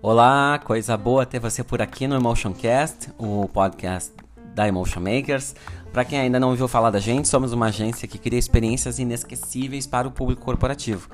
Olá, 0.00 0.58
coisa 0.64 0.96
boa 0.96 1.26
ter 1.26 1.38
você 1.38 1.62
por 1.62 1.82
aqui 1.82 2.06
no 2.06 2.14
Emotioncast, 2.14 3.10
o 3.18 3.46
podcast 3.46 4.14
da 4.54 4.66
Emotion 4.66 5.00
Makers. 5.00 5.54
Para 5.92 6.02
quem 6.02 6.18
ainda 6.18 6.40
não 6.40 6.48
ouviu 6.48 6.66
falar 6.66 6.90
da 6.90 6.98
gente, 6.98 7.28
somos 7.28 7.52
uma 7.52 7.66
agência 7.66 8.08
que 8.08 8.16
cria 8.16 8.38
experiências 8.38 8.98
inesquecíveis 8.98 9.86
para 9.86 10.08
o 10.08 10.10
público 10.10 10.42
corporativo. 10.42 11.10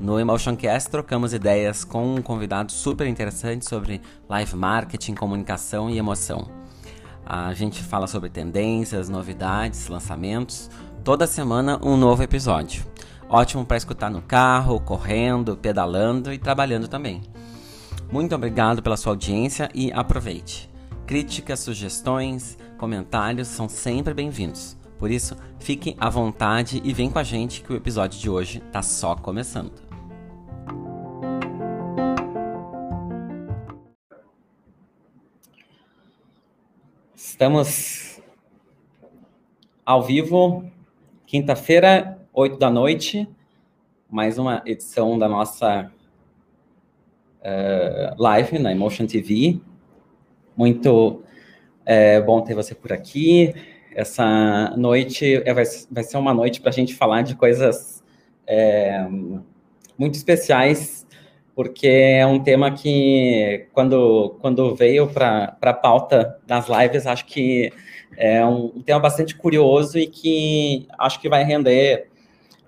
No 0.00 0.18
Emotioncast 0.18 0.90
trocamos 0.90 1.34
ideias 1.34 1.84
com 1.84 2.14
um 2.14 2.22
convidado 2.22 2.72
super 2.72 3.06
interessante 3.06 3.68
sobre 3.68 4.00
live 4.26 4.56
marketing, 4.56 5.14
comunicação 5.14 5.90
e 5.90 5.98
emoção. 5.98 6.48
A 7.26 7.52
gente 7.52 7.82
fala 7.82 8.06
sobre 8.06 8.30
tendências, 8.30 9.10
novidades, 9.10 9.88
lançamentos. 9.88 10.70
Toda 11.08 11.26
semana 11.26 11.80
um 11.82 11.96
novo 11.96 12.22
episódio. 12.22 12.84
Ótimo 13.30 13.64
para 13.64 13.78
escutar 13.78 14.10
no 14.10 14.20
carro, 14.20 14.78
correndo, 14.78 15.56
pedalando 15.56 16.30
e 16.30 16.36
trabalhando 16.36 16.86
também. 16.86 17.22
Muito 18.12 18.34
obrigado 18.34 18.82
pela 18.82 18.94
sua 18.94 19.12
audiência 19.12 19.70
e 19.74 19.90
aproveite. 19.90 20.68
Críticas, 21.06 21.60
sugestões, 21.60 22.58
comentários 22.76 23.48
são 23.48 23.70
sempre 23.70 24.12
bem-vindos. 24.12 24.76
Por 24.98 25.10
isso, 25.10 25.34
fique 25.58 25.96
à 25.98 26.10
vontade 26.10 26.82
e 26.84 26.92
vem 26.92 27.08
com 27.08 27.18
a 27.18 27.24
gente 27.24 27.62
que 27.62 27.72
o 27.72 27.76
episódio 27.76 28.20
de 28.20 28.28
hoje 28.28 28.62
está 28.66 28.82
só 28.82 29.16
começando. 29.16 29.72
Estamos 37.16 38.20
ao 39.86 40.02
vivo, 40.02 40.70
quinta-feira, 41.28 42.18
8 42.32 42.58
da 42.58 42.70
noite, 42.70 43.28
mais 44.08 44.38
uma 44.38 44.62
edição 44.64 45.18
da 45.18 45.28
nossa 45.28 45.92
uh, 47.42 48.14
live 48.16 48.58
na 48.58 48.72
Emotion 48.72 49.06
TV. 49.06 49.60
Muito 50.56 51.22
é, 51.84 52.18
bom 52.18 52.40
ter 52.40 52.54
você 52.54 52.74
por 52.74 52.94
aqui. 52.94 53.54
Essa 53.94 54.74
noite 54.74 55.42
é, 55.44 55.52
vai, 55.52 55.64
vai 55.90 56.02
ser 56.02 56.16
uma 56.16 56.32
noite 56.32 56.62
para 56.62 56.70
a 56.70 56.72
gente 56.72 56.94
falar 56.94 57.20
de 57.20 57.36
coisas 57.36 58.02
é, 58.46 59.06
muito 59.98 60.14
especiais, 60.14 61.06
porque 61.54 61.88
é 61.88 62.26
um 62.26 62.42
tema 62.42 62.70
que, 62.70 63.66
quando, 63.74 64.38
quando 64.40 64.74
veio 64.74 65.06
para 65.06 65.58
a 65.60 65.74
pauta 65.74 66.38
das 66.46 66.68
lives, 66.70 67.06
acho 67.06 67.26
que 67.26 67.70
é 68.18 68.44
um, 68.44 68.82
tema 68.82 68.98
bastante 68.98 69.36
curioso 69.36 69.96
e 69.96 70.08
que 70.08 70.88
acho 70.98 71.20
que 71.20 71.28
vai 71.28 71.44
render 71.44 72.08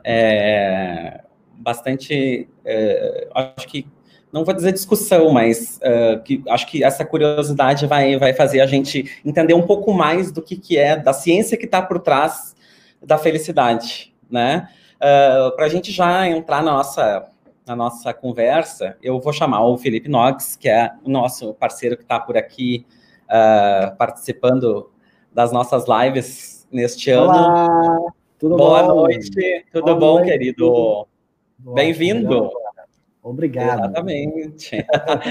é, 0.05 1.23
bastante. 1.59 2.49
É, 2.65 3.29
acho 3.35 3.67
que 3.67 3.85
não 4.33 4.45
vou 4.45 4.55
dizer 4.55 4.71
discussão, 4.71 5.33
mas 5.33 5.81
uh, 5.83 6.23
que 6.23 6.41
acho 6.49 6.69
que 6.69 6.85
essa 6.85 7.05
curiosidade 7.05 7.85
vai, 7.89 8.17
vai 8.17 8.33
fazer 8.33 8.61
a 8.61 8.67
gente 8.67 9.21
entender 9.25 9.55
um 9.55 9.67
pouco 9.67 9.93
mais 9.93 10.31
do 10.31 10.41
que, 10.41 10.57
que 10.57 10.79
é, 10.79 10.97
da 10.97 11.13
ciência 11.13 11.59
que 11.59 11.65
está 11.65 11.83
por 11.83 11.99
trás 11.99 12.55
da 13.03 13.19
felicidade, 13.19 14.15
né? 14.31 14.69
Uh, 14.99 15.51
Para 15.57 15.67
a 15.67 15.69
gente 15.69 15.91
já 15.91 16.29
entrar 16.29 16.63
na 16.63 16.71
nossa, 16.71 17.29
na 17.67 17.75
nossa 17.75 18.15
conversa, 18.15 18.97
eu 19.03 19.19
vou 19.19 19.33
chamar 19.33 19.65
o 19.65 19.77
Felipe 19.77 20.09
Knox, 20.09 20.55
que 20.55 20.69
é 20.69 20.93
o 21.03 21.11
nosso 21.11 21.53
parceiro 21.55 21.97
que 21.97 22.05
está 22.05 22.21
por 22.21 22.37
aqui 22.37 22.87
uh, 23.25 23.97
participando 23.97 24.93
das 25.33 25.53
nossas 25.53 25.85
lives 25.87 26.67
neste 26.71 27.13
Olá, 27.13 27.67
ano. 27.67 28.13
Tudo 28.39 28.57
Boa 28.57 28.83
bom? 28.83 28.95
noite, 28.95 29.67
tudo 29.73 29.85
Boa 29.85 29.97
bom, 29.97 30.15
noite. 30.15 30.31
querido? 30.31 31.07
Bem-vindo. 31.59 32.51
Obrigado. 33.23 33.81
Exatamente. 33.81 34.87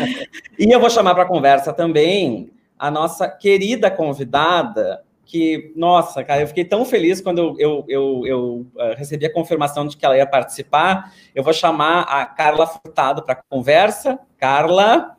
e 0.59 0.71
eu 0.71 0.79
vou 0.79 0.89
chamar 0.89 1.15
para 1.15 1.25
conversa 1.25 1.73
também 1.73 2.51
a 2.77 2.91
nossa 2.91 3.27
querida 3.27 3.89
convidada, 3.89 5.03
que, 5.25 5.73
nossa, 5.75 6.23
cara, 6.23 6.41
eu 6.41 6.47
fiquei 6.47 6.65
tão 6.65 6.85
feliz 6.85 7.19
quando 7.19 7.39
eu, 7.39 7.55
eu, 7.59 7.85
eu, 7.87 8.21
eu 8.25 8.65
uh, 8.75 8.95
recebi 8.95 9.25
a 9.25 9.33
confirmação 9.33 9.85
de 9.85 9.97
que 9.97 10.05
ela 10.05 10.17
ia 10.17 10.25
participar. 10.25 11.13
Eu 11.35 11.43
vou 11.43 11.53
chamar 11.53 12.01
a 12.01 12.25
Carla 12.25 12.65
Furtado 12.65 13.23
para 13.23 13.33
a 13.33 13.43
conversa. 13.49 14.19
Carla. 14.37 15.15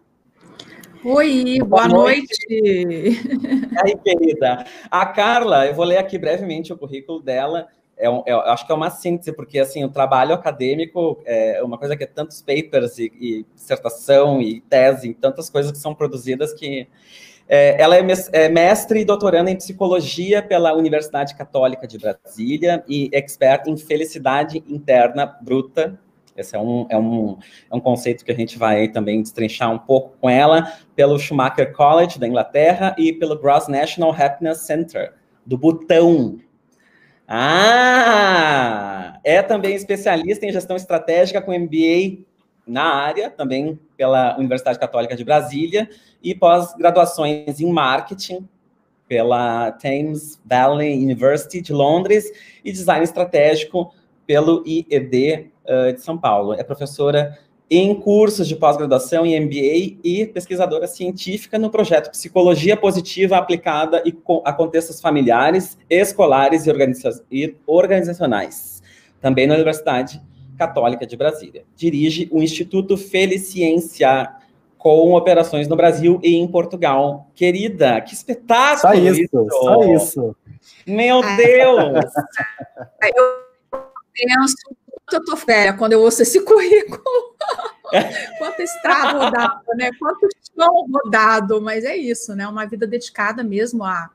Oi, 1.04 1.58
boa, 1.60 1.86
boa 1.86 1.88
noite. 1.88 2.28
noite. 2.50 3.20
Aí, 3.84 3.96
querida? 3.96 4.66
A 4.90 5.06
Carla, 5.06 5.66
eu 5.66 5.74
vou 5.74 5.84
ler 5.84 5.98
aqui 5.98 6.18
brevemente 6.18 6.72
o 6.72 6.76
currículo 6.76 7.20
dela 7.22 7.68
é, 8.00 8.08
um, 8.08 8.22
é, 8.26 8.32
acho 8.32 8.66
que 8.66 8.72
é 8.72 8.74
uma 8.74 8.88
síntese, 8.88 9.30
porque 9.30 9.58
assim, 9.58 9.84
o 9.84 9.90
trabalho 9.90 10.34
acadêmico 10.34 11.20
é 11.26 11.62
uma 11.62 11.76
coisa 11.76 11.94
que 11.94 12.02
é 12.02 12.06
tantos 12.06 12.40
papers 12.40 12.98
e, 12.98 13.12
e 13.20 13.46
dissertação 13.54 14.40
e 14.40 14.62
tese, 14.62 15.12
tantas 15.12 15.50
coisas 15.50 15.70
que 15.70 15.78
são 15.78 15.94
produzidas 15.94 16.54
que 16.54 16.88
é, 17.46 17.80
ela 17.80 17.96
é, 17.96 18.02
é 18.32 18.48
mestre 18.48 19.00
e 19.00 19.04
doutoranda 19.04 19.50
em 19.50 19.56
psicologia 19.56 20.42
pela 20.42 20.72
Universidade 20.72 21.36
Católica 21.36 21.86
de 21.86 21.98
Brasília 21.98 22.82
e 22.88 23.10
expert 23.12 23.66
em 23.66 23.76
felicidade 23.76 24.64
interna 24.66 25.26
bruta. 25.26 25.98
Esse 26.40 26.56
é 26.56 26.58
um, 26.58 26.86
é, 26.88 26.98
um, 26.98 27.38
é 27.70 27.74
um 27.74 27.80
conceito 27.80 28.24
que 28.24 28.32
a 28.32 28.36
gente 28.36 28.58
vai 28.58 28.88
também 28.88 29.22
destrinchar 29.22 29.72
um 29.72 29.78
pouco 29.78 30.16
com 30.20 30.28
ela, 30.28 30.72
pelo 30.94 31.18
Schumacher 31.18 31.72
College 31.72 32.18
da 32.18 32.26
Inglaterra 32.26 32.94
e 32.98 33.12
pelo 33.12 33.38
Gross 33.38 33.68
National 33.68 34.14
Happiness 34.18 34.60
Center, 34.60 35.12
do 35.46 35.56
Butão, 35.56 36.38
ah, 37.32 39.20
é 39.22 39.40
também 39.40 39.76
especialista 39.76 40.44
em 40.44 40.50
gestão 40.50 40.74
estratégica 40.74 41.40
com 41.40 41.56
MBA 41.56 42.24
na 42.66 42.92
área, 42.92 43.30
também 43.30 43.78
pela 43.96 44.36
Universidade 44.36 44.80
Católica 44.80 45.14
de 45.14 45.22
Brasília, 45.22 45.88
e 46.20 46.34
pós-graduações 46.34 47.60
em 47.60 47.72
marketing 47.72 48.48
pela 49.06 49.70
Thames 49.70 50.40
Valley 50.44 50.92
University 50.92 51.60
de 51.60 51.72
Londres 51.72 52.24
e 52.64 52.72
design 52.72 53.04
estratégico 53.04 53.94
pelo 54.26 54.64
IED 54.66 55.52
uh, 55.70 55.92
de 55.92 56.00
São 56.00 56.18
Paulo. 56.18 56.54
É 56.54 56.64
professora 56.64 57.38
em 57.70 57.94
cursos 57.94 58.48
de 58.48 58.56
pós-graduação 58.56 59.24
em 59.24 59.38
MBA 59.40 59.98
e 60.02 60.26
pesquisadora 60.26 60.88
científica 60.88 61.56
no 61.56 61.70
projeto 61.70 62.10
Psicologia 62.10 62.76
Positiva 62.76 63.36
aplicada 63.36 64.02
a 64.44 64.52
contextos 64.52 65.00
familiares, 65.00 65.78
escolares 65.88 66.66
e 66.66 67.56
organizacionais, 67.64 68.82
também 69.20 69.46
na 69.46 69.54
Universidade 69.54 70.20
Católica 70.58 71.06
de 71.06 71.16
Brasília. 71.16 71.64
Dirige 71.76 72.28
o 72.32 72.42
Instituto 72.42 72.96
Feliciência, 72.96 74.34
com 74.76 75.14
operações 75.14 75.68
no 75.68 75.76
Brasil 75.76 76.18
e 76.24 76.34
em 76.34 76.48
Portugal. 76.48 77.30
Querida, 77.36 78.00
que 78.00 78.14
espetáculo! 78.14 78.80
Só 78.80 78.94
isso, 78.94 79.20
isso. 79.20 79.46
só 79.50 79.84
isso. 79.84 80.36
Meu 80.86 81.20
Deus! 81.20 82.04
Eu 83.14 83.40
penso 84.12 84.56
eu 85.16 85.24
tô 85.24 85.36
férias 85.36 85.76
quando 85.76 85.92
eu 85.92 86.00
ouço 86.00 86.22
esse 86.22 86.40
currículo. 86.44 87.02
Quanto 88.38 88.62
estrada 88.62 89.24
rodado, 89.24 89.64
né? 89.76 89.90
Quanto 89.98 90.28
chão 90.56 90.86
rodado, 90.92 91.60
mas 91.60 91.84
é 91.84 91.96
isso, 91.96 92.34
né? 92.34 92.46
Uma 92.46 92.66
vida 92.66 92.86
dedicada 92.86 93.42
mesmo 93.42 93.84
a, 93.84 94.10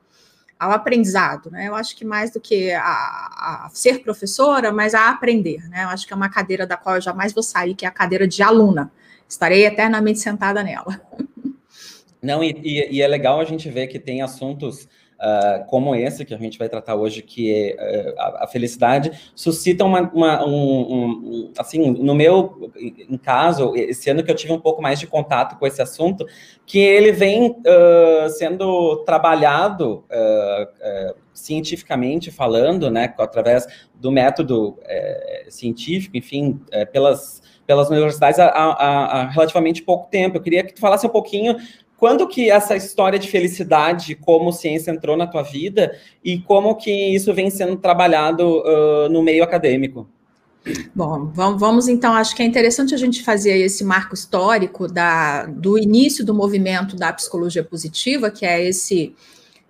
ao 0.58 0.72
aprendizado, 0.72 1.50
né? 1.50 1.68
Eu 1.68 1.74
acho 1.74 1.96
que 1.96 2.04
mais 2.04 2.30
do 2.30 2.40
que 2.40 2.72
a, 2.72 2.82
a, 2.82 3.70
ser 3.72 4.02
professora, 4.02 4.72
mas 4.72 4.94
a 4.94 5.10
aprender, 5.10 5.68
né? 5.68 5.84
Eu 5.84 5.88
acho 5.88 6.06
que 6.06 6.12
é 6.12 6.16
uma 6.16 6.30
cadeira 6.30 6.66
da 6.66 6.76
qual 6.76 6.96
eu 6.96 7.02
jamais 7.02 7.32
vou 7.32 7.42
sair, 7.42 7.74
que 7.74 7.84
é 7.84 7.88
a 7.88 7.92
cadeira 7.92 8.26
de 8.26 8.42
aluna. 8.42 8.90
Estarei 9.28 9.66
eternamente 9.66 10.20
sentada 10.20 10.62
nela. 10.62 11.00
Não, 12.22 12.42
e, 12.42 12.58
e, 12.64 12.96
e 12.96 13.02
é 13.02 13.08
legal 13.08 13.40
a 13.40 13.44
gente 13.44 13.68
ver 13.70 13.88
que 13.88 13.98
tem 13.98 14.22
assuntos 14.22 14.88
uh, 15.20 15.64
como 15.66 15.94
esse 15.94 16.24
que 16.24 16.34
a 16.34 16.38
gente 16.38 16.58
vai 16.58 16.68
tratar 16.68 16.94
hoje, 16.94 17.22
que 17.22 17.52
é 17.52 18.12
uh, 18.14 18.44
a, 18.44 18.46
felicidade, 18.46 19.12
suscita 19.34 19.84
uma, 19.84 20.02
uma 20.12 20.46
um, 20.46 20.50
um, 20.52 21.52
assim, 21.58 21.90
no 21.90 22.14
meu 22.14 22.70
em 22.76 23.16
caso, 23.16 23.74
esse 23.76 24.10
ano 24.10 24.22
que 24.22 24.30
eu 24.30 24.34
tive 24.34 24.52
um 24.52 24.60
pouco 24.60 24.82
mais 24.82 24.98
de 24.98 25.06
contato 25.06 25.58
com 25.58 25.66
esse 25.66 25.80
assunto, 25.80 26.26
que 26.64 26.78
ele 26.78 27.12
vem 27.12 27.50
uh, 27.50 28.28
sendo 28.30 29.04
trabalhado 29.04 30.04
cientificamente 31.36 32.30
falando, 32.30 32.90
né, 32.90 33.12
através 33.18 33.66
do 33.94 34.10
método 34.10 34.78
eh, 34.84 35.46
científico, 35.48 36.16
enfim, 36.16 36.60
eh, 36.72 36.84
pelas 36.84 37.42
pelas 37.66 37.90
universidades 37.90 38.38
há, 38.38 38.46
há, 38.46 39.22
há, 39.22 39.28
relativamente 39.28 39.82
pouco 39.82 40.08
tempo. 40.08 40.36
Eu 40.36 40.40
queria 40.40 40.62
que 40.62 40.72
tu 40.72 40.80
falasse 40.80 41.04
um 41.04 41.10
pouquinho 41.10 41.56
quando 41.98 42.28
que 42.28 42.50
essa 42.50 42.76
história 42.76 43.18
de 43.18 43.28
felicidade 43.28 44.14
como 44.14 44.52
ciência 44.52 44.90
entrou 44.90 45.16
na 45.16 45.26
tua 45.26 45.42
vida 45.42 45.96
e 46.22 46.38
como 46.38 46.74
que 46.76 46.90
isso 47.14 47.32
vem 47.32 47.50
sendo 47.50 47.76
trabalhado 47.76 48.60
uh, 48.60 49.08
no 49.08 49.22
meio 49.22 49.42
acadêmico? 49.42 50.06
Bom, 50.94 51.30
vamos 51.32 51.86
então, 51.86 52.12
acho 52.14 52.34
que 52.34 52.42
é 52.42 52.44
interessante 52.44 52.92
a 52.92 52.98
gente 52.98 53.22
fazer 53.22 53.56
esse 53.56 53.84
marco 53.84 54.14
histórico 54.14 54.88
da, 54.88 55.46
do 55.46 55.78
início 55.78 56.24
do 56.24 56.34
movimento 56.34 56.96
da 56.96 57.12
psicologia 57.12 57.62
positiva, 57.62 58.30
que 58.30 58.44
é 58.44 58.64
esse 58.64 59.14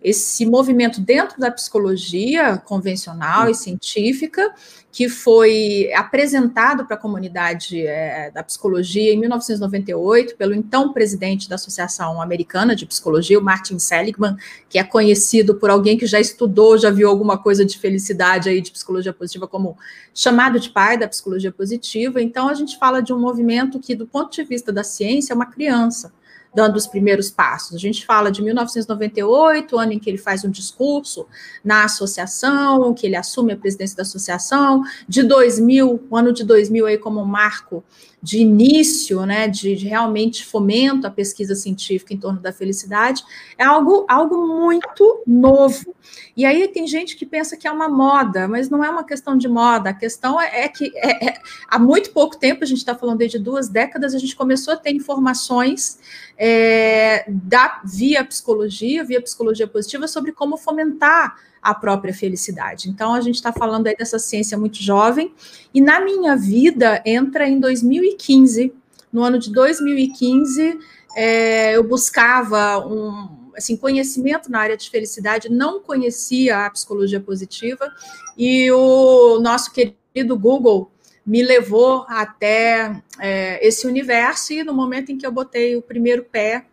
esse 0.03 0.45
movimento 0.47 1.01
dentro 1.01 1.41
da 1.41 1.51
psicologia 1.51 2.59
convencional 2.59 3.49
e 3.49 3.55
científica, 3.55 4.55
que 4.93 5.09
foi 5.09 5.91
apresentado 5.95 6.87
para 6.87 6.97
a 6.97 6.99
comunidade 6.99 7.87
é, 7.87 8.31
da 8.31 8.43
psicologia 8.43 9.13
em 9.13 9.19
1998 9.19 10.37
pelo 10.37 10.55
então 10.55 10.93
presidente 10.93 11.49
da 11.49 11.57
Associação 11.57 12.21
Americana 12.23 12.75
de 12.75 12.87
Psicologia, 12.87 13.39
o 13.39 13.43
Martin 13.43 13.79
Seligman, 13.79 14.37
que 14.69 14.79
é 14.79 14.85
conhecido 14.85 15.57
por 15.57 15.71
alguém 15.71 15.99
que 15.99 16.07
já 16.07 16.21
estudou, 16.21 16.79
já 16.79 16.91
viu 16.91 17.09
alguma 17.09 17.37
coisa 17.37 17.65
de 17.65 17.79
felicidade 17.79 18.49
aí 18.49 18.61
de 18.61 18.71
psicologia 18.71 19.13
positiva 19.13 19.47
como 19.47 19.77
chamado 20.15 20.61
de 20.61 20.71
pai 20.71 20.97
da 20.97 21.09
psicologia 21.09 21.53
positiva. 21.53 22.23
Então 22.23 22.49
a 22.49 22.55
gente 22.55 22.79
fala 22.79 23.03
de 23.03 23.13
um 23.13 23.19
movimento 23.19 23.81
que 23.81 23.95
do 23.95 24.07
ponto 24.07 24.33
de 24.33 24.45
vista 24.45 24.73
da 24.73 24.85
ciência 24.85 25.33
é 25.33 25.37
uma 25.37 25.47
criança 25.47 26.13
dando 26.57 26.77
os 26.77 26.87
primeiros 26.87 27.31
passos. 27.31 27.77
A 27.77 27.79
gente 27.79 28.07
fala 28.07 28.33
de 28.33 28.43
1998, 28.43 29.79
ano 29.79 29.93
em 29.93 29.99
que 29.99 30.09
ele 30.09 30.17
faz 30.17 30.43
um 30.43 30.51
discurso 30.51 31.27
na 31.63 31.85
associação, 31.85 32.95
que 32.95 33.07
ele 33.07 33.15
assume 33.15 33.53
a 33.53 33.57
presidência 33.59 33.95
da 33.95 34.03
associação, 34.05 34.83
de 35.07 35.23
2000, 35.23 36.07
o 36.09 36.17
ano 36.17 36.33
de 36.33 36.43
2000 36.45 36.87
aí 36.87 36.97
como 36.97 37.21
um 37.21 37.27
marco 37.27 37.85
de 38.23 38.39
início, 38.39 39.25
né, 39.25 39.47
de, 39.47 39.77
de, 39.77 39.87
realmente 39.87 40.45
fomento 40.45 41.07
à 41.07 41.11
pesquisa 41.11 41.55
científica 41.55 42.13
em 42.13 42.17
torno 42.17 42.41
da 42.41 42.53
felicidade, 42.53 43.23
é 43.57 43.65
algo, 43.65 44.05
algo 44.09 44.47
muito 44.47 45.23
novo. 45.27 45.95
E 46.37 46.45
aí 46.45 46.67
tem 46.69 46.87
gente 46.87 47.17
que 47.17 47.27
pensa 47.27 47.57
que 47.57 47.69
é 47.69 47.71
uma 47.71 47.89
moda, 47.89 48.49
mas 48.49 48.69
não 48.69 48.83
é 48.83 48.91
uma 48.91 49.05
questão 49.05 49.37
de 49.37 49.49
moda, 49.49 49.91
a 49.91 49.95
questão 49.95 50.41
é, 50.41 50.65
é 50.65 50.69
que 50.69 50.91
é, 50.97 51.29
é, 51.29 51.41
há 51.69 51.79
muito 51.79 52.11
pouco 52.11 52.37
tempo, 52.37 52.65
a 52.65 52.67
gente 52.67 52.79
está 52.79 52.95
falando 52.95 53.19
desde 53.19 53.39
duas 53.39 53.69
décadas, 53.69 54.15
a 54.15 54.19
gente 54.19 54.35
começou 54.35 54.75
a 54.75 54.77
ter 54.77 54.93
informações 54.93 55.99
é, 56.37 57.25
da, 57.29 57.81
via 57.85 58.25
psicologia, 58.25 59.05
via 59.05 59.21
psicologia 59.21 59.67
positiva, 59.67 60.09
sobre 60.09 60.33
como 60.33 60.57
fomentar 60.57 61.37
a 61.67 61.75
própria 61.75 62.15
felicidade. 62.15 62.89
Então, 62.89 63.13
a 63.13 63.21
gente 63.21 63.35
está 63.35 63.53
falando 63.53 63.89
aí 63.89 63.97
dessa 63.97 64.21
ciência 64.21 64.57
muito 64.57 64.81
jovem, 64.81 65.35
e 65.75 65.81
na 65.81 66.01
minha 66.01 66.37
vida 66.37 67.03
entra 67.05 67.49
em 67.49 67.59
2015. 67.59 68.73
No 69.13 69.25
ano 69.25 69.37
de 69.37 69.53
2015, 69.53 70.79
é, 71.17 71.77
eu 71.77 71.83
buscava 71.83 72.79
um 72.87 73.51
assim, 73.57 73.77
conhecimento 73.77 74.49
na 74.49 74.61
área 74.61 74.77
de 74.77 74.89
felicidade, 74.89 75.49
não 75.49 75.81
conhecia 75.81 76.67
a 76.67 76.71
psicologia 76.71 77.19
positiva, 77.19 77.91
e 78.39 78.71
o 78.71 79.41
nosso 79.41 79.73
querido 79.73 80.39
Google 80.39 80.93
me 81.27 81.43
levou 81.43 82.05
até 82.07 83.03
é, 83.19 83.67
esse 83.67 83.89
universo, 83.89 84.53
e 84.53 84.63
no 84.63 84.73
momento 84.73 85.11
em 85.11 85.19
que 85.19 85.27
eu 85.27 85.33
botei 85.33 85.75
o 85.75 85.83
primeiro 85.83 86.23
pé 86.23 86.65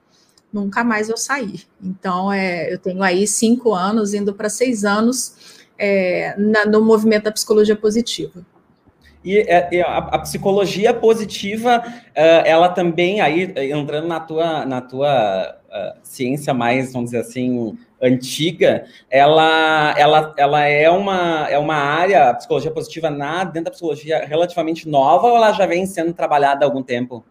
nunca 0.53 0.83
mais 0.83 1.09
eu 1.09 1.17
saí. 1.17 1.61
Então, 1.83 2.31
é, 2.31 2.71
eu 2.71 2.77
tenho 2.77 3.01
aí 3.01 3.25
cinco 3.27 3.73
anos, 3.73 4.13
indo 4.13 4.33
para 4.33 4.50
seis 4.50 4.85
anos 4.85 5.65
é, 5.77 6.35
na, 6.38 6.65
no 6.65 6.85
movimento 6.85 7.23
da 7.23 7.31
psicologia 7.31 7.75
positiva. 7.75 8.45
E 9.25 9.39
é, 9.39 9.81
a, 9.81 10.19
psicologia 10.19 10.94
positiva, 10.94 11.81
uh, 11.88 12.45
ela 12.45 12.67
também, 12.67 13.21
aí 13.21 13.53
entrando 13.71 14.05
na 14.05 14.19
tua, 14.19 14.65
na 14.65 14.81
tua 14.81 15.55
uh, 15.69 16.00
ciência 16.03 16.53
mais, 16.53 16.91
vamos 16.91 17.11
dizer 17.11 17.21
assim, 17.21 17.77
antiga, 18.01 18.83
ela, 19.09 19.95
ela, 19.97 20.33
ela 20.38 20.65
é, 20.65 20.89
uma, 20.89 21.47
é 21.50 21.57
uma 21.57 21.75
área, 21.75 22.31
a 22.31 22.33
psicologia 22.33 22.69
positiva, 22.69 23.09
na, 23.09 23.45
dentro 23.45 23.65
da 23.65 23.71
psicologia, 23.71 24.25
relativamente 24.25 24.89
nova 24.89 25.27
ou 25.27 25.38
ela 25.38 25.53
já 25.53 25.65
vem 25.65 25.85
sendo 25.85 26.13
trabalhada 26.13 26.65
há 26.65 26.67
algum 26.67 26.83
tempo? 26.83 27.23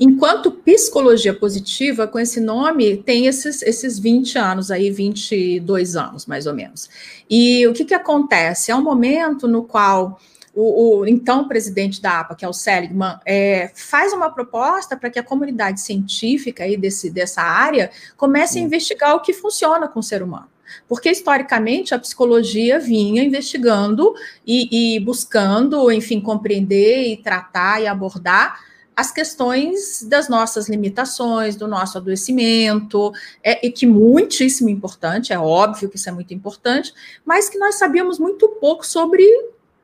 Enquanto 0.00 0.50
psicologia 0.50 1.34
positiva, 1.34 2.06
com 2.06 2.18
esse 2.18 2.40
nome, 2.40 2.98
tem 2.98 3.26
esses, 3.26 3.62
esses 3.62 3.98
20 3.98 4.38
anos 4.38 4.70
aí, 4.70 4.90
22 4.90 5.96
anos, 5.96 6.26
mais 6.26 6.46
ou 6.46 6.54
menos. 6.54 6.88
E 7.28 7.66
o 7.66 7.72
que, 7.72 7.84
que 7.84 7.94
acontece? 7.94 8.70
É 8.70 8.76
um 8.76 8.82
momento 8.82 9.48
no 9.48 9.64
qual 9.64 10.20
o, 10.54 11.00
o, 11.00 11.06
então 11.06 11.46
presidente 11.46 12.00
da 12.00 12.20
APA, 12.20 12.34
que 12.34 12.44
é 12.44 12.48
o 12.48 12.52
Seligman, 12.52 13.18
é, 13.24 13.70
faz 13.74 14.12
uma 14.12 14.30
proposta 14.30 14.96
para 14.96 15.10
que 15.10 15.18
a 15.18 15.22
comunidade 15.22 15.80
científica 15.80 16.64
aí 16.64 16.76
desse, 16.76 17.10
dessa 17.10 17.42
área 17.42 17.90
comece 18.16 18.58
a 18.58 18.62
investigar 18.62 19.14
o 19.14 19.20
que 19.20 19.32
funciona 19.32 19.86
com 19.88 20.00
o 20.00 20.02
ser 20.02 20.22
humano. 20.22 20.48
Porque, 20.88 21.10
historicamente, 21.10 21.94
a 21.94 21.98
psicologia 21.98 22.78
vinha 22.78 23.22
investigando 23.22 24.14
e, 24.46 24.96
e 24.96 25.00
buscando, 25.00 25.90
enfim, 25.90 26.20
compreender 26.20 27.04
e 27.04 27.16
tratar 27.16 27.80
e 27.80 27.86
abordar 27.86 28.60
as 28.98 29.12
questões 29.12 30.02
das 30.02 30.28
nossas 30.28 30.68
limitações, 30.68 31.54
do 31.54 31.68
nosso 31.68 31.96
adoecimento, 31.96 33.12
é, 33.44 33.64
e 33.64 33.70
que 33.70 33.86
muitíssimo 33.86 34.68
importante, 34.68 35.32
é 35.32 35.38
óbvio 35.38 35.88
que 35.88 35.94
isso 35.94 36.08
é 36.08 36.12
muito 36.12 36.34
importante, 36.34 36.92
mas 37.24 37.48
que 37.48 37.60
nós 37.60 37.76
sabíamos 37.76 38.18
muito 38.18 38.48
pouco 38.60 38.84
sobre 38.84 39.24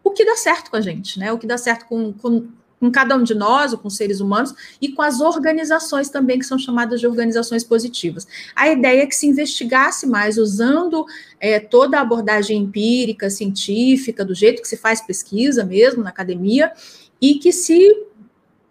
o 0.03 0.11
que 0.11 0.25
dá 0.25 0.35
certo 0.35 0.69
com 0.69 0.77
a 0.77 0.81
gente, 0.81 1.17
né? 1.17 1.33
O 1.33 1.39
que 1.39 1.47
dá 1.47 1.57
certo 1.57 1.87
com, 1.87 2.13
com, 2.13 2.49
com 2.81 2.91
cada 2.91 3.15
um 3.15 3.23
de 3.23 3.37
nós, 3.37 3.73
ou 3.73 3.79
com 3.79 3.89
seres 3.89 4.19
humanos, 4.19 4.53
e 4.83 4.89
com 4.89 5.01
as 5.01 5.21
organizações 5.21 6.09
também, 6.09 6.41
que 6.41 6.45
são 6.45 6.59
chamadas 6.59 6.99
de 6.99 7.07
organizações 7.07 7.63
positivas. 7.63 8.27
A 8.57 8.69
ideia 8.69 9.03
é 9.03 9.07
que 9.07 9.15
se 9.15 9.29
investigasse 9.29 10.09
mais, 10.09 10.39
usando 10.39 11.07
é, 11.39 11.61
toda 11.61 11.99
a 11.99 12.01
abordagem 12.01 12.63
empírica, 12.63 13.31
científica, 13.31 14.25
do 14.25 14.35
jeito 14.35 14.61
que 14.61 14.67
se 14.67 14.77
faz 14.77 15.01
pesquisa 15.01 15.65
mesmo 15.65 16.03
na 16.03 16.11
academia, 16.11 16.73
e 17.21 17.37
que 17.37 17.53
se 17.53 17.79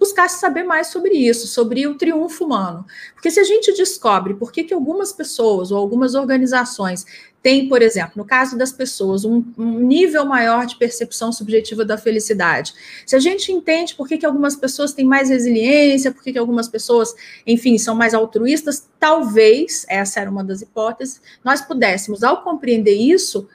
buscasse 0.04 0.38
saber 0.38 0.64
mais 0.64 0.88
sobre 0.88 1.14
isso, 1.14 1.48
sobre 1.48 1.88
o 1.88 1.96
triunfo 1.96 2.44
humano. 2.44 2.86
Porque 3.14 3.32
se 3.32 3.40
a 3.40 3.44
gente 3.44 3.72
descobre 3.72 4.34
por 4.34 4.52
que, 4.52 4.66
que 4.66 4.74
algumas 4.74 5.14
pessoas 5.14 5.72
ou 5.72 5.78
algumas 5.78 6.14
organizações 6.14 7.06
têm, 7.42 7.70
por 7.70 7.82
exemplo, 7.82 8.12
no 8.18 8.26
caso 8.26 8.58
das 8.58 8.72
pessoas, 8.72 9.24
um, 9.24 9.42
um 9.58 9.80
nível 9.80 10.26
maior 10.26 10.66
de 10.66 10.76
percepção 10.76 11.32
subjetiva 11.32 11.86
da 11.86 11.98
felicidade, 11.98 12.74
se 13.06 13.16
a 13.16 13.20
gente 13.20 13.52
entende 13.52 13.96
por 13.96 14.08
que, 14.08 14.18
que 14.18 14.26
algumas 14.26 14.58
pessoas 14.58 14.94
têm 14.94 15.06
mais 15.06 15.30
resiliência, 15.30 16.12
por 16.12 16.22
que, 16.22 16.34
que 16.34 16.40
algumas 16.40 16.68
pessoas, 16.68 17.16
enfim, 17.48 17.78
são 17.78 17.96
mais 17.96 18.14
altruístas, 18.14 18.88
talvez, 19.00 19.86
essa 19.88 20.20
era 20.20 20.30
uma 20.30 20.44
das 20.44 20.62
hipóteses, 20.62 21.22
nós 21.44 21.62
pudéssemos, 21.62 22.24
ao 22.24 22.44
compreender 22.44 22.96
isso, 22.96 23.48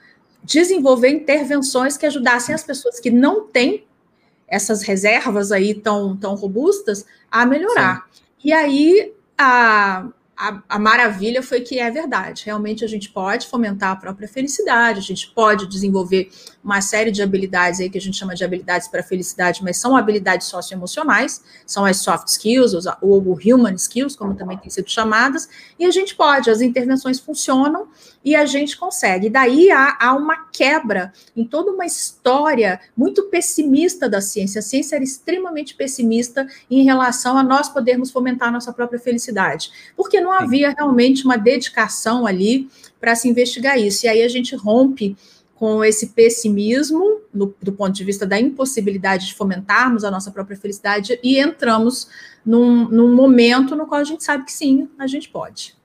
desenvolver 0.42 1.10
intervenções 1.10 1.98
que 1.98 2.06
ajudassem 2.06 2.54
as 2.54 2.62
pessoas 2.62 3.00
que 3.00 3.10
não 3.10 3.46
têm 3.46 3.87
essas 4.48 4.82
reservas 4.82 5.52
aí 5.52 5.74
tão, 5.74 6.16
tão 6.16 6.34
robustas 6.34 7.04
a 7.30 7.44
melhorar. 7.44 8.06
Sim. 8.10 8.22
E 8.44 8.52
aí 8.52 9.12
a, 9.36 10.08
a, 10.36 10.62
a, 10.68 10.78
maravilha 10.78 11.42
foi 11.42 11.60
que 11.60 11.80
é 11.80 11.90
verdade. 11.90 12.44
Realmente 12.46 12.84
a 12.84 12.88
gente 12.88 13.10
pode 13.10 13.48
fomentar 13.48 13.90
a 13.90 13.96
própria 13.96 14.28
felicidade, 14.28 15.00
a 15.00 15.02
gente 15.02 15.32
pode 15.34 15.66
desenvolver 15.66 16.30
uma 16.62 16.80
série 16.80 17.10
de 17.10 17.20
habilidades 17.20 17.80
aí 17.80 17.90
que 17.90 17.98
a 17.98 18.00
gente 18.00 18.16
chama 18.16 18.34
de 18.34 18.44
habilidades 18.44 18.86
para 18.86 19.02
felicidade, 19.02 19.64
mas 19.64 19.78
são 19.78 19.96
habilidades 19.96 20.46
socioemocionais, 20.46 21.42
são 21.66 21.84
as 21.84 21.98
soft 21.98 22.28
skills, 22.28 22.74
ou 23.02 23.38
human 23.44 23.74
skills, 23.74 24.14
como 24.14 24.34
também 24.34 24.56
têm 24.56 24.70
sido 24.70 24.88
chamadas, 24.88 25.48
e 25.78 25.84
a 25.84 25.90
gente 25.90 26.14
pode, 26.14 26.50
as 26.50 26.60
intervenções 26.60 27.18
funcionam 27.18 27.88
e 28.28 28.36
a 28.36 28.44
gente 28.44 28.76
consegue. 28.76 29.30
Daí 29.30 29.70
há, 29.70 29.96
há 29.98 30.14
uma 30.14 30.36
quebra 30.52 31.14
em 31.34 31.44
toda 31.44 31.72
uma 31.72 31.86
história 31.86 32.78
muito 32.94 33.22
pessimista 33.24 34.06
da 34.06 34.20
ciência. 34.20 34.58
A 34.58 34.62
ciência 34.62 34.96
era 34.96 35.02
extremamente 35.02 35.74
pessimista 35.74 36.46
em 36.70 36.84
relação 36.84 37.38
a 37.38 37.42
nós 37.42 37.70
podermos 37.70 38.10
fomentar 38.10 38.48
a 38.48 38.52
nossa 38.52 38.70
própria 38.70 39.00
felicidade, 39.00 39.70
porque 39.96 40.20
não 40.20 40.30
havia 40.30 40.74
realmente 40.76 41.24
uma 41.24 41.38
dedicação 41.38 42.26
ali 42.26 42.68
para 43.00 43.14
se 43.14 43.26
investigar 43.26 43.78
isso. 43.78 44.04
E 44.04 44.10
aí 44.10 44.22
a 44.22 44.28
gente 44.28 44.54
rompe 44.54 45.16
com 45.54 45.82
esse 45.82 46.08
pessimismo, 46.08 47.22
no, 47.32 47.54
do 47.62 47.72
ponto 47.72 47.92
de 47.92 48.04
vista 48.04 48.26
da 48.26 48.38
impossibilidade 48.38 49.28
de 49.28 49.34
fomentarmos 49.34 50.04
a 50.04 50.10
nossa 50.10 50.30
própria 50.30 50.56
felicidade, 50.56 51.18
e 51.22 51.38
entramos 51.38 52.08
num, 52.44 52.86
num 52.90 53.14
momento 53.14 53.74
no 53.74 53.86
qual 53.86 54.02
a 54.02 54.04
gente 54.04 54.22
sabe 54.22 54.44
que 54.44 54.52
sim, 54.52 54.86
a 54.98 55.06
gente 55.06 55.30
pode. 55.30 55.77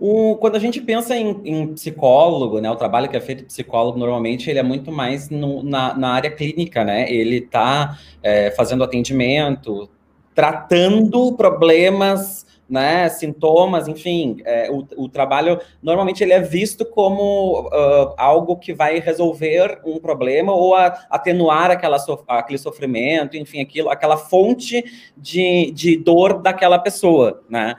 O, 0.00 0.36
quando 0.36 0.56
a 0.56 0.58
gente 0.58 0.80
pensa 0.80 1.14
em, 1.14 1.38
em, 1.44 1.74
psicólogo, 1.74 2.58
né, 2.58 2.70
o 2.70 2.76
trabalho 2.76 3.06
que 3.06 3.18
é 3.18 3.20
feito 3.20 3.44
psicólogo 3.44 3.98
normalmente 3.98 4.48
ele 4.48 4.58
é 4.58 4.62
muito 4.62 4.90
mais 4.90 5.28
no, 5.28 5.62
na, 5.62 5.94
na, 5.94 6.14
área 6.14 6.30
clínica, 6.30 6.82
né? 6.82 7.12
Ele 7.12 7.36
está 7.36 7.98
é, 8.22 8.50
fazendo 8.52 8.82
atendimento, 8.82 9.90
tratando 10.34 11.34
problemas, 11.34 12.46
né, 12.66 13.08
sintomas, 13.08 13.88
enfim, 13.88 14.40
é, 14.44 14.70
o, 14.70 14.86
o, 14.96 15.08
trabalho 15.08 15.60
normalmente 15.82 16.22
ele 16.22 16.32
é 16.32 16.40
visto 16.40 16.86
como 16.86 17.62
uh, 17.66 18.14
algo 18.16 18.56
que 18.56 18.72
vai 18.72 19.00
resolver 19.00 19.80
um 19.84 19.98
problema 19.98 20.52
ou 20.52 20.76
a, 20.76 20.86
atenuar 21.10 21.72
aquela 21.72 21.98
so, 21.98 22.22
aquele 22.28 22.58
sofrimento, 22.58 23.36
enfim, 23.36 23.60
aquilo, 23.60 23.90
aquela 23.90 24.16
fonte 24.16 24.84
de, 25.16 25.72
de 25.72 25.96
dor 25.96 26.40
daquela 26.40 26.78
pessoa, 26.78 27.42
né? 27.50 27.74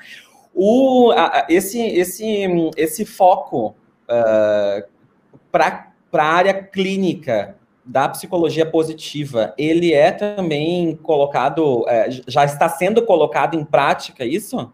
O, 0.54 1.12
a, 1.12 1.46
esse, 1.50 1.80
esse, 1.82 2.46
esse 2.76 3.06
foco 3.06 3.76
uh, 4.04 4.88
para 5.52 5.94
a 6.14 6.24
área 6.24 6.54
clínica 6.54 7.56
da 7.86 8.08
psicologia 8.10 8.66
positiva, 8.66 9.54
ele 9.58 9.94
é 9.94 10.12
também 10.12 10.96
colocado, 10.98 11.86
é, 11.88 12.10
já 12.28 12.46
está 12.46 12.70
sendo 12.70 13.04
colocado 13.06 13.58
em 13.58 13.66
prática 13.66 14.26
isso? 14.26 14.72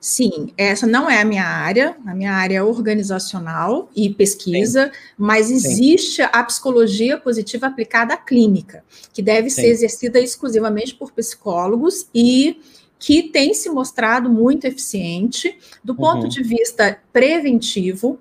Sim, 0.00 0.52
essa 0.56 0.86
não 0.86 1.10
é 1.10 1.20
a 1.20 1.24
minha 1.24 1.44
área, 1.44 1.96
a 2.06 2.14
minha 2.14 2.32
área 2.32 2.58
é 2.58 2.62
organizacional 2.62 3.90
e 3.96 4.08
pesquisa, 4.10 4.86
Sim. 4.86 4.92
mas 5.18 5.50
existe 5.50 6.22
Sim. 6.22 6.28
a 6.32 6.44
psicologia 6.44 7.18
positiva 7.18 7.66
aplicada 7.66 8.14
à 8.14 8.16
clínica, 8.16 8.84
que 9.12 9.20
deve 9.20 9.50
Sim. 9.50 9.62
ser 9.62 9.68
exercida 9.68 10.20
exclusivamente 10.20 10.94
por 10.94 11.10
psicólogos 11.10 12.08
e 12.14 12.60
que 12.98 13.24
tem 13.24 13.54
se 13.54 13.70
mostrado 13.70 14.28
muito 14.28 14.64
eficiente 14.64 15.56
do 15.84 15.94
ponto 15.94 16.24
uhum. 16.24 16.28
de 16.28 16.42
vista 16.42 16.98
preventivo, 17.12 18.18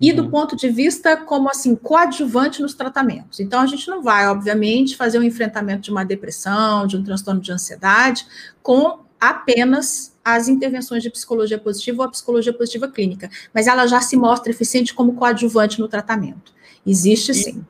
e 0.00 0.12
do 0.12 0.24
uhum. 0.24 0.30
ponto 0.30 0.56
de 0.56 0.68
vista 0.68 1.16
como 1.16 1.48
assim 1.48 1.74
coadjuvante 1.74 2.60
nos 2.60 2.74
tratamentos. 2.74 3.40
Então 3.40 3.60
a 3.60 3.66
gente 3.66 3.88
não 3.88 4.02
vai, 4.02 4.28
obviamente, 4.28 4.96
fazer 4.96 5.18
um 5.18 5.22
enfrentamento 5.22 5.82
de 5.82 5.90
uma 5.90 6.04
depressão, 6.04 6.86
de 6.86 6.96
um 6.96 7.02
transtorno 7.02 7.40
de 7.40 7.50
ansiedade 7.50 8.26
com 8.62 9.00
apenas 9.18 10.14
as 10.22 10.48
intervenções 10.48 11.02
de 11.02 11.10
psicologia 11.10 11.58
positiva 11.58 12.02
ou 12.02 12.08
a 12.08 12.10
psicologia 12.10 12.52
positiva 12.52 12.88
clínica, 12.88 13.30
mas 13.54 13.66
ela 13.66 13.86
já 13.86 14.00
se 14.00 14.16
mostra 14.16 14.50
eficiente 14.50 14.92
como 14.92 15.14
coadjuvante 15.14 15.80
no 15.80 15.88
tratamento. 15.88 16.52
Existe 16.84 17.32
sim. 17.32 17.64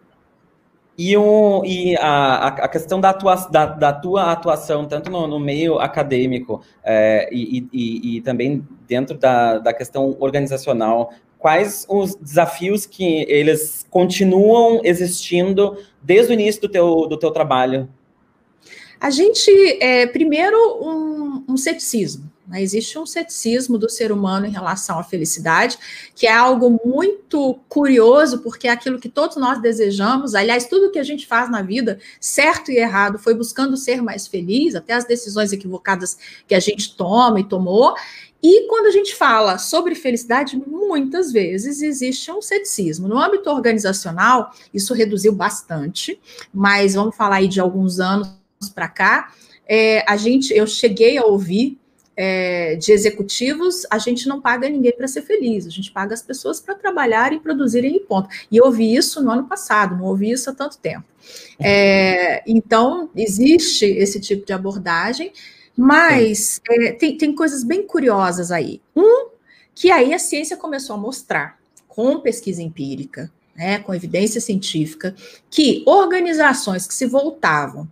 E, 0.98 1.14
o, 1.16 1.62
e 1.64 1.94
a, 1.98 2.46
a 2.46 2.68
questão 2.68 2.98
da, 2.98 3.10
atua, 3.10 3.34
da, 3.50 3.66
da 3.66 3.92
tua 3.92 4.32
atuação, 4.32 4.86
tanto 4.86 5.10
no, 5.10 5.26
no 5.26 5.38
meio 5.38 5.78
acadêmico 5.78 6.62
é, 6.82 7.28
e, 7.30 7.66
e, 7.70 8.16
e, 8.16 8.20
também 8.22 8.66
dentro 8.88 9.18
da, 9.18 9.58
da 9.58 9.74
questão 9.74 10.16
organizacional, 10.18 11.12
quais 11.38 11.86
os 11.88 12.14
desafios 12.14 12.86
que 12.86 13.26
eles 13.28 13.84
continuam 13.90 14.80
existindo 14.84 15.76
desde 16.02 16.32
o 16.32 16.34
início 16.34 16.62
do 16.62 16.68
teu, 16.68 17.06
do 17.06 17.18
teu 17.18 17.30
trabalho? 17.30 17.88
A 18.98 19.10
gente, 19.10 19.50
é, 19.82 20.06
primeiro, 20.06 20.56
um, 20.80 21.44
um 21.46 21.56
ceticismo. 21.58 22.30
Né? 22.46 22.62
Existe 22.62 22.98
um 22.98 23.06
ceticismo 23.06 23.78
do 23.78 23.88
ser 23.88 24.12
humano 24.12 24.46
em 24.46 24.50
relação 24.50 24.98
à 24.98 25.02
felicidade, 25.02 25.78
que 26.14 26.26
é 26.26 26.32
algo 26.32 26.80
muito 26.84 27.58
curioso, 27.68 28.38
porque 28.40 28.68
é 28.68 28.70
aquilo 28.70 28.98
que 28.98 29.08
todos 29.08 29.36
nós 29.36 29.60
desejamos. 29.60 30.34
Aliás, 30.34 30.66
tudo 30.66 30.90
que 30.90 30.98
a 30.98 31.04
gente 31.04 31.26
faz 31.26 31.50
na 31.50 31.62
vida, 31.62 31.98
certo 32.20 32.70
e 32.70 32.76
errado, 32.76 33.18
foi 33.18 33.34
buscando 33.34 33.76
ser 33.76 34.02
mais 34.02 34.26
feliz, 34.26 34.74
até 34.74 34.92
as 34.92 35.04
decisões 35.04 35.52
equivocadas 35.52 36.16
que 36.46 36.54
a 36.54 36.60
gente 36.60 36.96
toma 36.96 37.40
e 37.40 37.44
tomou. 37.44 37.94
E 38.42 38.68
quando 38.68 38.86
a 38.86 38.90
gente 38.90 39.14
fala 39.14 39.58
sobre 39.58 39.94
felicidade, 39.94 40.56
muitas 40.66 41.32
vezes 41.32 41.82
existe 41.82 42.30
um 42.30 42.40
ceticismo. 42.40 43.08
No 43.08 43.18
âmbito 43.18 43.50
organizacional, 43.50 44.52
isso 44.72 44.94
reduziu 44.94 45.32
bastante, 45.32 46.20
mas 46.52 46.94
vamos 46.94 47.16
falar 47.16 47.36
aí 47.36 47.48
de 47.48 47.60
alguns 47.60 47.98
anos 47.98 48.28
para 48.74 48.88
cá, 48.88 49.32
é, 49.66 50.04
a 50.08 50.16
gente, 50.16 50.54
eu 50.54 50.66
cheguei 50.66 51.18
a 51.18 51.24
ouvir 51.24 51.78
é, 52.16 52.76
de 52.76 52.92
executivos, 52.92 53.86
a 53.90 53.98
gente 53.98 54.26
não 54.26 54.40
paga 54.40 54.68
ninguém 54.68 54.92
para 54.92 55.06
ser 55.06 55.22
feliz, 55.22 55.66
a 55.66 55.70
gente 55.70 55.92
paga 55.92 56.14
as 56.14 56.22
pessoas 56.22 56.60
para 56.60 56.74
trabalharem 56.74 57.38
e 57.38 57.40
produzirem 57.40 57.96
em 57.96 58.00
ponto. 58.00 58.28
E 58.50 58.56
eu 58.56 58.64
ouvi 58.64 58.94
isso 58.94 59.22
no 59.22 59.30
ano 59.30 59.44
passado, 59.44 59.96
não 59.96 60.06
ouvi 60.06 60.30
isso 60.30 60.48
há 60.48 60.54
tanto 60.54 60.78
tempo. 60.78 61.04
É, 61.58 62.42
então, 62.46 63.10
existe 63.14 63.84
esse 63.84 64.18
tipo 64.18 64.46
de 64.46 64.52
abordagem, 64.52 65.32
mas 65.76 66.60
é, 66.68 66.92
tem, 66.92 67.18
tem 67.18 67.34
coisas 67.34 67.62
bem 67.62 67.86
curiosas 67.86 68.50
aí. 68.50 68.80
Um, 68.94 69.28
que 69.74 69.90
aí 69.90 70.14
a 70.14 70.18
ciência 70.18 70.56
começou 70.56 70.96
a 70.96 70.98
mostrar, 70.98 71.58
com 71.86 72.20
pesquisa 72.20 72.62
empírica, 72.62 73.30
né, 73.54 73.78
com 73.78 73.94
evidência 73.94 74.40
científica, 74.40 75.14
que 75.50 75.82
organizações 75.86 76.86
que 76.86 76.94
se 76.94 77.06
voltavam 77.06 77.88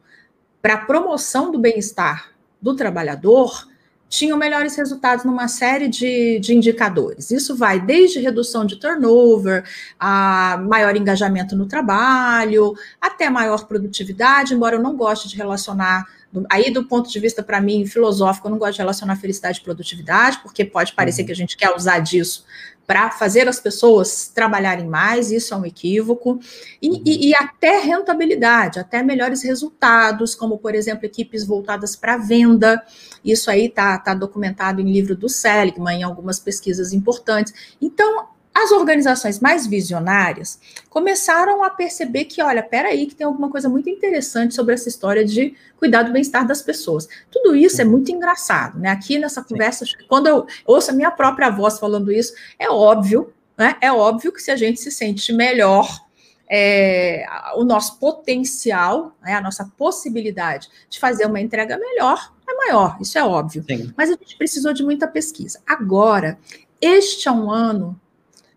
para 0.63 0.75
a 0.75 0.85
promoção 0.85 1.51
do 1.51 1.59
bem-estar 1.59 2.33
do 2.61 2.75
trabalhador 2.75 3.69
tinham 4.09 4.39
melhores 4.39 4.77
resultados 4.77 5.25
numa 5.25 5.49
série 5.49 5.89
de, 5.89 6.39
de 6.39 6.55
indicadores. 6.55 7.31
Isso 7.31 7.57
vai 7.57 7.81
desde 7.81 8.21
redução 8.21 8.65
de 8.65 8.77
turnover, 8.77 9.65
a 9.99 10.57
maior 10.69 10.97
engajamento 10.97 11.57
no 11.57 11.67
trabalho, 11.67 12.75
até 13.01 13.29
maior 13.29 13.67
produtividade, 13.67 14.55
embora 14.55 14.77
eu 14.77 14.83
não 14.83 14.97
goste 14.97 15.29
de 15.29 15.37
relacionar 15.37 16.07
aí 16.51 16.71
do 16.71 16.85
ponto 16.85 17.09
de 17.09 17.21
vista 17.21 17.43
para 17.43 17.61
mim 17.61 17.87
filosófico, 17.87 18.49
eu 18.49 18.51
não 18.51 18.59
gosto 18.59 18.75
de 18.75 18.79
relacionar 18.79 19.17
felicidade 19.17 19.61
e 19.61 19.63
produtividade, 19.63 20.41
porque 20.43 20.65
pode 20.65 20.93
parecer 20.93 21.23
uhum. 21.23 21.27
que 21.27 21.33
a 21.33 21.37
gente 21.37 21.57
quer 21.57 21.75
usar 21.75 22.01
disso 22.01 22.45
para 22.87 23.11
fazer 23.11 23.49
as 23.49 23.59
pessoas 23.59 24.29
trabalharem 24.29 24.87
mais, 24.87 25.31
isso 25.31 25.55
é 25.55 25.57
um 25.57 25.65
equívoco, 25.65 26.39
e, 26.81 26.91
uhum. 26.91 27.03
e, 27.05 27.31
e, 27.31 27.35
até 27.35 27.79
rentabilidade, 27.79 28.79
até 28.79 29.03
melhores 29.03 29.43
resultados, 29.43 30.35
como, 30.35 30.59
por 30.59 30.75
exemplo, 30.75 31.07
equipes 31.07 31.45
voltadas 31.45 31.97
para 31.97 32.17
venda, 32.17 32.83
isso 33.25 33.51
aí 33.51 33.67
está 33.67 33.99
tá 33.99 34.15
documentado 34.15 34.81
em 34.81 34.93
livro 34.93 35.17
do 35.17 35.29
Seligman, 35.29 36.01
em 36.01 36.03
algumas 36.03 36.39
pesquisas 36.39 36.93
importantes. 36.93 37.55
Então, 37.81 38.34
as 38.55 38.71
organizações 38.71 39.41
mais 39.41 39.67
visionárias 39.67 40.61
começaram 40.89 41.65
a 41.65 41.71
perceber 41.71 42.27
que, 42.27 42.41
olha, 42.41 42.63
peraí, 42.63 43.07
que 43.07 43.15
tem 43.15 43.27
alguma 43.27 43.51
coisa 43.51 43.69
muito 43.69 43.91
interessante 43.91 44.55
sobre 44.55 44.75
essa 44.75 44.89
história 44.89 45.25
de 45.25 45.55
cuidar 45.77 46.05
do 46.05 46.13
bem-estar 46.13 46.47
das 46.47 46.63
pessoas. 46.63 47.09
Tudo 47.33 47.57
isso 47.57 47.83
é 47.83 47.85
muito 47.85 48.13
engraçado, 48.13 48.79
né? 48.79 48.91
Aqui 48.91 49.19
nessa 49.19 49.43
conversa, 49.43 49.85
quando 50.09 50.29
eu 50.29 50.47
ouço 50.65 50.93
a 50.93 50.95
minha 50.95 51.11
própria 51.11 51.51
voz 51.51 51.81
falando 51.81 52.13
isso, 52.13 52.33
é 52.57 52.71
óbvio, 52.71 53.33
né? 53.59 53.77
É 53.81 53.93
óbvio 53.93 54.33
que 54.33 54.41
se 54.41 54.53
a 54.53 54.57
gente 54.57 54.81
se 54.81 54.93
sente 54.93 55.33
melhor, 55.33 56.05
é, 56.49 57.27
o 57.57 57.65
nosso 57.65 57.99
potencial, 57.99 59.17
né, 59.21 59.35
a 59.35 59.41
nossa 59.41 59.65
possibilidade 59.77 60.69
de 60.89 61.01
fazer 61.01 61.27
uma 61.27 61.41
entrega 61.41 61.77
melhor 61.77 62.33
é 62.49 62.55
maior, 62.55 62.97
isso 63.01 63.19
é 63.19 63.25
óbvio. 63.25 63.65
Sim. 63.69 63.93
Mas 63.97 64.11
a 64.11 64.13
gente 64.13 64.37
precisou 64.37 64.73
de 64.73 64.85
muita 64.85 65.09
pesquisa. 65.09 65.61
Agora, 65.67 66.39
este 66.81 67.27
é 67.27 67.33
um 67.33 67.51
ano 67.51 67.99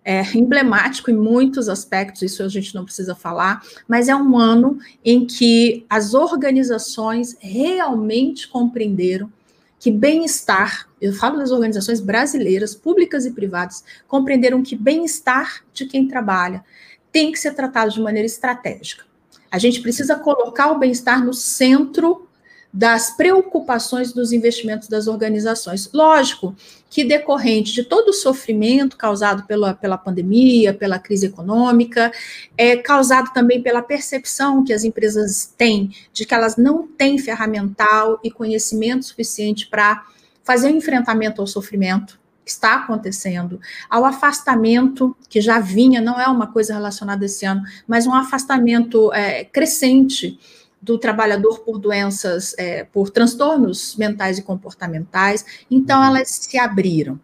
é, 0.08 0.24
emblemático 0.38 1.12
em 1.12 1.18
muitos 1.18 1.68
aspectos, 1.68 2.22
isso 2.22 2.42
a 2.42 2.48
gente 2.48 2.74
não 2.74 2.86
precisa 2.86 3.14
falar, 3.14 3.62
mas 3.86 4.08
é 4.08 4.16
um 4.16 4.38
ano 4.38 4.80
em 5.04 5.26
que 5.26 5.86
as 5.90 6.14
organizações 6.14 7.36
realmente 7.42 8.48
compreenderam 8.48 9.30
que 9.78 9.92
bem-estar, 9.92 10.88
eu 11.02 11.12
falo 11.12 11.38
das 11.38 11.52
organizações 11.52 12.00
brasileiras, 12.00 12.74
públicas 12.74 13.26
e 13.26 13.32
privadas, 13.32 13.84
compreenderam 14.08 14.64
que 14.64 14.78
bem-estar 14.78 15.62
de 15.74 15.86
quem 15.86 16.08
trabalha 16.08 16.64
tem 17.12 17.30
que 17.30 17.38
ser 17.38 17.54
tratado 17.54 17.92
de 17.92 18.00
maneira 18.00 18.26
estratégica. 18.26 19.04
A 19.52 19.58
gente 19.58 19.82
precisa 19.82 20.16
colocar 20.16 20.72
o 20.72 20.80
bem-estar 20.80 21.22
no 21.24 21.34
centro 21.34 22.27
das 22.74 23.16
preocupações 23.16 24.14
dos 24.14 24.32
investimentos 24.32 24.88
das 24.88 25.08
organizações. 25.08 25.90
Lógico 25.94 26.56
que 26.90 27.04
decorrente 27.04 27.74
de 27.74 27.84
todo 27.84 28.10
o 28.10 28.14
sofrimento 28.14 28.96
causado 28.96 29.44
pela, 29.44 29.74
pela 29.74 29.98
pandemia, 29.98 30.74
pela 30.74 31.00
crise 31.00 31.28
econômica, 31.28 32.12
é 32.58 32.78
causado 32.78 33.34
também 33.34 33.62
pela 33.62 33.82
percepção 33.82 34.64
que 34.64 34.74
as 34.74 34.84
empresas 34.84 35.52
têm 35.58 35.92
de 36.14 36.26
que 36.26 36.34
elas 36.34 36.56
não 36.56 36.88
têm 36.88 37.18
ferramental 37.18 38.20
e 38.24 38.32
conhecimento 38.32 39.06
suficiente 39.06 39.68
para 39.68 40.06
fazer 40.44 40.70
o 40.70 40.74
um 40.74 40.78
enfrentamento 40.78 41.42
ao 41.42 41.48
sofrimento 41.48 42.20
que 42.46 42.52
está 42.52 42.76
acontecendo, 42.76 43.60
ao 43.90 44.06
afastamento 44.06 45.16
que 45.28 45.42
já 45.42 45.60
vinha, 45.60 46.00
não 46.00 46.18
é 46.18 46.28
uma 46.28 46.48
coisa 46.48 46.74
relacionada 46.74 47.26
esse 47.26 47.46
ano, 47.46 47.62
mas 47.86 48.08
um 48.08 48.14
afastamento 48.14 49.12
é, 49.12 49.44
crescente 49.44 50.40
do 50.82 50.98
trabalhador 50.98 51.60
por 51.60 51.78
doenças, 51.80 52.56
é, 52.58 52.84
por 52.84 53.10
transtornos 53.10 53.96
mentais 53.96 54.38
e 54.38 54.44
comportamentais, 54.44 55.46
então 55.70 56.00
uhum. 56.00 56.06
elas 56.08 56.30
se 56.30 56.58
abriram. 56.58 57.20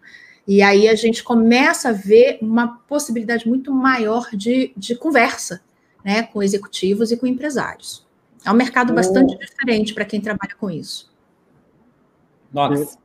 E 0.47 0.61
aí 0.61 0.89
a 0.89 0.95
gente 0.95 1.23
começa 1.23 1.89
a 1.89 1.93
ver 1.93 2.37
uma 2.41 2.79
possibilidade 2.87 3.47
muito 3.47 3.73
maior 3.73 4.29
de, 4.33 4.73
de 4.75 4.95
conversa 4.95 5.61
né, 6.03 6.23
com 6.23 6.43
executivos 6.43 7.11
e 7.11 7.17
com 7.17 7.25
empresários. 7.25 8.05
É 8.45 8.51
um 8.51 8.55
mercado 8.55 8.93
bastante 8.93 9.37
diferente 9.37 9.93
para 9.93 10.03
quem 10.03 10.19
trabalha 10.19 10.53
com 10.59 10.69
isso. 10.69 11.09
Nossa. 12.51 12.97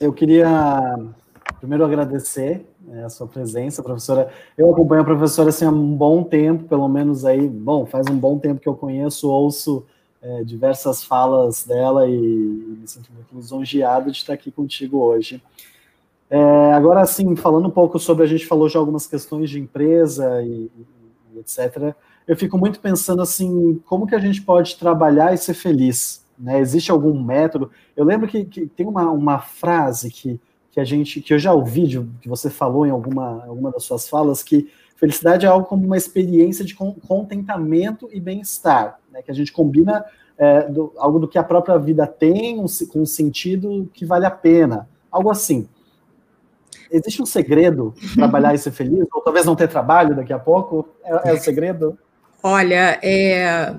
Eu 0.00 0.12
queria 0.12 0.48
primeiro 1.58 1.84
agradecer 1.84 2.66
a 3.02 3.08
sua 3.08 3.26
presença, 3.26 3.82
professora. 3.82 4.30
Eu 4.56 4.70
acompanho 4.70 5.02
a 5.02 5.04
professora 5.04 5.48
assim, 5.48 5.64
há 5.64 5.70
um 5.70 5.96
bom 5.96 6.22
tempo, 6.22 6.64
pelo 6.64 6.88
menos 6.88 7.24
aí, 7.24 7.48
bom, 7.48 7.86
faz 7.86 8.06
um 8.08 8.16
bom 8.16 8.38
tempo 8.38 8.60
que 8.60 8.68
eu 8.68 8.74
conheço, 8.74 9.28
ouço 9.28 9.84
é, 10.22 10.42
diversas 10.42 11.04
falas 11.04 11.64
dela 11.64 12.08
e, 12.08 12.14
e, 12.14 12.78
me 12.80 12.88
sinto 12.88 13.12
muito 13.12 13.34
lisonjeado 13.34 14.10
de 14.10 14.18
estar 14.18 14.32
aqui 14.32 14.50
contigo 14.50 14.98
hoje. 14.98 15.42
É, 16.30 16.72
agora, 16.72 17.00
assim, 17.00 17.36
falando 17.36 17.68
um 17.68 17.70
pouco 17.70 17.98
sobre, 17.98 18.24
a 18.24 18.26
gente 18.26 18.46
falou 18.46 18.68
já 18.68 18.78
algumas 18.78 19.06
questões 19.06 19.50
de 19.50 19.60
empresa 19.60 20.42
e, 20.42 20.70
e, 21.34 21.38
etc., 21.38 21.94
eu 22.26 22.36
fico 22.36 22.56
muito 22.56 22.80
pensando 22.80 23.20
assim, 23.20 23.82
como 23.86 24.06
que 24.06 24.14
a 24.14 24.18
gente 24.18 24.40
pode 24.40 24.76
trabalhar 24.76 25.34
e 25.34 25.36
ser 25.36 25.52
feliz? 25.52 26.24
Né? 26.38 26.58
Existe 26.58 26.90
algum 26.90 27.22
método? 27.22 27.70
Eu 27.94 28.04
lembro 28.04 28.26
que, 28.26 28.46
que 28.46 28.66
tem 28.66 28.86
uma, 28.86 29.10
uma 29.10 29.38
frase 29.38 30.10
que 30.10 30.40
que 30.74 30.80
a 30.80 30.84
gente, 30.84 31.20
que 31.20 31.32
eu 31.32 31.38
já 31.38 31.52
ouvi, 31.52 31.86
de, 31.86 32.00
que 32.20 32.28
você 32.28 32.50
falou 32.50 32.84
em 32.84 32.90
alguma, 32.90 33.44
alguma 33.46 33.70
das 33.70 33.84
suas 33.84 34.08
falas, 34.08 34.42
que 34.42 34.68
felicidade 34.96 35.46
é 35.46 35.48
algo 35.48 35.66
como 35.66 35.86
uma 35.86 35.96
experiência 35.96 36.64
de 36.64 36.74
contentamento 36.74 38.08
e 38.12 38.18
bem-estar, 38.18 38.98
né? 39.12 39.22
Que 39.22 39.30
a 39.30 39.34
gente 39.34 39.52
combina 39.52 40.04
é, 40.36 40.62
do, 40.62 40.92
algo 40.96 41.20
do 41.20 41.28
que 41.28 41.38
a 41.38 41.44
própria 41.44 41.78
vida 41.78 42.08
tem, 42.08 42.58
um, 42.58 42.66
com 42.90 43.02
um 43.02 43.06
sentido 43.06 43.88
que 43.94 44.04
vale 44.04 44.26
a 44.26 44.30
pena, 44.32 44.88
algo 45.12 45.30
assim. 45.30 45.68
Existe 46.90 47.22
um 47.22 47.26
segredo 47.26 47.94
trabalhar 48.16 48.52
e 48.52 48.58
ser 48.58 48.72
feliz? 48.72 49.06
Ou 49.14 49.22
talvez 49.22 49.46
não 49.46 49.54
ter 49.54 49.68
trabalho 49.68 50.16
daqui 50.16 50.32
a 50.32 50.40
pouco? 50.40 50.88
É, 51.04 51.30
é 51.30 51.32
o 51.32 51.38
segredo? 51.38 51.96
Olha, 52.42 52.98
é, 53.00 53.76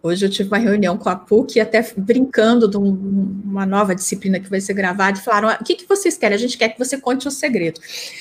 Hoje 0.00 0.24
eu 0.24 0.30
tive 0.30 0.48
uma 0.48 0.58
reunião 0.58 0.96
com 0.96 1.08
a 1.08 1.16
PUC, 1.16 1.58
até 1.58 1.84
brincando 1.96 2.68
de 2.68 2.76
um, 2.76 3.40
uma 3.44 3.66
nova 3.66 3.94
disciplina 3.94 4.38
que 4.38 4.48
vai 4.48 4.60
ser 4.60 4.74
gravada, 4.74 5.18
e 5.18 5.22
falaram: 5.22 5.48
o 5.48 5.64
que, 5.64 5.74
que 5.74 5.88
vocês 5.88 6.16
querem? 6.16 6.36
A 6.36 6.38
gente 6.38 6.56
quer 6.56 6.68
que 6.68 6.78
você 6.78 6.98
conte 7.00 7.26
o 7.26 7.28
um 7.28 7.32
segredo. 7.32 7.80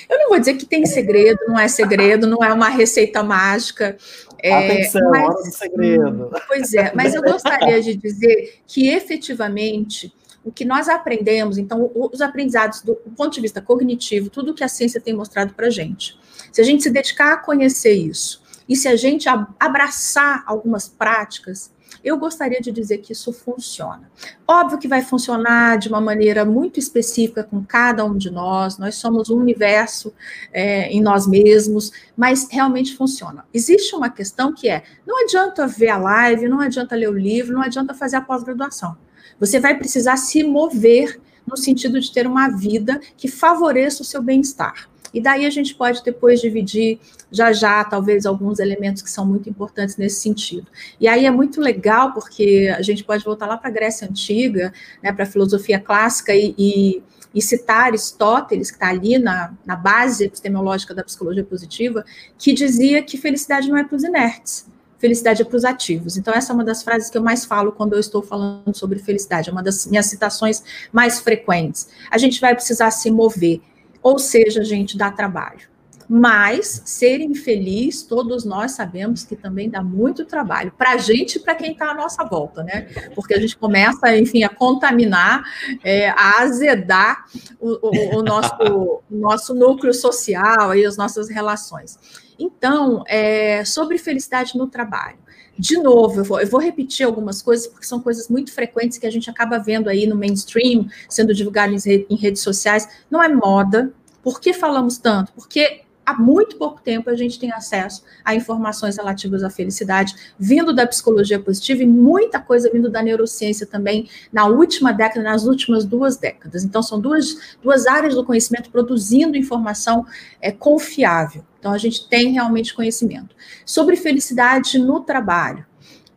Eu 0.10 0.18
não 0.18 0.30
vou 0.30 0.40
dizer 0.40 0.56
que 0.56 0.66
tem 0.66 0.86
segredo, 0.86 1.40
não 1.48 1.60
é 1.60 1.68
segredo, 1.68 2.26
não 2.26 2.44
é 2.44 2.52
uma 2.52 2.70
receita 2.70 3.22
mágica. 3.22 3.96
É, 4.42 4.54
Atenção, 4.54 5.10
mas, 5.12 5.24
hora 5.24 5.44
do 5.44 5.52
segredo. 5.52 6.32
Pois 6.48 6.74
é, 6.74 6.92
mas 6.96 7.14
eu 7.14 7.22
gostaria 7.22 7.82
de 7.82 7.96
dizer 7.96 8.60
que 8.68 8.90
efetivamente 8.90 10.14
o 10.44 10.52
que 10.52 10.64
nós 10.64 10.88
aprendemos, 10.88 11.58
então, 11.58 11.92
os 11.94 12.22
aprendizados 12.22 12.82
do, 12.82 12.94
do 12.94 13.12
ponto 13.12 13.34
de 13.34 13.42
vista 13.42 13.62
cognitivo, 13.62 14.30
tudo 14.30 14.54
que 14.54 14.64
a 14.64 14.68
ciência 14.68 15.02
tem 15.02 15.14
mostrado 15.14 15.54
para 15.54 15.68
a 15.68 15.70
gente. 15.70 16.18
Se 16.54 16.62
a 16.62 16.64
gente 16.64 16.82
se 16.82 16.90
dedicar 16.90 17.34
a 17.34 17.38
conhecer 17.38 17.94
isso, 17.94 18.42
e 18.68 18.76
se 18.76 18.88
a 18.88 18.96
gente 18.96 19.28
abraçar 19.60 20.44
algumas 20.46 20.88
práticas, 20.88 21.72
eu 22.04 22.18
gostaria 22.18 22.60
de 22.60 22.72
dizer 22.72 23.00
que 23.00 23.14
isso 23.14 23.32
funciona. 23.34 24.10
Óbvio 24.48 24.78
que 24.78 24.88
vai 24.88 25.02
funcionar 25.02 25.78
de 25.78 25.88
uma 25.88 26.02
maneira 26.02 26.46
muito 26.46 26.80
específica 26.80 27.44
com 27.44 27.64
cada 27.64 28.06
um 28.06 28.16
de 28.16 28.30
nós, 28.30 28.78
nós 28.78 28.96
somos 28.96 29.30
um 29.30 29.38
universo 29.38 30.14
é, 30.54 30.90
em 30.90 31.02
nós 31.02 31.28
mesmos, 31.28 31.92
mas 32.16 32.48
realmente 32.50 32.96
funciona. 32.96 33.46
Existe 33.54 33.96
uma 33.96 34.10
questão 34.10 34.54
que 34.54 34.70
é: 34.70 34.84
não 35.06 35.24
adianta 35.24 35.68
ver 35.68 35.90
a 35.90 35.98
live, 35.98 36.48
não 36.48 36.60
adianta 36.60 36.96
ler 36.96 37.10
o 37.10 37.18
livro, 37.18 37.54
não 37.54 37.62
adianta 37.62 37.94
fazer 37.94 38.18
a 38.18 38.22
pós-graduação. 38.22 38.98
Você 39.40 39.60
vai 39.60 39.78
precisar 39.78 40.18
se 40.18 40.44
mover 40.44 41.20
no 41.46 41.56
sentido 41.56 42.00
de 42.00 42.12
ter 42.12 42.28
uma 42.28 42.50
vida 42.50 43.00
que 43.16 43.28
favoreça 43.28 44.02
o 44.02 44.06
seu 44.06 44.22
bem-estar. 44.22 44.90
E 45.18 45.20
daí 45.20 45.48
a 45.48 45.50
gente 45.50 45.74
pode 45.74 46.04
depois 46.04 46.40
dividir 46.40 47.00
já 47.32 47.52
já, 47.52 47.84
talvez, 47.84 48.24
alguns 48.24 48.60
elementos 48.60 49.02
que 49.02 49.10
são 49.10 49.26
muito 49.26 49.50
importantes 49.50 49.98
nesse 49.98 50.22
sentido. 50.22 50.68
E 51.00 51.08
aí 51.08 51.26
é 51.26 51.32
muito 51.32 51.60
legal, 51.60 52.14
porque 52.14 52.72
a 52.78 52.84
gente 52.84 53.04
pode 53.04 53.24
voltar 53.24 53.48
lá 53.48 53.58
para 53.58 53.68
a 53.68 53.74
Grécia 53.74 54.08
Antiga, 54.08 54.72
né, 55.02 55.12
para 55.12 55.24
a 55.24 55.26
filosofia 55.26 55.80
clássica 55.80 56.36
e, 56.36 56.54
e, 56.56 57.04
e 57.34 57.42
citar 57.42 57.86
Aristóteles, 57.86 58.70
que 58.70 58.78
está 58.78 58.90
ali 58.90 59.18
na, 59.18 59.56
na 59.66 59.76
base 59.76 60.26
epistemológica 60.26 60.94
da 60.94 61.04
psicologia 61.04 61.44
positiva, 61.44 62.06
que 62.38 62.54
dizia 62.54 63.02
que 63.02 63.18
felicidade 63.18 63.68
não 63.68 63.78
é 63.78 63.84
para 63.84 63.96
os 63.96 64.04
inertes, 64.04 64.68
felicidade 65.00 65.42
é 65.42 65.46
para 65.46 65.58
os 65.58 65.66
ativos. 65.66 66.16
Então, 66.16 66.32
essa 66.32 66.54
é 66.54 66.54
uma 66.54 66.64
das 66.64 66.84
frases 66.84 67.10
que 67.10 67.18
eu 67.18 67.24
mais 67.24 67.44
falo 67.44 67.72
quando 67.72 67.94
eu 67.94 68.00
estou 68.00 68.22
falando 68.22 68.76
sobre 68.76 69.00
felicidade, 69.00 69.50
é 69.50 69.52
uma 69.52 69.64
das 69.64 69.88
minhas 69.88 70.06
citações 70.06 70.64
mais 70.94 71.20
frequentes. 71.20 71.90
A 72.12 72.20
gente 72.20 72.40
vai 72.40 72.54
precisar 72.54 72.92
se 72.92 73.10
mover. 73.10 73.62
Ou 74.08 74.18
seja, 74.18 74.64
gente, 74.64 74.98
dá 74.98 75.12
trabalho. 75.12 75.68
Mas 76.08 76.82
ser 76.86 77.20
infeliz, 77.20 78.04
todos 78.04 78.46
nós 78.46 78.72
sabemos 78.72 79.26
que 79.26 79.36
também 79.36 79.70
dá 79.70 79.84
muito 79.84 80.24
trabalho 80.24 80.72
para 80.78 80.92
a 80.92 80.98
gente 80.98 81.36
e 81.36 81.40
para 81.42 81.56
quem 81.56 81.74
está 81.74 81.92
à 81.92 81.94
nossa 81.94 82.24
volta, 82.24 82.64
né? 82.64 82.88
Porque 83.14 83.34
a 83.34 83.40
gente 83.42 83.58
começa, 83.58 84.16
enfim, 84.16 84.46
a 84.46 84.50
contaminar, 84.50 85.44
é, 85.84 86.08
a 86.12 86.40
azedar 86.40 87.26
o, 87.60 87.86
o, 87.86 88.20
o 88.20 88.24
nosso, 88.24 88.56
o 89.12 89.18
nosso 89.18 89.54
núcleo 89.54 89.94
social 89.94 90.74
e 90.74 90.86
as 90.86 90.96
nossas 90.96 91.28
relações. 91.28 92.00
Então, 92.40 93.04
é, 93.10 93.66
sobre 93.66 93.98
felicidade 93.98 94.58
no 94.58 94.68
trabalho. 94.68 95.18
De 95.58 95.78
novo, 95.78 96.20
eu 96.20 96.24
vou, 96.24 96.40
eu 96.40 96.48
vou, 96.48 96.60
repetir 96.60 97.06
algumas 97.06 97.42
coisas, 97.42 97.68
porque 97.68 97.86
são 97.86 98.00
coisas 98.00 98.30
muito 98.30 98.54
frequentes 98.54 98.98
que 98.98 99.08
a 99.08 99.12
gente 99.12 99.30
acaba 99.30 99.58
vendo 99.58 99.90
aí 99.90 100.06
no 100.06 100.16
mainstream, 100.16 100.88
sendo 101.10 101.34
divulgadas 101.34 101.86
em, 101.86 102.06
em 102.10 102.16
redes 102.16 102.42
sociais. 102.42 102.88
Não 103.10 103.24
é 103.24 103.28
moda. 103.28 103.92
Por 104.22 104.40
que 104.40 104.54
falamos 104.54 104.98
tanto? 104.98 105.32
Porque 105.34 105.82
há 106.08 106.14
muito 106.14 106.56
pouco 106.56 106.82
tempo 106.82 107.10
a 107.10 107.16
gente 107.16 107.38
tem 107.38 107.52
acesso 107.52 108.02
a 108.24 108.34
informações 108.34 108.96
relativas 108.96 109.44
à 109.44 109.50
felicidade, 109.50 110.16
vindo 110.40 110.72
da 110.74 110.88
psicologia 110.88 111.38
positiva 111.38 111.84
e 111.84 111.86
muita 111.86 112.40
coisa 112.40 112.72
vindo 112.72 112.90
da 112.90 113.04
neurociência 113.04 113.68
também 113.68 114.08
na 114.32 114.46
última 114.46 114.94
década, 114.94 115.22
nas 115.22 115.44
últimas 115.44 115.84
duas 115.84 116.16
décadas. 116.16 116.64
Então, 116.64 116.82
são 116.82 116.98
duas, 116.98 117.58
duas 117.62 117.86
áreas 117.86 118.16
do 118.16 118.24
conhecimento 118.24 118.70
produzindo 118.70 119.36
informação 119.36 120.06
é, 120.42 120.50
confiável. 120.50 121.44
Então, 121.60 121.74
a 121.74 121.78
gente 121.78 122.08
tem 122.08 122.32
realmente 122.32 122.74
conhecimento. 122.74 123.36
Sobre 123.66 123.98
felicidade 123.98 124.80
no 124.80 125.02
trabalho, 125.02 125.66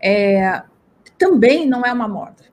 é, 0.00 0.62
também 1.18 1.66
não 1.66 1.84
é 1.84 1.92
uma 1.92 2.06
moda. 2.06 2.49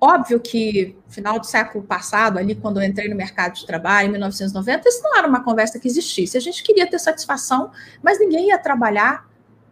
Óbvio 0.00 0.38
que 0.38 0.96
final 1.08 1.40
do 1.40 1.46
século 1.46 1.82
passado, 1.82 2.38
ali 2.38 2.54
quando 2.54 2.80
eu 2.80 2.86
entrei 2.86 3.08
no 3.08 3.16
mercado 3.16 3.54
de 3.54 3.66
trabalho, 3.66 4.08
em 4.08 4.12
1990, 4.12 4.88
isso 4.88 5.02
não 5.02 5.16
era 5.16 5.26
uma 5.26 5.42
conversa 5.42 5.78
que 5.78 5.88
existisse. 5.88 6.36
A 6.36 6.40
gente 6.40 6.62
queria 6.62 6.88
ter 6.88 7.00
satisfação, 7.00 7.72
mas 8.00 8.20
ninguém 8.20 8.48
ia 8.48 8.58
trabalhar 8.58 9.28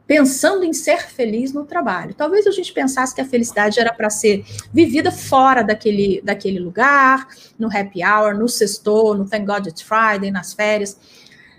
pensando 0.06 0.64
em 0.64 0.72
ser 0.72 1.08
feliz 1.08 1.52
no 1.52 1.64
trabalho. 1.64 2.14
Talvez 2.14 2.46
a 2.46 2.50
gente 2.50 2.72
pensasse 2.72 3.14
que 3.14 3.20
a 3.20 3.24
felicidade 3.24 3.78
era 3.80 3.92
para 3.92 4.08
ser 4.08 4.44
vivida 4.72 5.10
fora 5.10 5.62
daquele, 5.62 6.20
daquele 6.22 6.60
lugar, 6.60 7.26
no 7.58 7.68
happy 7.68 8.04
hour, 8.04 8.36
no 8.36 8.48
sexto, 8.48 9.14
no 9.14 9.28
Thank 9.28 9.46
God 9.46 9.66
It's 9.66 9.82
Friday, 9.82 10.30
nas 10.30 10.52
férias. 10.52 10.96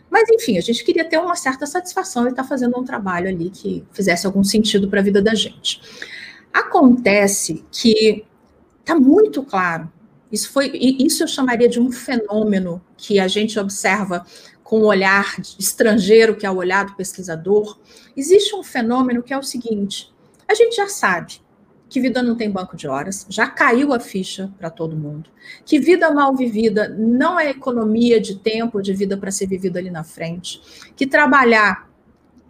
Mas, 0.09 0.29
enfim, 0.29 0.57
a 0.57 0.61
gente 0.61 0.83
queria 0.83 1.03
ter 1.03 1.17
uma 1.17 1.35
certa 1.35 1.65
satisfação 1.65 2.25
e 2.25 2.29
estar 2.29 2.43
tá 2.43 2.47
fazendo 2.47 2.77
um 2.79 2.83
trabalho 2.83 3.27
ali 3.27 3.49
que 3.49 3.85
fizesse 3.91 4.25
algum 4.25 4.43
sentido 4.43 4.89
para 4.89 5.01
a 5.01 5.03
vida 5.03 5.21
da 5.21 5.35
gente. 5.35 5.81
Acontece 6.53 7.65
que 7.71 8.25
Está 8.87 8.97
muito 8.97 9.43
claro. 9.43 9.91
Isso 10.31 10.49
foi, 10.49 10.71
isso 10.73 11.21
eu 11.21 11.27
chamaria 11.27 11.67
de 11.67 11.77
um 11.77 11.91
fenômeno 11.91 12.81
que 12.95 13.19
a 13.19 13.27
gente 13.27 13.59
observa 13.59 14.25
com 14.63 14.79
o 14.79 14.85
olhar 14.85 15.35
estrangeiro, 15.59 16.37
que 16.37 16.45
é 16.45 16.49
o 16.49 16.55
olhar 16.55 16.85
do 16.85 16.95
pesquisador. 16.95 17.77
Existe 18.15 18.55
um 18.55 18.63
fenômeno 18.63 19.21
que 19.21 19.33
é 19.33 19.37
o 19.37 19.43
seguinte: 19.43 20.09
a 20.47 20.53
gente 20.53 20.77
já 20.77 20.87
sabe 20.87 21.41
que 21.89 21.99
vida 21.99 22.23
não 22.23 22.37
tem 22.37 22.49
banco 22.49 22.77
de 22.77 22.87
horas, 22.87 23.25
já 23.27 23.45
caiu 23.47 23.93
a 23.93 23.99
ficha 23.99 24.49
para 24.57 24.69
todo 24.69 24.95
mundo, 24.95 25.29
que 25.65 25.79
vida 25.79 26.09
mal 26.09 26.33
vivida 26.33 26.87
não 26.87 27.37
é 27.37 27.49
economia 27.49 28.21
de 28.21 28.35
tempo 28.35 28.81
de 28.81 28.93
vida 28.93 29.17
para 29.17 29.31
ser 29.31 29.47
vivida 29.47 29.79
ali 29.79 29.91
na 29.91 30.05
frente, 30.05 30.61
que 30.95 31.05
trabalhar 31.05 31.86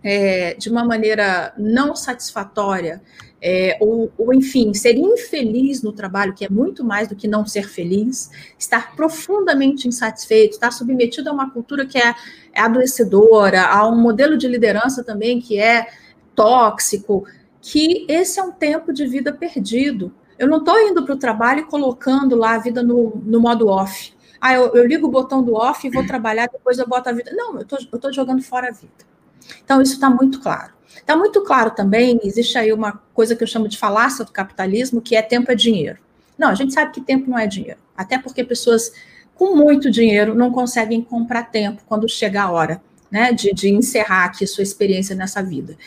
é, 0.07 0.53
de 0.53 0.69
uma 0.69 0.85
maneira 0.85 1.53
não 1.57 1.93
satisfatória 1.93 3.01
é, 3.41 3.77
ou, 3.81 4.09
ou, 4.17 4.33
enfim, 4.33 4.73
ser 4.73 4.95
infeliz 4.95 5.83
no 5.83 5.91
trabalho, 5.91 6.33
que 6.33 6.45
é 6.45 6.49
muito 6.49 6.81
mais 6.83 7.09
do 7.09 7.15
que 7.15 7.27
não 7.27 7.45
ser 7.45 7.67
feliz, 7.67 8.31
estar 8.57 8.95
profundamente 8.95 9.85
insatisfeito, 9.85 10.53
estar 10.53 10.71
submetido 10.71 11.29
a 11.29 11.33
uma 11.33 11.51
cultura 11.51 11.85
que 11.85 11.97
é, 11.97 12.15
é 12.53 12.61
adoecedora, 12.61 13.67
a 13.67 13.85
um 13.85 13.99
modelo 13.99 14.37
de 14.37 14.47
liderança 14.47 15.03
também 15.03 15.41
que 15.41 15.59
é 15.59 15.87
tóxico, 16.33 17.25
que 17.61 18.05
esse 18.07 18.39
é 18.39 18.43
um 18.43 18.51
tempo 18.51 18.93
de 18.93 19.05
vida 19.05 19.33
perdido. 19.33 20.13
Eu 20.39 20.47
não 20.47 20.59
estou 20.59 20.79
indo 20.79 21.03
para 21.03 21.15
o 21.15 21.19
trabalho 21.19 21.59
e 21.59 21.65
colocando 21.65 22.35
lá 22.35 22.55
a 22.55 22.59
vida 22.59 22.81
no, 22.81 23.21
no 23.25 23.41
modo 23.41 23.67
off. 23.67 24.13
Ah, 24.39 24.53
eu, 24.53 24.73
eu, 24.73 24.85
ligo 24.85 25.07
o 25.07 25.11
botão 25.11 25.43
do 25.43 25.55
off 25.55 25.85
e 25.85 25.89
vou 25.89 26.05
trabalhar, 26.05 26.47
depois 26.47 26.77
eu 26.77 26.87
boto 26.87 27.09
a 27.09 27.11
vida. 27.11 27.31
Não, 27.33 27.59
eu 27.59 27.65
estou 27.93 28.13
jogando 28.13 28.41
fora 28.41 28.69
a 28.69 28.71
vida. 28.71 29.16
Então, 29.63 29.81
isso 29.81 29.93
está 29.93 30.09
muito 30.09 30.39
claro. 30.39 30.73
Está 30.95 31.15
muito 31.15 31.41
claro 31.43 31.71
também, 31.71 32.19
existe 32.23 32.57
aí 32.57 32.73
uma 32.73 33.01
coisa 33.13 33.33
que 33.35 33.41
eu 33.41 33.47
chamo 33.47 33.67
de 33.69 33.77
falácia 33.77 34.25
do 34.25 34.31
capitalismo, 34.31 35.01
que 35.01 35.15
é 35.15 35.21
tempo 35.21 35.49
é 35.51 35.55
dinheiro. 35.55 35.99
Não, 36.37 36.49
a 36.49 36.55
gente 36.55 36.73
sabe 36.73 36.91
que 36.91 36.99
tempo 36.99 37.29
não 37.29 37.39
é 37.39 37.47
dinheiro, 37.47 37.79
até 37.95 38.17
porque 38.17 38.43
pessoas 38.43 38.91
com 39.33 39.55
muito 39.55 39.89
dinheiro 39.89 40.35
não 40.35 40.51
conseguem 40.51 41.01
comprar 41.01 41.43
tempo 41.43 41.81
quando 41.87 42.09
chega 42.09 42.43
a 42.43 42.51
hora. 42.51 42.81
Né, 43.09 43.31
de, 43.31 43.53
de 43.53 43.69
encerrar 43.69 44.25
aqui 44.25 44.45
sua 44.45 44.63
experiência 44.63 45.15
nessa 45.15 45.41
vida. 45.41 45.77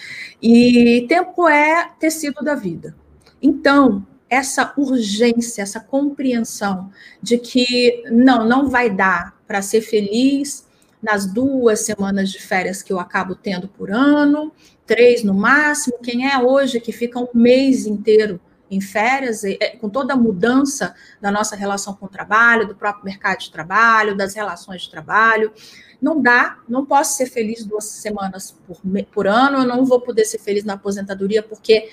E 0.40 1.04
tempo 1.06 1.46
é 1.46 1.90
tecido 1.98 2.42
da 2.42 2.54
vida. 2.54 2.96
Então, 3.42 4.06
essa 4.30 4.72
urgência, 4.74 5.60
essa 5.60 5.80
compreensão 5.80 6.90
de 7.20 7.36
que 7.36 8.02
não, 8.10 8.48
não 8.48 8.70
vai 8.70 8.88
dar 8.88 9.36
para 9.46 9.60
ser 9.60 9.82
feliz 9.82 10.64
nas 11.02 11.26
duas 11.26 11.80
semanas 11.80 12.30
de 12.30 12.40
férias 12.40 12.82
que 12.82 12.92
eu 12.92 13.00
acabo 13.00 13.34
tendo 13.34 13.68
por 13.68 13.90
ano, 13.90 14.52
três 14.86 15.22
no 15.22 15.34
máximo. 15.34 15.98
Quem 16.02 16.30
é 16.30 16.38
hoje 16.38 16.80
que 16.80 16.92
fica 16.92 17.18
um 17.18 17.28
mês 17.34 17.86
inteiro 17.86 18.40
em 18.70 18.80
férias, 18.80 19.42
com 19.80 19.88
toda 19.88 20.14
a 20.14 20.16
mudança 20.16 20.94
da 21.20 21.30
nossa 21.30 21.56
relação 21.56 21.92
com 21.94 22.06
o 22.06 22.08
trabalho, 22.08 22.68
do 22.68 22.74
próprio 22.74 23.04
mercado 23.04 23.40
de 23.40 23.50
trabalho, 23.50 24.16
das 24.16 24.34
relações 24.34 24.82
de 24.82 24.90
trabalho. 24.90 25.52
Não 26.00 26.22
dá, 26.22 26.58
não 26.68 26.86
posso 26.86 27.16
ser 27.16 27.26
feliz 27.26 27.64
duas 27.64 27.84
semanas 27.84 28.56
por, 28.66 28.80
por 29.12 29.26
ano, 29.26 29.58
eu 29.58 29.66
não 29.66 29.84
vou 29.84 30.00
poder 30.00 30.24
ser 30.24 30.38
feliz 30.38 30.64
na 30.64 30.74
aposentadoria, 30.74 31.42
porque 31.42 31.90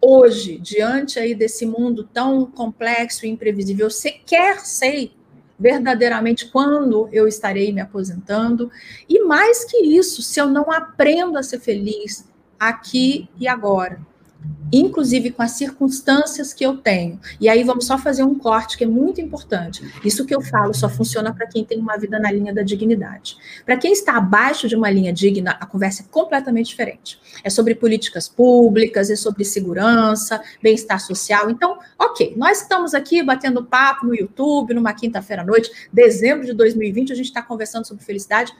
hoje, 0.00 0.58
diante 0.58 1.18
aí 1.18 1.34
desse 1.34 1.66
mundo 1.66 2.04
tão 2.04 2.46
complexo 2.46 3.26
e 3.26 3.28
imprevisível, 3.28 3.86
eu 3.86 3.90
sequer 3.90 4.60
sei 4.60 5.12
verdadeiramente 5.60 6.46
quando 6.46 7.08
eu 7.12 7.28
estarei 7.28 7.70
me 7.72 7.82
aposentando. 7.82 8.70
E 9.06 9.22
mais 9.22 9.64
que 9.64 9.76
isso, 9.76 10.22
se 10.22 10.40
eu 10.40 10.48
não 10.48 10.72
aprendo 10.72 11.36
a 11.36 11.42
ser 11.42 11.60
feliz, 11.60 12.26
aqui 12.58 13.28
e 13.38 13.46
agora. 13.46 14.00
Inclusive 14.72 15.30
com 15.30 15.42
as 15.42 15.52
circunstâncias 15.52 16.52
que 16.52 16.64
eu 16.64 16.76
tenho. 16.76 17.18
E 17.40 17.48
aí 17.48 17.64
vamos 17.64 17.86
só 17.86 17.98
fazer 17.98 18.22
um 18.22 18.34
corte 18.34 18.76
que 18.76 18.84
é 18.84 18.86
muito 18.86 19.20
importante. 19.20 19.82
Isso 20.04 20.24
que 20.24 20.34
eu 20.34 20.40
falo 20.40 20.72
só 20.72 20.88
funciona 20.88 21.34
para 21.34 21.46
quem 21.46 21.64
tem 21.64 21.78
uma 21.78 21.96
vida 21.96 22.18
na 22.18 22.30
linha 22.30 22.54
da 22.54 22.62
dignidade. 22.62 23.36
Para 23.64 23.76
quem 23.76 23.92
está 23.92 24.16
abaixo 24.16 24.68
de 24.68 24.76
uma 24.76 24.90
linha 24.90 25.12
digna, 25.12 25.56
a 25.60 25.66
conversa 25.66 26.02
é 26.02 26.06
completamente 26.10 26.66
diferente. 26.66 27.18
É 27.42 27.50
sobre 27.50 27.74
políticas 27.74 28.28
públicas, 28.28 29.10
é 29.10 29.16
sobre 29.16 29.44
segurança, 29.44 30.40
bem-estar 30.62 31.00
social. 31.00 31.50
Então, 31.50 31.78
ok, 31.98 32.34
nós 32.36 32.62
estamos 32.62 32.94
aqui 32.94 33.22
batendo 33.22 33.64
papo 33.64 34.06
no 34.06 34.14
YouTube, 34.14 34.74
numa 34.74 34.92
quinta-feira 34.92 35.42
à 35.42 35.44
noite, 35.44 35.70
dezembro 35.92 36.46
de 36.46 36.52
2020, 36.52 37.12
a 37.12 37.16
gente 37.16 37.26
está 37.26 37.42
conversando 37.42 37.86
sobre 37.86 38.04
felicidade 38.04 38.52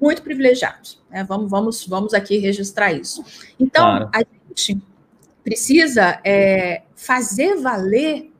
muito 0.00 0.22
privilegiados. 0.22 1.00
Né? 1.10 1.22
Vamos, 1.22 1.50
vamos, 1.50 1.86
vamos 1.86 2.14
aqui 2.14 2.38
registrar 2.38 2.92
isso. 2.92 3.24
Então, 3.58 3.84
claro. 3.84 4.10
a 4.12 4.18
gente 4.18 4.82
precisa 5.44 6.18
é, 6.24 6.82
fazer 6.96 7.56
valer 7.56 8.32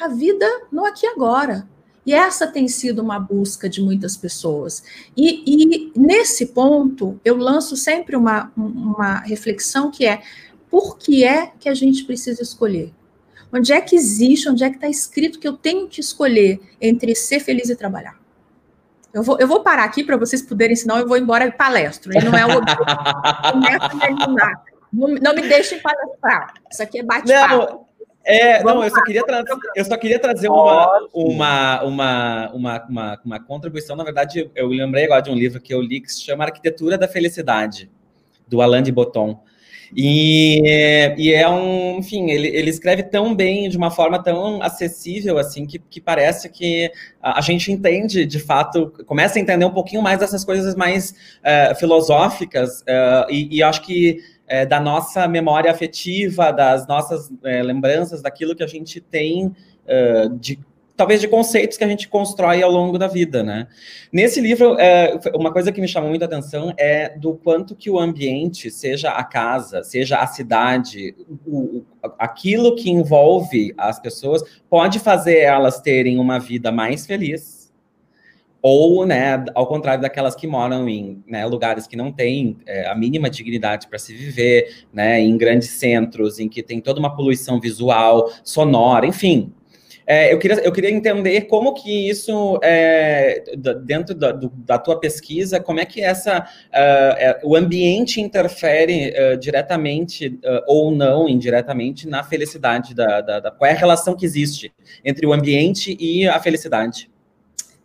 a 0.00 0.08
vida 0.08 0.46
no 0.72 0.84
aqui 0.84 1.06
e 1.06 1.10
agora. 1.10 1.68
E 2.04 2.14
essa 2.14 2.46
tem 2.46 2.68
sido 2.68 3.02
uma 3.02 3.18
busca 3.18 3.68
de 3.68 3.82
muitas 3.82 4.16
pessoas. 4.16 4.82
E, 5.16 5.42
e 5.44 5.92
nesse 5.96 6.46
ponto, 6.46 7.20
eu 7.24 7.36
lanço 7.36 7.76
sempre 7.76 8.16
uma, 8.16 8.52
uma 8.56 9.18
reflexão 9.20 9.90
que 9.90 10.06
é: 10.06 10.22
por 10.70 10.96
que 10.96 11.24
é 11.24 11.48
que 11.58 11.68
a 11.68 11.74
gente 11.74 12.04
precisa 12.04 12.42
escolher? 12.42 12.92
Onde 13.52 13.72
é 13.72 13.80
que 13.80 13.96
existe, 13.96 14.48
onde 14.48 14.62
é 14.62 14.70
que 14.70 14.76
está 14.76 14.88
escrito 14.88 15.38
que 15.38 15.48
eu 15.48 15.56
tenho 15.56 15.88
que 15.88 16.00
escolher 16.00 16.60
entre 16.80 17.14
ser 17.14 17.40
feliz 17.40 17.68
e 17.68 17.76
trabalhar? 17.76 18.16
Eu 19.12 19.22
vou, 19.22 19.38
eu 19.40 19.48
vou 19.48 19.62
parar 19.62 19.84
aqui 19.84 20.04
para 20.04 20.16
vocês 20.16 20.42
poderem, 20.42 20.76
senão 20.76 20.98
eu 20.98 21.08
vou 21.08 21.16
embora 21.16 21.46
e 21.46 21.50
palestro. 21.50 22.12
E 22.12 22.22
não 22.22 22.36
é 22.36 22.44
o 22.46 22.58
objetivo. 23.54 24.36
Não, 24.96 25.08
não 25.08 25.34
me 25.34 25.42
deixem 25.42 25.78
palestrar. 25.80 26.54
Isso 26.70 26.82
aqui 26.82 27.00
é 27.00 27.02
bate-papo. 27.02 27.86
É, 28.24 28.60
não, 28.64 28.82
eu 28.82 28.90
só 28.90 29.04
queria, 29.04 29.22
eu 29.76 29.84
só 29.84 29.96
queria 29.96 30.18
trazer 30.18 30.48
uma, 30.48 31.08
uma, 31.14 31.82
uma, 31.84 32.52
uma, 32.52 32.86
uma, 32.88 33.20
uma 33.24 33.40
contribuição. 33.40 33.94
Na 33.94 34.02
verdade, 34.02 34.50
eu 34.54 34.66
lembrei 34.66 35.04
agora 35.04 35.22
de 35.22 35.30
um 35.30 35.34
livro 35.34 35.60
que 35.60 35.72
eu 35.72 35.80
li 35.80 36.00
que 36.00 36.12
se 36.12 36.22
chama 36.22 36.42
Arquitetura 36.44 36.98
da 36.98 37.06
Felicidade, 37.06 37.88
do 38.48 38.60
Alain 38.60 38.82
de 38.82 38.90
Botton. 38.90 39.40
E, 39.94 41.14
e 41.16 41.32
é 41.32 41.48
um, 41.48 41.98
enfim, 41.98 42.30
ele, 42.30 42.48
ele 42.48 42.70
escreve 42.70 43.04
tão 43.04 43.32
bem, 43.32 43.68
de 43.68 43.76
uma 43.76 43.92
forma 43.92 44.20
tão 44.20 44.60
acessível, 44.60 45.38
assim, 45.38 45.64
que, 45.64 45.78
que 45.78 46.00
parece 46.00 46.48
que 46.48 46.90
a, 47.22 47.38
a 47.38 47.40
gente 47.40 47.70
entende, 47.70 48.26
de 48.26 48.40
fato, 48.40 48.92
começa 49.06 49.38
a 49.38 49.42
entender 49.42 49.64
um 49.64 49.72
pouquinho 49.72 50.02
mais 50.02 50.18
dessas 50.18 50.44
coisas 50.44 50.74
mais 50.74 51.10
uh, 51.10 51.74
filosóficas, 51.76 52.80
uh, 52.80 53.30
e, 53.30 53.58
e 53.58 53.62
acho 53.62 53.82
que 53.82 54.18
é, 54.46 54.64
da 54.64 54.80
nossa 54.80 55.26
memória 55.26 55.70
afetiva, 55.70 56.52
das 56.52 56.86
nossas 56.86 57.30
é, 57.44 57.62
lembranças, 57.62 58.22
daquilo 58.22 58.54
que 58.54 58.62
a 58.62 58.66
gente 58.66 59.00
tem 59.00 59.46
uh, 59.46 60.28
de 60.38 60.58
talvez 60.96 61.20
de 61.20 61.28
conceitos 61.28 61.76
que 61.76 61.84
a 61.84 61.88
gente 61.88 62.08
constrói 62.08 62.62
ao 62.62 62.70
longo 62.70 62.98
da 62.98 63.06
vida, 63.06 63.42
né? 63.42 63.68
Nesse 64.10 64.40
livro, 64.40 64.78
é, 64.80 65.20
uma 65.34 65.52
coisa 65.52 65.70
que 65.70 65.80
me 65.80 65.86
chamou 65.86 66.08
muita 66.08 66.24
atenção 66.24 66.72
é 66.78 67.10
do 67.10 67.34
quanto 67.34 67.76
que 67.76 67.90
o 67.90 67.98
ambiente, 67.98 68.70
seja 68.70 69.10
a 69.10 69.22
casa, 69.22 69.84
seja 69.84 70.18
a 70.18 70.26
cidade, 70.26 71.14
o, 71.46 71.84
aquilo 72.18 72.74
que 72.74 72.90
envolve 72.90 73.74
as 73.76 74.00
pessoas, 74.00 74.42
pode 74.70 74.98
fazer 74.98 75.40
elas 75.40 75.80
terem 75.80 76.18
uma 76.18 76.38
vida 76.38 76.72
mais 76.72 77.04
feliz, 77.04 77.55
ou, 78.68 79.06
né, 79.06 79.44
ao 79.54 79.64
contrário 79.64 80.02
daquelas 80.02 80.34
que 80.34 80.44
moram 80.44 80.88
em 80.88 81.22
né, 81.24 81.46
lugares 81.46 81.86
que 81.86 81.94
não 81.94 82.10
têm 82.10 82.56
é, 82.66 82.88
a 82.88 82.96
mínima 82.96 83.30
dignidade 83.30 83.86
para 83.86 83.96
se 83.96 84.12
viver, 84.12 84.86
né, 84.92 85.20
em 85.20 85.38
grandes 85.38 85.68
centros, 85.70 86.40
em 86.40 86.48
que 86.48 86.64
tem 86.64 86.80
toda 86.80 86.98
uma 86.98 87.14
poluição 87.14 87.60
visual, 87.60 88.28
sonora, 88.42 89.06
enfim. 89.06 89.52
É, 90.04 90.32
eu, 90.32 90.38
queria, 90.40 90.56
eu 90.56 90.72
queria 90.72 90.90
entender 90.90 91.42
como 91.42 91.74
que 91.74 92.10
isso, 92.10 92.58
é, 92.60 93.44
dentro 93.84 94.16
da, 94.16 94.32
do, 94.32 94.48
da, 94.48 94.78
tua 94.78 94.98
pesquisa, 94.98 95.60
como 95.60 95.78
é 95.78 95.84
que 95.84 96.00
essa, 96.00 96.40
uh, 96.40 97.48
o 97.48 97.54
ambiente 97.54 98.20
interfere 98.20 99.12
uh, 99.12 99.36
diretamente 99.36 100.40
ou 100.66 100.90
não, 100.90 101.28
indiretamente, 101.28 102.08
na 102.08 102.24
felicidade 102.24 102.96
da, 102.96 103.20
da, 103.20 103.38
da... 103.38 103.50
Qual 103.52 103.70
é 103.70 103.74
a 103.74 103.76
relação 103.76 104.16
que 104.16 104.26
existe 104.26 104.72
entre 105.04 105.24
o 105.24 105.32
ambiente 105.32 105.96
e 106.00 106.26
a 106.26 106.40
felicidade? 106.40 107.08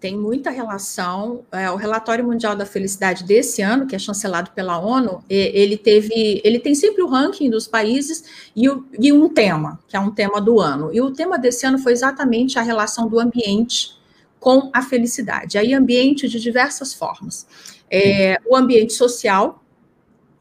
Tem 0.01 0.17
muita 0.17 0.49
relação. 0.49 1.45
É, 1.51 1.69
o 1.69 1.75
relatório 1.75 2.25
mundial 2.25 2.55
da 2.55 2.65
felicidade 2.65 3.23
desse 3.23 3.61
ano, 3.61 3.85
que 3.85 3.95
é 3.95 3.99
chancelado 3.99 4.49
pela 4.51 4.79
ONU, 4.79 5.23
ele 5.29 5.77
teve, 5.77 6.41
ele 6.43 6.59
tem 6.59 6.73
sempre 6.73 7.03
o 7.03 7.07
ranking 7.07 7.51
dos 7.51 7.67
países 7.67 8.23
e, 8.55 8.67
o, 8.67 8.83
e 8.99 9.13
um 9.13 9.29
tema, 9.29 9.79
que 9.87 9.95
é 9.95 9.99
um 9.99 10.09
tema 10.09 10.41
do 10.41 10.59
ano. 10.59 10.91
E 10.91 10.99
o 10.99 11.11
tema 11.11 11.37
desse 11.37 11.67
ano 11.67 11.77
foi 11.77 11.93
exatamente 11.93 12.57
a 12.57 12.63
relação 12.63 13.07
do 13.07 13.19
ambiente 13.19 13.95
com 14.39 14.71
a 14.73 14.81
felicidade. 14.81 15.59
Aí 15.59 15.71
ambiente 15.71 16.27
de 16.27 16.39
diversas 16.39 16.95
formas. 16.95 17.45
É, 17.89 18.39
o 18.49 18.55
ambiente 18.57 18.93
social, 18.93 19.63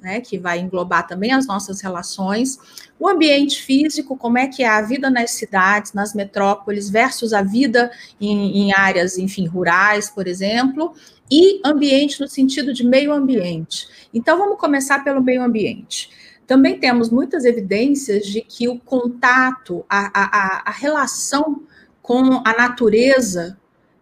né, 0.02 0.20
que 0.20 0.38
vai 0.38 0.58
englobar 0.58 1.06
também 1.06 1.32
as 1.32 1.46
nossas 1.46 1.80
relações, 1.80 2.58
o 2.98 3.08
ambiente 3.08 3.62
físico, 3.62 4.16
como 4.16 4.38
é 4.38 4.46
que 4.46 4.62
é 4.62 4.68
a 4.68 4.82
vida 4.82 5.10
nas 5.10 5.32
cidades, 5.32 5.92
nas 5.92 6.14
metrópoles, 6.14 6.90
versus 6.90 7.32
a 7.32 7.42
vida 7.42 7.90
em, 8.20 8.58
em 8.58 8.72
áreas, 8.72 9.18
enfim, 9.18 9.46
rurais, 9.46 10.10
por 10.10 10.26
exemplo, 10.26 10.94
e 11.30 11.60
ambiente 11.64 12.20
no 12.20 12.28
sentido 12.28 12.72
de 12.72 12.84
meio 12.84 13.12
ambiente. 13.12 13.88
Então, 14.12 14.38
vamos 14.38 14.58
começar 14.58 15.04
pelo 15.04 15.22
meio 15.22 15.42
ambiente. 15.42 16.10
Também 16.46 16.80
temos 16.80 17.10
muitas 17.10 17.44
evidências 17.44 18.26
de 18.26 18.40
que 18.40 18.68
o 18.68 18.78
contato, 18.78 19.84
a, 19.88 20.10
a, 20.12 20.62
a 20.66 20.72
relação 20.72 21.62
com 22.02 22.42
a 22.44 22.56
natureza 22.56 23.59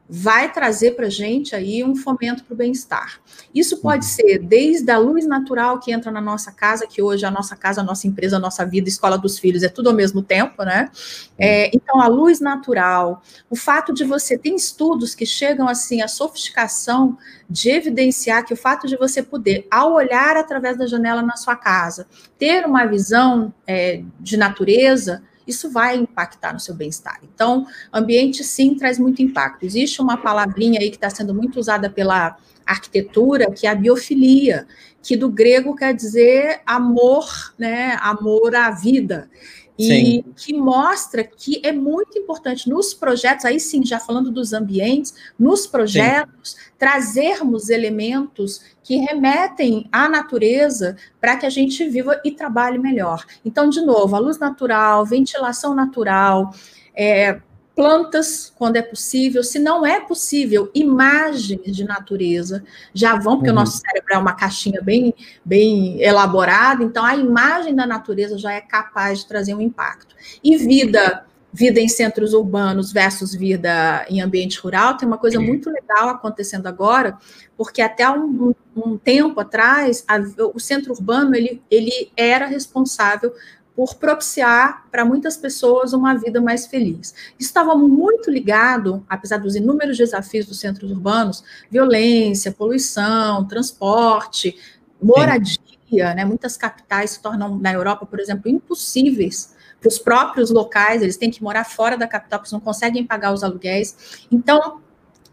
vai 0.09 0.51
trazer 0.51 0.93
para 0.93 1.07
a 1.07 1.11
gente 1.11 1.55
aí 1.55 1.85
um 1.85 1.95
fomento 1.95 2.43
para 2.43 2.55
o 2.55 2.57
bem-estar. 2.57 3.21
Isso 3.55 3.77
pode 3.79 4.07
uhum. 4.07 4.11
ser 4.11 4.39
desde 4.39 4.91
a 4.91 4.97
luz 4.97 5.27
natural 5.27 5.79
que 5.79 5.93
entra 5.93 6.11
na 6.11 6.21
nossa 6.21 6.51
casa, 6.51 6.87
que 6.87 7.03
hoje 7.03 7.27
a 7.27 7.31
nossa 7.31 7.55
casa, 7.55 7.83
a 7.83 7.85
nossa 7.85 8.07
empresa, 8.07 8.37
a 8.37 8.41
nossa 8.41 8.65
vida, 8.65 8.89
a 8.89 8.89
escola 8.89 9.19
dos 9.19 9.39
filhos, 9.39 9.63
é 9.63 9.69
tudo 9.69 9.91
ao 9.91 9.95
mesmo 9.95 10.23
tempo, 10.23 10.65
né? 10.65 10.91
É, 11.39 11.71
então, 11.77 12.01
a 12.01 12.07
luz 12.07 12.41
natural, 12.41 13.23
o 13.51 13.57
fato 13.57 13.93
de 13.93 14.03
você, 14.05 14.39
tem 14.39 14.57
estudos 14.57 15.15
que 15.15 15.27
chegam 15.27 15.69
assim, 15.69 16.01
a 16.01 16.09
sofisticação 16.09 17.19
de 17.49 17.71
evidenciar 17.71 18.45
que 18.47 18.55
o 18.55 18.57
fato 18.57 18.87
de 18.87 18.97
você 18.97 19.23
poder, 19.23 19.67
ao 19.71 19.93
olhar 19.93 20.37
através 20.37 20.79
da 20.79 20.87
janela 20.87 21.21
na 21.21 21.37
sua 21.37 21.55
casa, 21.55 22.07
ter 22.39 22.65
uma 22.67 22.87
visão 22.87 23.53
é, 23.67 24.03
de 24.19 24.37
natureza, 24.39 25.23
isso 25.49 25.71
vai 25.71 25.97
impactar 25.97 26.53
no 26.53 26.61
seu 26.61 26.75
bem-estar. 26.75 27.19
Então, 27.23 27.67
ambiente 27.93 28.45
sim 28.45 28.75
traz 28.75 28.99
muito 28.99 29.23
impacto. 29.23 29.65
Existe 29.65 30.01
uma 30.03 30.17
palavrinha 30.17 30.81
aí 30.81 30.91
que 30.91 30.97
está 30.97 31.11
sendo 31.11 31.35
muito 31.35 31.59
usada 31.59 31.89
pela 31.89 32.37
arquitetura, 32.67 33.51
que 33.51 33.67
é 33.67 33.71
a 33.71 33.75
biofilia, 33.75 34.67
que 35.03 35.17
do 35.17 35.31
grego 35.31 35.75
quer 35.75 35.95
dizer 35.95 36.61
amor, 36.67 37.55
né? 37.59 37.97
Amor 38.01 38.55
à 38.55 38.71
vida. 38.71 39.31
E 39.79 39.85
sim. 39.87 40.25
que 40.37 40.53
mostra 40.53 41.23
que 41.23 41.61
é 41.65 41.71
muito 41.71 42.19
importante 42.19 42.69
nos 42.69 42.93
projetos, 42.93 43.45
aí 43.45 43.61
sim, 43.61 43.85
já 43.85 44.01
falando 44.01 44.31
dos 44.31 44.53
ambientes, 44.53 45.15
nos 45.39 45.67
projetos, 45.69 46.53
sim. 46.53 46.71
trazermos 46.77 47.71
elementos 47.71 48.61
que 48.83 48.97
remetem 48.97 49.89
à 49.93 50.09
natureza 50.09 50.97
para 51.21 51.37
que 51.37 51.47
a 51.47 51.51
gente 51.51 51.89
viva 51.89 52.21
e 52.25 52.33
trabalhe 52.33 52.79
melhor. 52.79 53.25
Então, 53.45 53.69
de 53.69 53.81
novo, 53.81 54.17
a 54.17 54.19
luz 54.19 54.39
natural, 54.39 55.07
ventilação 55.07 55.75
natural, 55.75 56.53
é, 56.95 57.41
plantas 57.79 58.53
quando 58.57 58.75
é 58.75 58.83
possível, 58.83 59.45
se 59.45 59.57
não 59.57 59.87
é 59.87 60.01
possível, 60.01 60.69
imagens 60.75 61.77
de 61.77 61.85
natureza 61.85 62.65
já 62.93 63.15
vão, 63.15 63.37
porque 63.37 63.51
uhum. 63.51 63.55
o 63.55 63.61
nosso 63.61 63.79
cérebro 63.79 64.15
é 64.15 64.19
uma 64.19 64.33
caixinha 64.33 64.83
bem, 64.83 65.15
bem 65.45 66.03
elaborada, 66.03 66.83
então 66.83 67.05
a 67.05 67.15
imagem 67.15 67.77
da 67.77 67.87
natureza 67.87 68.37
já 68.37 68.53
é 68.53 68.61
capaz 68.61 69.21
de 69.21 69.29
trazer 69.29 69.55
um 69.55 69.61
impacto. 69.61 70.17
E 70.43 70.57
vida, 70.57 71.25
vida 71.53 71.79
em 71.79 71.87
centros 71.87 72.35
urbanos 72.35 72.93
versus 72.93 73.33
vida 73.33 74.05
em 74.11 74.21
ambiente 74.21 74.59
rural, 74.59 74.97
tem 74.97 75.07
uma 75.07 75.17
coisa 75.17 75.39
muito 75.39 75.71
legal 75.71 76.09
acontecendo 76.09 76.67
agora, 76.67 77.17
porque 77.57 77.81
até 77.81 78.11
um, 78.11 78.53
um, 78.77 78.99
tempo 78.99 79.39
atrás, 79.39 80.05
a, 80.09 80.19
o 80.53 80.59
centro 80.59 80.95
urbano 80.95 81.33
ele, 81.37 81.63
ele 81.71 82.11
era 82.17 82.47
responsável 82.47 83.33
por 83.79 83.95
propiciar 83.95 84.89
para 84.91 85.05
muitas 85.05 85.37
pessoas 85.37 85.93
uma 85.93 86.13
vida 86.13 86.41
mais 86.41 86.67
feliz. 86.67 87.15
Estava 87.39 87.77
muito 87.77 88.29
ligado, 88.29 89.07
apesar 89.09 89.39
dos 89.39 89.55
inúmeros 89.55 89.97
desafios 89.97 90.47
dos 90.47 90.59
centros 90.59 90.91
urbanos, 90.91 91.45
violência, 91.71 92.51
poluição, 92.51 93.47
transporte, 93.47 94.59
moradia, 95.01 96.13
né? 96.13 96.25
Muitas 96.25 96.57
capitais 96.57 97.11
se 97.11 97.23
tornam 97.23 97.57
na 97.57 97.73
Europa, 97.73 98.05
por 98.05 98.19
exemplo, 98.19 98.51
impossíveis 98.51 99.55
para 99.79 99.87
os 99.87 99.97
próprios 100.01 100.51
locais, 100.51 101.01
eles 101.01 101.17
têm 101.17 101.31
que 101.31 101.41
morar 101.41 101.63
fora 101.63 101.97
da 101.97 102.09
capital, 102.09 102.41
porque 102.41 102.53
não 102.53 102.61
conseguem 102.61 103.07
pagar 103.07 103.33
os 103.33 103.45
aluguéis. 103.45 104.27
Então, 104.29 104.81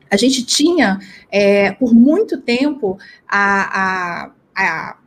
a 0.08 0.15
gente 0.15 0.45
tinha, 0.45 0.99
é, 1.31 1.71
por 1.71 1.95
muito 1.95 2.39
tempo, 2.39 2.99
a, 3.27 4.27
a, 4.27 4.31
a 4.55 4.97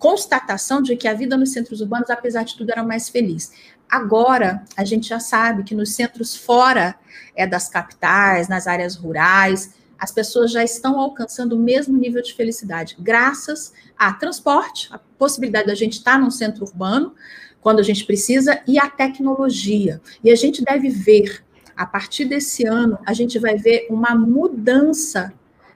constatação 0.00 0.80
de 0.80 0.96
que 0.96 1.06
a 1.06 1.12
vida 1.12 1.36
nos 1.36 1.52
centros 1.52 1.82
urbanos, 1.82 2.08
apesar 2.08 2.42
de 2.42 2.56
tudo, 2.56 2.70
era 2.70 2.82
mais 2.82 3.10
feliz. 3.10 3.52
Agora, 3.88 4.64
a 4.74 4.82
gente 4.82 5.06
já 5.06 5.20
sabe 5.20 5.62
que 5.62 5.74
nos 5.74 5.92
centros 5.92 6.34
fora 6.34 6.94
é, 7.36 7.46
das 7.46 7.68
capitais, 7.68 8.48
nas 8.48 8.66
áreas 8.66 8.96
rurais, 8.96 9.74
as 9.98 10.10
pessoas 10.10 10.50
já 10.50 10.64
estão 10.64 10.98
alcançando 10.98 11.54
o 11.54 11.58
mesmo 11.58 11.98
nível 11.98 12.22
de 12.22 12.32
felicidade, 12.32 12.96
graças 12.98 13.74
a 13.98 14.10
transporte, 14.14 14.88
a 14.90 14.98
possibilidade 15.18 15.66
da 15.66 15.74
gente 15.74 15.98
estar 15.98 16.18
num 16.18 16.30
centro 16.30 16.64
urbano, 16.64 17.14
quando 17.60 17.80
a 17.80 17.82
gente 17.82 18.06
precisa, 18.06 18.62
e 18.66 18.78
a 18.78 18.88
tecnologia. 18.88 20.00
E 20.24 20.30
a 20.30 20.34
gente 20.34 20.64
deve 20.64 20.88
ver, 20.88 21.44
a 21.76 21.84
partir 21.84 22.24
desse 22.24 22.66
ano, 22.66 22.98
a 23.04 23.12
gente 23.12 23.38
vai 23.38 23.56
ver 23.56 23.86
uma 23.90 24.14
mudança 24.14 25.30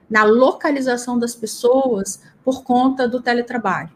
na 0.09 0.23
localização 0.23 1.19
das 1.19 1.35
pessoas 1.35 2.19
por 2.43 2.63
conta 2.63 3.07
do 3.07 3.21
teletrabalho. 3.21 3.94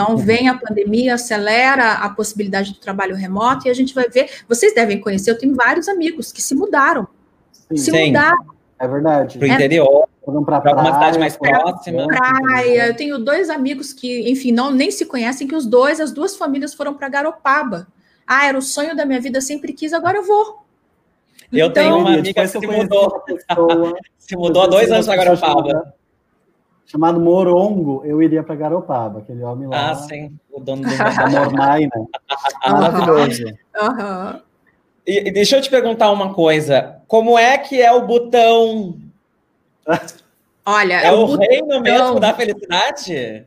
Então, 0.00 0.14
uhum. 0.14 0.16
vem 0.16 0.48
a 0.48 0.56
pandemia, 0.56 1.14
acelera 1.14 1.94
a 1.94 2.08
possibilidade 2.10 2.72
do 2.72 2.78
trabalho 2.78 3.16
remoto 3.16 3.66
e 3.66 3.70
a 3.70 3.74
gente 3.74 3.92
vai 3.92 4.08
ver. 4.08 4.30
Vocês 4.48 4.72
devem 4.72 5.00
conhecer, 5.00 5.32
eu 5.32 5.36
tenho 5.36 5.56
vários 5.56 5.88
amigos 5.88 6.30
que 6.30 6.40
se 6.40 6.54
mudaram. 6.54 7.08
Sim. 7.50 7.76
Se 7.76 7.90
Sim. 7.90 8.06
mudaram. 8.06 8.38
É 8.78 8.86
verdade. 8.86 9.38
Para 9.38 9.48
o 9.48 9.50
interior, 9.50 10.08
para 10.24 10.72
uma 10.72 10.94
cidade 10.94 11.18
mais 11.18 11.36
próxima. 11.36 12.06
Praia. 12.06 12.86
Eu 12.86 12.94
tenho 12.94 13.18
dois 13.18 13.50
amigos 13.50 13.92
que, 13.92 14.30
enfim, 14.30 14.52
não 14.52 14.70
nem 14.70 14.88
se 14.92 15.04
conhecem, 15.04 15.48
que 15.48 15.56
os 15.56 15.66
dois, 15.66 15.98
as 15.98 16.12
duas 16.12 16.36
famílias 16.36 16.74
foram 16.74 16.94
para 16.94 17.08
Garopaba. 17.08 17.88
Ah, 18.24 18.46
era 18.46 18.56
o 18.56 18.62
sonho 18.62 18.94
da 18.94 19.04
minha 19.04 19.20
vida, 19.20 19.40
sempre 19.40 19.72
quis, 19.72 19.92
agora 19.92 20.18
eu 20.18 20.22
vou. 20.24 20.62
Eu 21.50 21.66
então, 21.66 21.72
tenho 21.72 21.98
uma 21.98 22.14
amiga 22.14 22.42
que 22.42 22.46
se 22.46 22.64
mudou. 22.64 23.24
se 24.16 24.36
mudou 24.36 24.62
há 24.62 24.66
dois 24.68 24.92
anos 24.92 25.06
para 25.06 25.16
Garopaba 25.16 25.97
chamado 26.88 27.20
Morongo, 27.20 28.02
eu 28.04 28.20
iria 28.22 28.42
para 28.42 28.56
Garopaba, 28.56 29.20
aquele 29.20 29.42
homem 29.42 29.68
lá. 29.68 29.90
Ah, 29.90 29.94
sim, 29.94 30.36
o 30.50 30.58
dono 30.58 30.82
do 30.82 30.88
da 30.98 31.28
Mormai, 31.28 31.82
né? 31.82 32.06
Maravilhoso. 32.66 33.44
Uhum. 33.46 34.40
E, 35.06 35.28
e, 35.28 35.30
deixa 35.30 35.56
eu 35.56 35.62
te 35.62 35.70
perguntar 35.70 36.10
uma 36.10 36.34
coisa: 36.34 37.00
como 37.06 37.38
é 37.38 37.56
que 37.58 37.80
é 37.80 37.92
o 37.92 38.06
botão? 38.06 38.96
Olha, 40.64 40.94
é 40.94 41.12
o, 41.12 41.24
o 41.24 41.26
botão... 41.28 41.46
reino 41.46 41.80
mesmo 41.80 42.18
da 42.18 42.34
felicidade? 42.34 43.46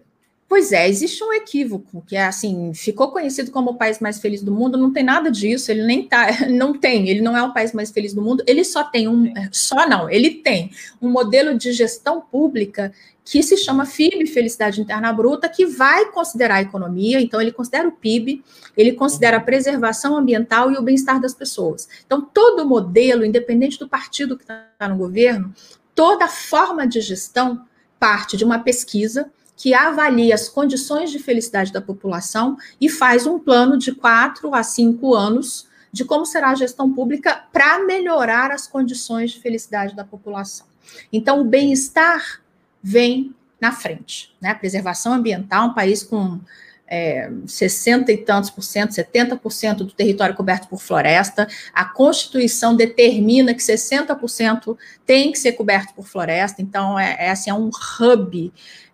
Pois 0.52 0.74
é, 0.74 0.86
existe 0.90 1.24
um 1.24 1.32
equívoco 1.32 2.04
que 2.06 2.14
é 2.14 2.26
assim, 2.26 2.74
ficou 2.74 3.10
conhecido 3.10 3.52
como 3.52 3.72
o 3.72 3.78
país 3.78 4.02
mais 4.02 4.20
feliz 4.20 4.44
do 4.44 4.52
mundo, 4.52 4.78
não 4.78 4.92
tem 4.92 5.02
nada 5.02 5.32
disso, 5.32 5.72
ele 5.72 5.86
nem 5.86 6.06
tá, 6.06 6.28
não 6.52 6.78
tem, 6.78 7.08
ele 7.08 7.22
não 7.22 7.38
é 7.38 7.42
o 7.42 7.54
país 7.54 7.72
mais 7.72 7.90
feliz 7.90 8.14
do 8.14 8.22
mundo, 8.22 8.44
ele 8.46 8.66
só 8.66 8.84
tem 8.84 9.08
um, 9.08 9.34
só 9.50 9.88
não, 9.88 10.10
ele 10.10 10.30
tem 10.30 10.70
um 11.02 11.10
modelo 11.10 11.58
de 11.58 11.72
gestão 11.72 12.20
pública 12.20 12.92
que 13.24 13.42
se 13.42 13.56
chama 13.56 13.86
FIB, 13.86 14.28
Felicidade 14.28 14.82
Interna 14.82 15.14
Bruta, 15.14 15.48
que 15.48 15.66
vai 15.66 16.12
considerar 16.12 16.56
a 16.56 16.62
economia, 16.64 17.22
então 17.22 17.40
ele 17.40 17.54
considera 17.54 17.88
o 17.88 17.94
PIB, 17.94 18.44
ele 18.76 18.92
considera 18.92 19.38
a 19.38 19.42
preservação 19.42 20.18
ambiental 20.18 20.70
e 20.70 20.76
o 20.76 20.82
bem-estar 20.82 21.22
das 21.22 21.34
pessoas. 21.34 21.88
Então, 22.06 22.20
todo 22.22 22.68
modelo, 22.68 23.24
independente 23.24 23.80
do 23.80 23.88
partido 23.88 24.36
que 24.36 24.44
está 24.44 24.90
no 24.90 24.98
governo, 24.98 25.56
toda 25.96 26.28
forma 26.28 26.86
de 26.86 27.00
gestão 27.00 27.66
parte 27.98 28.36
de 28.36 28.44
uma 28.44 28.60
pesquisa 28.60 29.32
que 29.62 29.76
avalia 29.76 30.34
as 30.34 30.50
condições 30.50 31.12
de 31.12 31.20
felicidade 31.20 31.72
da 31.72 31.80
população 31.80 32.58
e 32.80 32.90
faz 32.90 33.28
um 33.28 33.38
plano 33.38 33.78
de 33.78 33.94
quatro 33.94 34.56
a 34.56 34.64
cinco 34.64 35.14
anos 35.14 35.68
de 35.94 36.04
como 36.04 36.26
será 36.26 36.50
a 36.50 36.56
gestão 36.56 36.92
pública 36.92 37.44
para 37.54 37.86
melhorar 37.86 38.50
as 38.50 38.66
condições 38.66 39.30
de 39.30 39.40
felicidade 39.40 39.96
da 39.96 40.04
população. 40.04 40.66
Então, 41.14 41.42
o 41.42 41.44
bem-estar 41.44 42.42
vem 42.82 43.36
na 43.60 43.72
frente. 43.72 44.36
Né? 44.42 44.50
A 44.50 44.56
preservação 44.56 45.14
ambiental, 45.14 45.68
um 45.68 45.74
país 45.76 46.02
com 46.02 46.40
é, 46.88 47.32
60 47.46 48.12
e 48.12 48.18
tantos 48.18 48.50
por 48.50 48.64
cento, 48.64 48.96
70% 48.96 49.76
do 49.76 49.92
território 49.92 50.34
coberto 50.34 50.68
por 50.68 50.82
floresta. 50.82 51.48
A 51.72 51.86
Constituição 51.86 52.76
determina 52.76 53.54
que 53.54 53.62
60% 53.62 54.76
tem 55.06 55.32
que 55.32 55.38
ser 55.38 55.52
coberto 55.52 55.94
por 55.94 56.08
floresta, 56.08 56.64
então 56.64 56.98
é, 56.98 57.16
é 57.20 57.30
assim, 57.30 57.52
é 57.52 57.54
um 57.54 57.70
hub 57.70 58.52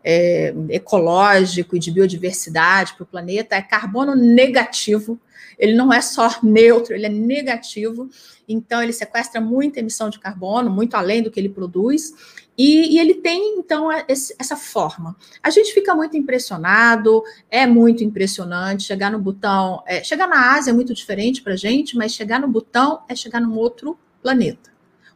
é, 0.10 0.54
ecológico 0.70 1.76
e 1.76 1.80
de 1.80 1.91
biodiversidade 1.91 2.93
para 2.93 3.04
o 3.04 3.06
planeta, 3.06 3.58
é 3.58 3.62
carbono 3.62 4.15
negativo, 4.15 5.20
ele 5.60 5.74
não 5.74 5.91
é 5.91 6.00
só 6.00 6.30
neutro, 6.41 6.93
ele 6.93 7.08
é 7.08 7.10
negativo, 7.10 8.10
então 8.48 8.82
ele 8.82 8.93
sequestra 8.93 9.41
muita 9.41 9.82
emissão 9.82 10.10
de 10.10 10.17
carbono, 10.17 10.70
muito 10.70 10.96
além 10.96 11.22
do 11.22 11.30
que 11.30 11.38
ele 11.38 11.50
produz, 11.50 12.13
e, 12.58 12.96
e 12.96 13.00
ele 13.00 13.15
tem, 13.15 13.60
então, 13.60 13.89
esse, 14.08 14.34
essa 14.39 14.56
forma. 14.56 15.13
A 15.43 15.50
gente 15.50 15.74
fica 15.74 15.93
muito 15.93 16.15
impressionado, 16.15 17.22
é 17.52 17.67
muito 17.67 18.04
impressionante. 18.04 18.84
Chegar 18.84 19.12
no 19.12 19.20
botão. 19.20 19.84
É, 19.86 20.04
chegar 20.04 20.28
na 20.28 20.56
Ásia 20.56 20.72
é 20.72 20.74
muito 20.74 20.91
diferente 20.91 21.43
para 21.43 21.54
a 21.54 21.58
gente, 21.58 21.96
mas 21.96 22.13
chegar 22.13 22.39
no 22.39 22.48
botão 22.48 23.02
é 23.08 23.15
chegar 23.15 23.39
num 23.39 23.56
outro 23.56 23.96
planeta. 24.24 24.72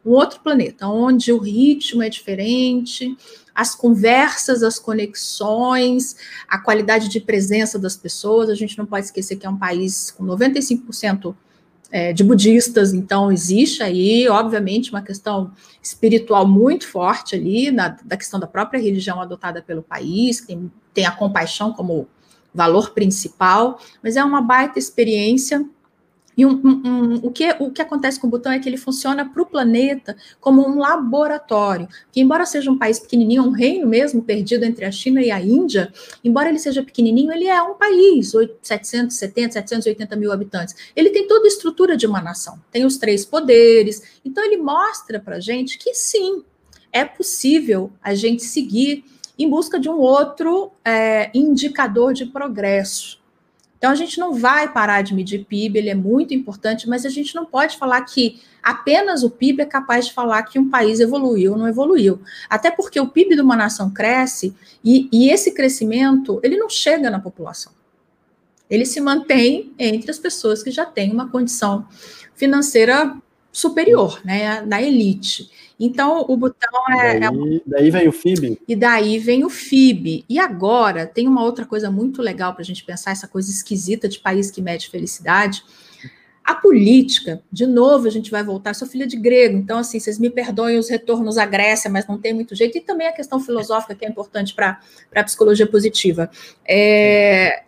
Um 0.06 0.10
outro 0.10 0.40
planeta, 0.40 0.86
onde 0.86 1.32
o 1.32 1.38
ritmo 1.38 2.02
é 2.02 2.08
diferente, 2.08 3.16
as 3.54 3.74
conversas, 3.74 4.62
as 4.62 4.78
conexões, 4.78 6.16
a 6.48 6.58
qualidade 6.58 7.08
de 7.08 7.20
presença 7.20 7.78
das 7.78 7.96
pessoas. 7.96 8.48
A 8.48 8.54
gente 8.54 8.78
não 8.78 8.86
pode 8.86 9.06
esquecer 9.06 9.36
que 9.36 9.46
é 9.46 9.50
um 9.50 9.56
país 9.56 10.10
com 10.10 10.24
95% 10.24 11.34
é, 11.90 12.12
de 12.12 12.24
budistas, 12.24 12.94
então 12.94 13.30
existe 13.30 13.82
aí, 13.82 14.26
obviamente, 14.26 14.90
uma 14.90 15.02
questão 15.02 15.52
espiritual 15.82 16.48
muito 16.48 16.88
forte 16.88 17.36
ali, 17.36 17.70
na, 17.70 17.88
da 18.02 18.16
questão 18.16 18.40
da 18.40 18.46
própria 18.46 18.80
religião 18.80 19.20
adotada 19.20 19.60
pelo 19.60 19.82
país, 19.82 20.40
que 20.40 20.46
tem, 20.46 20.72
tem 20.94 21.04
a 21.04 21.12
compaixão 21.12 21.70
como 21.72 22.08
valor 22.54 22.90
principal, 22.90 23.78
mas 24.02 24.16
é 24.16 24.24
uma 24.24 24.40
baita 24.40 24.78
experiência 24.78 25.66
e 26.36 26.46
um, 26.46 26.50
um, 26.50 27.14
o, 27.22 27.30
que, 27.30 27.48
o 27.58 27.70
que 27.70 27.82
acontece 27.82 28.18
com 28.18 28.26
o 28.26 28.30
Butão 28.30 28.52
é 28.52 28.58
que 28.58 28.68
ele 28.68 28.76
funciona 28.76 29.28
para 29.28 29.42
o 29.42 29.46
planeta 29.46 30.16
como 30.40 30.66
um 30.66 30.78
laboratório, 30.78 31.88
que 32.10 32.20
embora 32.20 32.46
seja 32.46 32.70
um 32.70 32.78
país 32.78 32.98
pequenininho, 32.98 33.42
um 33.42 33.50
reino 33.50 33.86
mesmo, 33.86 34.22
perdido 34.22 34.64
entre 34.64 34.84
a 34.84 34.90
China 34.90 35.20
e 35.22 35.30
a 35.30 35.40
Índia, 35.40 35.92
embora 36.24 36.48
ele 36.48 36.58
seja 36.58 36.82
pequenininho, 36.82 37.32
ele 37.32 37.46
é 37.46 37.62
um 37.62 37.74
país, 37.74 38.32
770, 38.62 39.52
780 39.52 40.16
mil 40.16 40.32
habitantes. 40.32 40.74
Ele 40.96 41.10
tem 41.10 41.26
toda 41.26 41.44
a 41.44 41.48
estrutura 41.48 41.96
de 41.96 42.06
uma 42.06 42.20
nação, 42.20 42.58
tem 42.70 42.84
os 42.84 42.96
três 42.96 43.24
poderes, 43.24 44.20
então 44.24 44.44
ele 44.44 44.56
mostra 44.56 45.20
para 45.20 45.36
a 45.36 45.40
gente 45.40 45.78
que 45.78 45.94
sim, 45.94 46.42
é 46.90 47.04
possível 47.04 47.90
a 48.02 48.14
gente 48.14 48.42
seguir 48.44 49.04
em 49.38 49.48
busca 49.48 49.80
de 49.80 49.88
um 49.88 49.98
outro 49.98 50.72
é, 50.84 51.30
indicador 51.34 52.12
de 52.12 52.26
progresso, 52.26 53.21
então, 53.82 53.90
a 53.90 53.96
gente 53.96 54.16
não 54.20 54.32
vai 54.32 54.72
parar 54.72 55.02
de 55.02 55.12
medir 55.12 55.44
PIB, 55.44 55.76
ele 55.76 55.90
é 55.90 55.94
muito 55.94 56.32
importante, 56.32 56.88
mas 56.88 57.04
a 57.04 57.08
gente 57.08 57.34
não 57.34 57.44
pode 57.44 57.76
falar 57.76 58.00
que 58.02 58.40
apenas 58.62 59.24
o 59.24 59.30
PIB 59.30 59.62
é 59.62 59.66
capaz 59.66 60.06
de 60.06 60.12
falar 60.12 60.44
que 60.44 60.56
um 60.56 60.70
país 60.70 61.00
evoluiu 61.00 61.50
ou 61.50 61.58
não 61.58 61.66
evoluiu. 61.66 62.22
Até 62.48 62.70
porque 62.70 63.00
o 63.00 63.08
PIB 63.08 63.34
de 63.34 63.40
uma 63.40 63.56
nação 63.56 63.90
cresce 63.90 64.54
e, 64.84 65.08
e 65.12 65.30
esse 65.30 65.50
crescimento, 65.50 66.38
ele 66.44 66.56
não 66.56 66.70
chega 66.70 67.10
na 67.10 67.18
população. 67.18 67.72
Ele 68.70 68.86
se 68.86 69.00
mantém 69.00 69.74
entre 69.76 70.12
as 70.12 70.18
pessoas 70.20 70.62
que 70.62 70.70
já 70.70 70.86
têm 70.86 71.10
uma 71.10 71.28
condição 71.28 71.84
financeira 72.36 73.16
superior, 73.50 74.20
né, 74.24 74.60
na 74.60 74.80
elite. 74.80 75.50
Então, 75.84 76.24
o 76.28 76.36
botão 76.36 76.70
é. 76.96 77.18
Daí, 77.18 77.56
é... 77.56 77.60
daí 77.66 77.90
vem 77.90 78.06
o 78.06 78.12
FIB. 78.12 78.62
E 78.68 78.76
daí 78.76 79.18
vem 79.18 79.44
o 79.44 79.50
FIB. 79.50 80.24
E 80.28 80.38
agora, 80.38 81.08
tem 81.08 81.26
uma 81.26 81.42
outra 81.42 81.66
coisa 81.66 81.90
muito 81.90 82.22
legal 82.22 82.52
para 82.52 82.62
a 82.62 82.64
gente 82.64 82.84
pensar, 82.84 83.10
essa 83.10 83.26
coisa 83.26 83.50
esquisita 83.50 84.08
de 84.08 84.20
país 84.20 84.48
que 84.48 84.62
mede 84.62 84.88
felicidade. 84.88 85.64
A 86.44 86.54
política, 86.54 87.42
de 87.50 87.66
novo, 87.66 88.06
a 88.06 88.10
gente 88.10 88.30
vai 88.30 88.44
voltar. 88.44 88.70
Eu 88.70 88.74
sou 88.76 88.86
filha 88.86 89.08
de 89.08 89.16
grego, 89.16 89.56
então, 89.56 89.78
assim, 89.78 89.98
vocês 89.98 90.20
me 90.20 90.30
perdoem 90.30 90.78
os 90.78 90.88
retornos 90.88 91.36
à 91.36 91.44
Grécia, 91.44 91.90
mas 91.90 92.06
não 92.06 92.16
tem 92.16 92.32
muito 92.32 92.54
jeito. 92.54 92.78
E 92.78 92.80
também 92.80 93.08
a 93.08 93.12
questão 93.12 93.40
filosófica, 93.40 93.96
que 93.96 94.04
é 94.04 94.08
importante 94.08 94.54
para 94.54 94.78
a 95.16 95.24
psicologia 95.24 95.66
positiva. 95.66 96.30
É... 96.64 97.64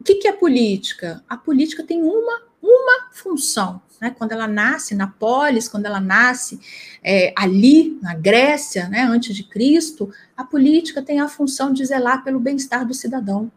O 0.00 0.04
que, 0.04 0.14
que 0.14 0.28
é 0.28 0.32
política? 0.32 1.22
A 1.28 1.36
política 1.36 1.82
tem 1.82 2.02
uma, 2.02 2.42
uma 2.62 3.10
função, 3.12 3.82
né, 4.00 4.14
quando 4.16 4.32
ela 4.32 4.46
nasce 4.46 4.94
na 4.94 5.06
polis, 5.06 5.68
quando 5.68 5.86
ela 5.86 6.00
nasce 6.00 6.60
é, 7.02 7.32
ali 7.36 7.98
na 8.02 8.14
Grécia, 8.14 8.88
né, 8.88 9.02
antes 9.02 9.34
de 9.34 9.44
Cristo, 9.44 10.10
a 10.36 10.44
política 10.44 11.02
tem 11.02 11.20
a 11.20 11.28
função 11.28 11.72
de 11.72 11.84
zelar 11.84 12.22
pelo 12.24 12.40
bem-estar 12.40 12.86
do 12.86 12.94
cidadão. 12.94 13.50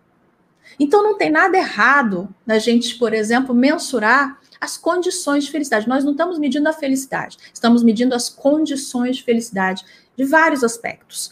Então 0.80 1.02
não 1.02 1.18
tem 1.18 1.30
nada 1.30 1.58
errado 1.58 2.34
na 2.46 2.60
gente, 2.60 2.96
por 2.96 3.14
exemplo, 3.14 3.54
mensurar 3.56 4.40
as 4.60 4.78
condições 4.78 5.46
de 5.46 5.52
felicidade. 5.52 5.88
Nós 5.88 6.04
não 6.04 6.12
estamos 6.12 6.38
medindo 6.38 6.68
a 6.68 6.74
felicidade, 6.74 7.38
estamos 7.54 7.84
medindo 7.84 8.14
as 8.14 8.30
condições 8.30 9.18
de 9.18 9.24
felicidade 9.24 9.86
de 10.16 10.26
vários 10.26 10.64
aspectos. 10.64 11.32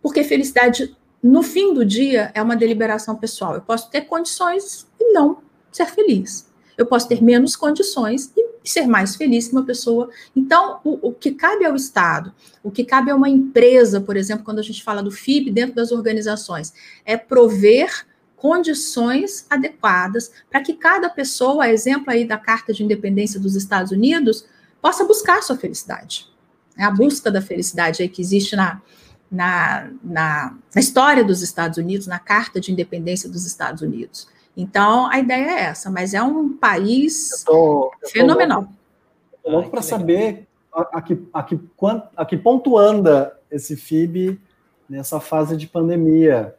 Porque 0.00 0.22
felicidade, 0.22 0.96
no 1.22 1.42
fim 1.42 1.74
do 1.74 1.84
dia, 1.84 2.30
é 2.34 2.42
uma 2.42 2.56
deliberação 2.56 3.16
pessoal. 3.16 3.54
Eu 3.54 3.62
posso 3.62 3.90
ter 3.90 4.02
condições 4.02 4.86
e 5.00 5.12
não 5.12 5.42
ser 5.72 5.86
feliz. 5.86 6.46
Eu 6.76 6.86
posso 6.86 7.08
ter 7.08 7.22
menos 7.22 7.56
condições 7.56 8.32
e 8.36 8.46
ser 8.68 8.86
mais 8.86 9.16
feliz 9.16 9.48
que 9.48 9.54
uma 9.54 9.64
pessoa. 9.64 10.10
Então, 10.34 10.80
o, 10.84 11.08
o, 11.08 11.12
que 11.12 11.32
cabe 11.32 11.64
ao 11.64 11.74
Estado, 11.74 12.34
o 12.62 12.70
que 12.70 12.84
cabe 12.84 13.10
a 13.10 13.14
uma 13.14 13.28
empresa, 13.28 14.00
por 14.00 14.16
exemplo, 14.16 14.44
quando 14.44 14.58
a 14.58 14.62
gente 14.62 14.82
fala 14.82 15.02
do 15.02 15.10
FIB 15.10 15.50
dentro 15.50 15.74
das 15.74 15.92
organizações, 15.92 16.72
é 17.04 17.16
prover 17.16 18.06
condições 18.36 19.46
adequadas 19.48 20.30
para 20.50 20.60
que 20.60 20.74
cada 20.74 21.08
pessoa, 21.08 21.68
exemplo 21.68 22.10
aí 22.10 22.26
da 22.26 22.36
Carta 22.36 22.72
de 22.72 22.84
Independência 22.84 23.40
dos 23.40 23.56
Estados 23.56 23.92
Unidos, 23.92 24.46
possa 24.80 25.04
buscar 25.04 25.42
sua 25.42 25.56
felicidade. 25.56 26.26
É 26.76 26.84
a 26.84 26.90
busca 26.90 27.30
da 27.30 27.40
felicidade 27.40 28.02
aí 28.02 28.08
que 28.08 28.20
existe 28.20 28.54
na, 28.54 28.82
na, 29.30 29.90
na, 30.04 30.54
na 30.74 30.80
história 30.80 31.24
dos 31.24 31.42
Estados 31.42 31.78
Unidos, 31.78 32.06
na 32.06 32.18
Carta 32.18 32.60
de 32.60 32.70
Independência 32.70 33.28
dos 33.28 33.46
Estados 33.46 33.80
Unidos. 33.82 34.28
Então, 34.56 35.10
a 35.10 35.18
ideia 35.18 35.50
é 35.50 35.60
essa, 35.64 35.90
mas 35.90 36.14
é 36.14 36.22
um 36.22 36.56
país 36.56 37.44
eu 37.46 37.52
tô, 37.52 37.92
eu 38.02 38.08
fenomenal. 38.08 38.68
Estou 39.36 39.52
louco 39.52 39.70
para 39.70 39.82
saber 39.82 40.46
a, 40.72 40.98
a, 40.98 41.02
que, 41.02 41.18
a, 41.32 41.42
que, 41.42 41.60
a 42.16 42.24
que 42.24 42.36
ponto 42.36 42.78
anda 42.78 43.38
esse 43.50 43.76
FIB 43.76 44.40
nessa 44.88 45.20
fase 45.20 45.56
de 45.56 45.66
pandemia. 45.66 46.54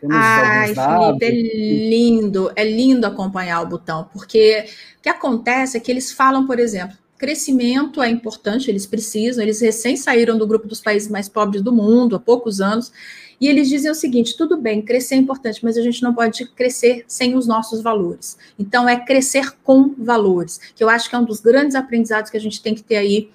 Temos 0.00 0.16
Ai, 0.16 0.74
Felipe, 0.74 1.24
é 1.24 1.30
lindo, 1.30 2.52
é 2.54 2.64
lindo 2.64 3.06
acompanhar 3.06 3.60
o 3.62 3.66
botão, 3.66 4.08
porque 4.12 4.66
o 4.98 5.02
que 5.02 5.08
acontece 5.08 5.76
é 5.76 5.80
que 5.80 5.90
eles 5.90 6.12
falam, 6.12 6.46
por 6.46 6.58
exemplo, 6.58 6.96
crescimento 7.18 8.00
é 8.00 8.08
importante, 8.08 8.70
eles 8.70 8.86
precisam, 8.86 9.42
eles 9.42 9.60
recém 9.60 9.96
saíram 9.96 10.38
do 10.38 10.46
grupo 10.46 10.68
dos 10.68 10.80
países 10.80 11.10
mais 11.10 11.28
pobres 11.28 11.60
do 11.60 11.72
mundo 11.72 12.14
há 12.14 12.20
poucos 12.20 12.60
anos, 12.60 12.92
e 13.40 13.48
eles 13.48 13.68
dizem 13.68 13.90
o 13.90 13.94
seguinte: 13.94 14.36
tudo 14.36 14.56
bem, 14.56 14.80
crescer 14.80 15.16
é 15.16 15.18
importante, 15.18 15.64
mas 15.64 15.76
a 15.76 15.82
gente 15.82 16.02
não 16.02 16.14
pode 16.14 16.46
crescer 16.46 17.04
sem 17.06 17.36
os 17.36 17.46
nossos 17.46 17.82
valores. 17.82 18.38
Então, 18.58 18.88
é 18.88 18.96
crescer 18.96 19.52
com 19.62 19.94
valores, 19.98 20.60
que 20.74 20.82
eu 20.82 20.88
acho 20.88 21.10
que 21.10 21.16
é 21.16 21.18
um 21.18 21.24
dos 21.24 21.40
grandes 21.40 21.74
aprendizados 21.74 22.30
que 22.30 22.36
a 22.36 22.40
gente 22.40 22.62
tem 22.62 22.74
que 22.74 22.82
ter 22.82 22.96
aí 22.96 23.28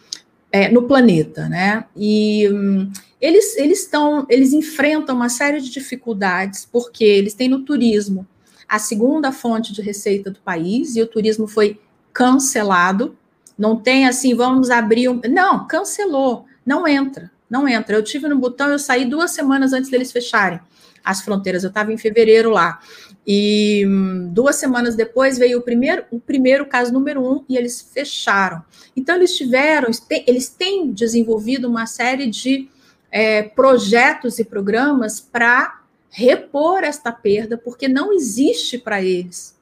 é, 0.51 0.69
no 0.69 0.83
planeta, 0.83 1.49
né? 1.49 1.85
E 1.95 2.49
hum, 2.49 2.91
eles 3.19 3.57
eles 3.57 3.81
estão, 3.81 4.25
eles 4.29 4.53
enfrentam 4.53 5.15
uma 5.15 5.29
série 5.29 5.59
de 5.59 5.69
dificuldades, 5.69 6.67
porque 6.71 7.03
eles 7.03 7.33
têm 7.33 7.49
no 7.49 7.61
turismo 7.61 8.27
a 8.67 8.79
segunda 8.79 9.31
fonte 9.31 9.73
de 9.73 9.81
receita 9.81 10.31
do 10.31 10.39
país, 10.39 10.95
e 10.95 11.01
o 11.01 11.07
turismo 11.07 11.47
foi 11.47 11.79
cancelado. 12.11 13.17
Não 13.57 13.75
tem 13.75 14.07
assim, 14.07 14.33
vamos 14.35 14.69
abrir 14.69 15.09
um. 15.09 15.21
Não, 15.29 15.67
cancelou, 15.67 16.45
não 16.65 16.87
entra 16.87 17.31
não 17.53 17.67
entra. 17.67 17.95
Eu 17.95 18.03
tive 18.03 18.27
no 18.27 18.39
botão, 18.39 18.71
eu 18.71 18.79
saí 18.79 19.05
duas 19.05 19.29
semanas 19.29 19.73
antes 19.73 19.91
deles 19.91 20.11
fecharem 20.11 20.59
as 21.05 21.21
fronteiras. 21.21 21.63
Eu 21.63 21.67
estava 21.67 21.93
em 21.93 21.97
fevereiro 21.97 22.49
lá. 22.49 22.79
E 23.27 23.85
hum, 23.85 24.31
duas 24.33 24.55
semanas 24.55 24.95
depois 24.95 25.37
veio 25.37 25.59
o 25.59 25.61
primeiro, 25.61 26.03
o 26.09 26.19
primeiro 26.19 26.65
caso 26.65 26.91
número 26.91 27.23
um 27.23 27.45
e 27.47 27.55
eles 27.55 27.79
fecharam. 27.79 28.63
Então 28.97 29.15
eles 29.15 29.37
tiveram, 29.37 29.91
eles 30.25 30.49
têm 30.49 30.91
desenvolvido 30.91 31.69
uma 31.69 31.85
série 31.85 32.25
de 32.25 32.67
é, 33.11 33.43
projetos 33.43 34.39
e 34.39 34.43
programas 34.43 35.19
para 35.19 35.81
repor 36.09 36.83
esta 36.83 37.11
perda, 37.11 37.55
porque 37.55 37.87
não 37.87 38.11
existe 38.11 38.79
para 38.79 39.01
eles. 39.01 39.52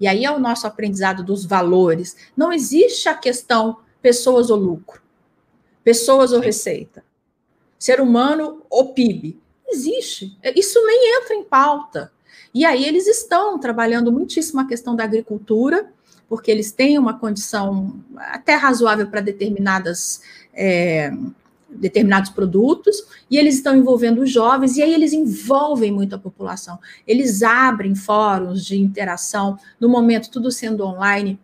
E 0.00 0.06
aí 0.06 0.24
é 0.24 0.30
o 0.30 0.38
nosso 0.38 0.66
aprendizado 0.66 1.22
dos 1.22 1.44
valores. 1.44 2.16
Não 2.36 2.52
existe 2.52 3.08
a 3.08 3.14
questão 3.14 3.78
pessoas 4.00 4.48
ou 4.48 4.56
lucro, 4.56 5.02
pessoas 5.84 6.32
ou 6.32 6.40
receita 6.40 7.04
ser 7.80 7.98
humano 7.98 8.62
ou 8.68 8.92
PIB. 8.92 9.40
Existe. 9.66 10.36
Isso 10.54 10.84
nem 10.84 11.16
entra 11.16 11.34
em 11.34 11.42
pauta. 11.42 12.12
E 12.52 12.64
aí 12.66 12.84
eles 12.84 13.06
estão 13.06 13.58
trabalhando 13.58 14.12
muitíssimo 14.12 14.60
a 14.60 14.66
questão 14.66 14.94
da 14.94 15.04
agricultura, 15.04 15.90
porque 16.28 16.50
eles 16.50 16.70
têm 16.72 16.98
uma 16.98 17.18
condição 17.18 17.98
até 18.16 18.54
razoável 18.54 19.06
para 19.08 19.22
determinadas. 19.22 20.20
É, 20.52 21.10
determinados 21.72 22.30
produtos 22.30 23.04
e 23.30 23.38
eles 23.38 23.54
estão 23.56 23.76
envolvendo 23.76 24.22
os 24.22 24.30
jovens 24.30 24.76
e 24.76 24.82
aí 24.82 24.92
eles 24.92 25.12
envolvem 25.12 25.92
muito 25.92 26.14
a 26.14 26.18
população. 26.18 26.78
Eles 27.06 27.42
abrem 27.42 27.94
fóruns 27.94 28.64
de 28.64 28.78
interação 28.78 29.58
no 29.78 29.88
momento 29.88 30.30
tudo 30.30 30.50
sendo 30.50 30.84
online 30.84 31.38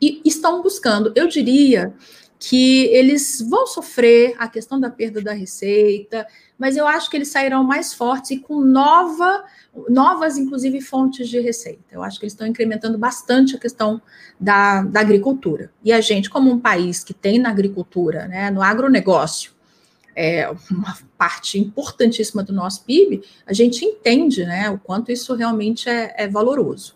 e 0.00 0.20
estão 0.24 0.62
buscando, 0.62 1.12
eu 1.14 1.28
diria 1.28 1.94
que 2.40 2.86
eles 2.86 3.42
vão 3.42 3.66
sofrer 3.66 4.34
a 4.38 4.48
questão 4.48 4.80
da 4.80 4.88
perda 4.88 5.20
da 5.20 5.32
receita, 5.34 6.26
mas 6.58 6.74
eu 6.74 6.86
acho 6.86 7.10
que 7.10 7.16
eles 7.18 7.28
sairão 7.28 7.62
mais 7.62 7.92
fortes 7.92 8.30
e 8.30 8.38
com 8.38 8.62
nova, 8.62 9.44
novas, 9.90 10.38
inclusive, 10.38 10.80
fontes 10.80 11.28
de 11.28 11.38
receita. 11.38 11.84
Eu 11.92 12.02
acho 12.02 12.18
que 12.18 12.24
eles 12.24 12.32
estão 12.32 12.46
incrementando 12.46 12.96
bastante 12.96 13.54
a 13.54 13.58
questão 13.58 14.00
da, 14.40 14.82
da 14.82 15.00
agricultura. 15.00 15.70
E 15.84 15.92
a 15.92 16.00
gente, 16.00 16.30
como 16.30 16.50
um 16.50 16.58
país 16.58 17.04
que 17.04 17.12
tem 17.12 17.38
na 17.38 17.50
agricultura, 17.50 18.26
né, 18.26 18.50
no 18.50 18.62
agronegócio, 18.62 19.52
é 20.20 20.52
uma 20.70 20.98
parte 21.16 21.58
importantíssima 21.58 22.42
do 22.42 22.52
nosso 22.52 22.84
PIB, 22.84 23.22
a 23.46 23.54
gente 23.54 23.82
entende 23.86 24.44
né, 24.44 24.68
o 24.68 24.78
quanto 24.78 25.10
isso 25.10 25.34
realmente 25.34 25.88
é, 25.88 26.14
é 26.14 26.28
valoroso. 26.28 26.94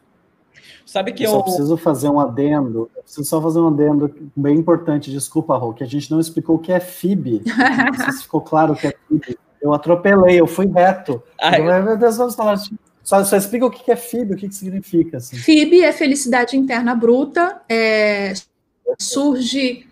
Sabe 0.84 1.14
que 1.14 1.22
eu, 1.22 1.30
eu 1.30 1.36
só 1.36 1.42
preciso 1.42 1.76
fazer 1.78 2.10
um 2.10 2.20
adendo, 2.20 2.90
preciso 3.02 3.24
só 3.24 3.40
fazer 3.40 3.60
um 3.60 3.68
adendo 3.68 4.14
bem 4.36 4.58
importante, 4.58 5.10
desculpa, 5.10 5.56
Rô, 5.56 5.72
que 5.72 5.82
a 5.82 5.86
gente 5.86 6.10
não 6.10 6.20
explicou 6.20 6.56
o 6.56 6.58
que 6.58 6.70
é 6.70 6.78
FIB. 6.78 7.40
não 7.48 8.04
sei 8.04 8.12
se 8.12 8.22
ficou 8.24 8.42
claro 8.42 8.74
o 8.74 8.76
que 8.76 8.88
é 8.88 8.94
FIB. 9.08 9.38
Eu 9.62 9.72
atropelei, 9.72 10.38
eu 10.38 10.46
fui 10.46 10.66
reto. 10.66 11.22
Ai, 11.40 11.62
meu 11.82 11.96
Deus, 11.96 12.18
vamos 12.18 12.34
falar. 12.34 12.58
Só, 13.02 13.24
só 13.24 13.36
explica 13.38 13.64
o 13.64 13.70
que 13.70 13.90
é 13.90 13.96
FIB, 13.96 14.34
o 14.34 14.36
que, 14.36 14.48
que 14.48 14.54
significa. 14.54 15.16
Assim. 15.16 15.36
FIB 15.36 15.82
é 15.82 15.92
felicidade 15.92 16.58
interna 16.58 16.94
bruta, 16.94 17.62
é, 17.66 18.34
surge 19.00 19.86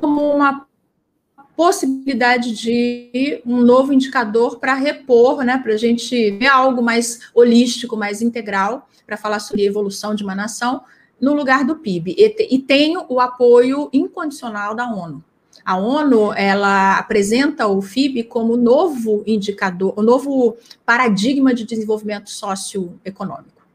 como 0.00 0.34
uma 0.34 0.65
possibilidade 1.56 2.54
de 2.54 3.40
um 3.46 3.62
novo 3.62 3.92
indicador 3.92 4.58
para 4.58 4.74
repor, 4.74 5.42
né, 5.42 5.58
para 5.58 5.72
a 5.72 5.76
gente 5.76 6.32
ver 6.32 6.48
algo 6.48 6.82
mais 6.82 7.30
holístico, 7.34 7.96
mais 7.96 8.20
integral 8.20 8.88
para 9.06 9.16
falar 9.16 9.38
sobre 9.40 9.62
a 9.62 9.66
evolução 9.66 10.14
de 10.14 10.22
uma 10.22 10.34
nação 10.34 10.82
no 11.20 11.32
lugar 11.32 11.64
do 11.64 11.76
PIB. 11.76 12.14
E, 12.18 12.54
e 12.54 12.58
tem 12.58 12.96
o 13.08 13.20
apoio 13.20 13.88
incondicional 13.92 14.74
da 14.74 14.86
ONU. 14.86 15.24
A 15.64 15.76
ONU 15.76 16.32
ela 16.34 16.98
apresenta 16.98 17.66
o 17.66 17.80
FIB 17.80 18.24
como 18.24 18.56
novo 18.56 19.24
indicador, 19.26 19.94
o 19.96 20.02
novo 20.02 20.56
paradigma 20.84 21.52
de 21.54 21.64
desenvolvimento 21.64 22.30
socioeconômico. 22.30 23.66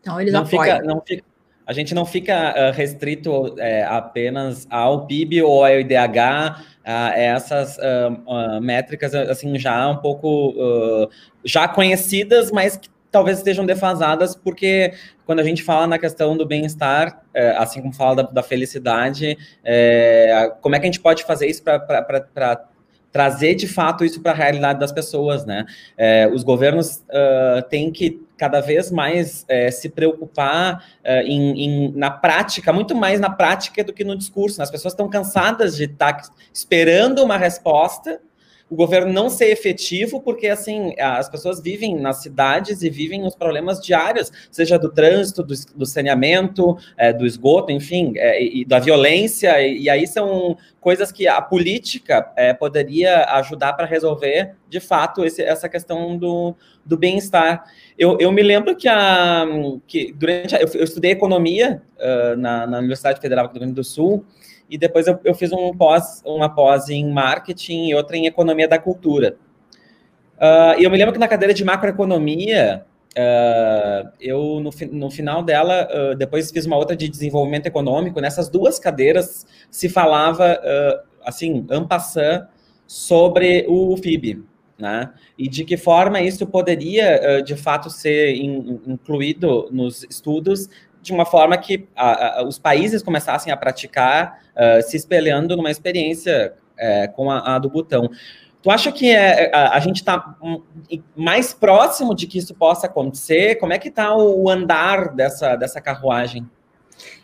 Então 0.00 0.20
eles 0.20 0.32
não 0.32 0.42
apoiam. 0.42 0.76
Fica, 0.76 0.82
não 0.86 1.00
fica, 1.00 1.24
a 1.66 1.72
gente 1.72 1.94
não 1.94 2.04
fica 2.04 2.52
uh, 2.52 2.72
restrito 2.72 3.54
é, 3.58 3.84
apenas 3.84 4.66
ao 4.70 5.06
PIB 5.06 5.42
ou 5.42 5.64
ao 5.64 5.80
IDH, 5.80 6.64
a 6.90 7.18
essas 7.18 7.76
uh, 7.78 8.10
uh, 8.26 8.60
métricas 8.60 9.14
assim 9.14 9.58
já 9.58 9.88
um 9.88 9.96
pouco 9.96 11.08
já 11.44 11.68
conhecidas, 11.68 12.50
mas 12.50 12.76
que 12.76 12.88
talvez 13.10 13.38
estejam 13.38 13.66
defasadas, 13.66 14.34
porque 14.34 14.92
quando 15.26 15.40
a 15.40 15.44
gente 15.44 15.62
fala 15.62 15.86
na 15.86 15.98
questão 15.98 16.36
do 16.36 16.46
bem-estar, 16.46 17.22
é, 17.34 17.50
assim 17.56 17.80
como 17.80 17.92
fala 17.92 18.16
da, 18.16 18.22
da 18.22 18.42
felicidade, 18.42 19.36
é, 19.64 20.52
como 20.60 20.74
é 20.74 20.78
que 20.78 20.86
a 20.86 20.90
gente 20.90 21.00
pode 21.00 21.24
fazer 21.24 21.46
isso 21.46 21.62
para 21.62 22.68
trazer 23.12 23.54
de 23.54 23.66
fato 23.66 24.04
isso 24.04 24.20
para 24.20 24.32
a 24.32 24.34
realidade 24.34 24.78
das 24.78 24.92
pessoas, 24.92 25.44
né? 25.44 25.66
É, 25.96 26.28
os 26.32 26.42
governos 26.42 27.04
uh, 27.08 27.62
têm 27.68 27.90
que 27.90 28.22
cada 28.36 28.60
vez 28.60 28.90
mais 28.90 29.44
é, 29.48 29.70
se 29.70 29.90
preocupar 29.90 30.82
em, 31.26 31.62
em, 31.62 31.92
na 31.92 32.10
prática, 32.10 32.72
muito 32.72 32.94
mais 32.94 33.20
na 33.20 33.28
prática 33.28 33.84
do 33.84 33.92
que 33.92 34.02
no 34.02 34.16
discurso. 34.16 34.58
Né? 34.58 34.62
As 34.62 34.70
pessoas 34.70 34.94
estão 34.94 35.10
cansadas 35.10 35.76
de 35.76 35.84
estar 35.84 36.14
tá 36.14 36.30
esperando 36.50 37.22
uma 37.22 37.36
resposta 37.36 38.18
o 38.70 38.76
governo 38.76 39.12
não 39.12 39.28
ser 39.28 39.46
efetivo, 39.46 40.20
porque 40.20 40.46
assim 40.46 40.94
as 40.96 41.28
pessoas 41.28 41.60
vivem 41.60 41.98
nas 41.98 42.22
cidades 42.22 42.82
e 42.82 42.88
vivem 42.88 43.26
os 43.26 43.34
problemas 43.34 43.80
diários, 43.80 44.30
seja 44.48 44.78
do 44.78 44.88
trânsito, 44.88 45.42
do, 45.42 45.54
do 45.74 45.84
saneamento, 45.84 46.78
é, 46.96 47.12
do 47.12 47.26
esgoto, 47.26 47.72
enfim, 47.72 48.12
é, 48.16 48.40
e, 48.40 48.64
da 48.64 48.78
violência, 48.78 49.60
e, 49.60 49.82
e, 49.82 49.90
aí 49.90 50.06
são 50.06 50.56
coisas 50.80 51.10
que 51.10 51.26
a 51.26 51.42
política 51.42 52.32
é, 52.36 52.54
poderia 52.54 53.24
ajudar 53.38 53.72
para 53.72 53.86
resolver, 53.86 54.54
de 54.68 54.78
fato, 54.78 55.24
esse, 55.24 55.42
essa 55.42 55.68
questão 55.68 56.16
do, 56.16 56.54
do 56.86 56.96
bem-estar. 56.96 57.64
Eu, 57.98 58.18
eu, 58.20 58.30
me 58.30 58.42
lembro 58.42 58.76
que, 58.76 58.86
a, 58.88 59.46
que 59.84 60.12
durante 60.12 60.54
a, 60.54 60.60
eu, 60.60 60.68
eu, 60.74 60.84
estudei 60.84 61.10
economia 61.10 61.82
uh, 61.98 62.36
na, 62.36 62.68
na 62.68 62.78
Universidade 62.78 63.20
Federal 63.20 63.48
do 63.48 63.52
Rio 63.52 63.60
Grande 63.60 63.74
do 63.74 63.84
Sul, 63.84 64.24
e 64.70 64.78
depois 64.78 65.08
eu, 65.08 65.18
eu 65.24 65.34
fiz 65.34 65.52
um 65.52 65.76
pós, 65.76 66.22
uma 66.24 66.48
pós 66.48 66.88
em 66.88 67.10
marketing 67.10 67.88
e 67.88 67.94
outra 67.94 68.16
em 68.16 68.26
economia 68.26 68.68
da 68.68 68.78
cultura. 68.78 69.36
Uh, 70.36 70.80
e 70.80 70.84
eu 70.84 70.90
me 70.90 70.96
lembro 70.96 71.12
que 71.12 71.18
na 71.18 71.28
cadeira 71.28 71.52
de 71.52 71.64
macroeconomia, 71.64 72.86
uh, 73.12 74.08
eu, 74.20 74.60
no, 74.60 74.70
no 74.92 75.10
final 75.10 75.42
dela, 75.42 75.86
uh, 75.92 76.14
depois 76.14 76.50
fiz 76.50 76.64
uma 76.64 76.76
outra 76.76 76.96
de 76.96 77.08
desenvolvimento 77.08 77.66
econômico, 77.66 78.20
nessas 78.20 78.48
duas 78.48 78.78
cadeiras 78.78 79.44
se 79.70 79.88
falava, 79.88 80.58
assim, 81.24 81.66
ampassant, 81.68 82.46
sobre 82.86 83.66
o 83.68 83.96
FIB, 83.96 84.42
né? 84.76 85.12
E 85.38 85.48
de 85.48 85.64
que 85.64 85.76
forma 85.76 86.20
isso 86.20 86.44
poderia, 86.46 87.40
de 87.40 87.54
fato, 87.54 87.88
ser 87.88 88.34
in, 88.34 88.80
incluído 88.86 89.68
nos 89.70 90.02
estudos 90.04 90.68
de 91.02 91.12
uma 91.12 91.24
forma 91.24 91.56
que 91.56 91.88
a, 91.96 92.40
a, 92.40 92.44
os 92.44 92.58
países 92.58 93.02
começassem 93.02 93.52
a 93.52 93.56
praticar, 93.56 94.40
uh, 94.54 94.82
se 94.82 94.96
espelhando 94.96 95.56
numa 95.56 95.70
experiência 95.70 96.52
uh, 96.78 97.12
com 97.12 97.30
a, 97.30 97.56
a, 97.56 97.58
do 97.58 97.70
botão. 97.70 98.10
Tu 98.62 98.70
acha 98.70 98.92
que 98.92 99.10
é, 99.10 99.50
a, 99.54 99.76
a 99.76 99.80
gente 99.80 99.96
está 99.96 100.36
mais 101.16 101.54
próximo 101.54 102.14
de 102.14 102.26
que 102.26 102.38
isso 102.38 102.54
possa 102.54 102.86
acontecer? 102.86 103.56
Como 103.56 103.72
é 103.72 103.78
que 103.78 103.88
está 103.88 104.14
o, 104.14 104.42
o 104.42 104.50
andar 104.50 105.14
dessa, 105.14 105.56
dessa 105.56 105.80
carruagem? 105.80 106.48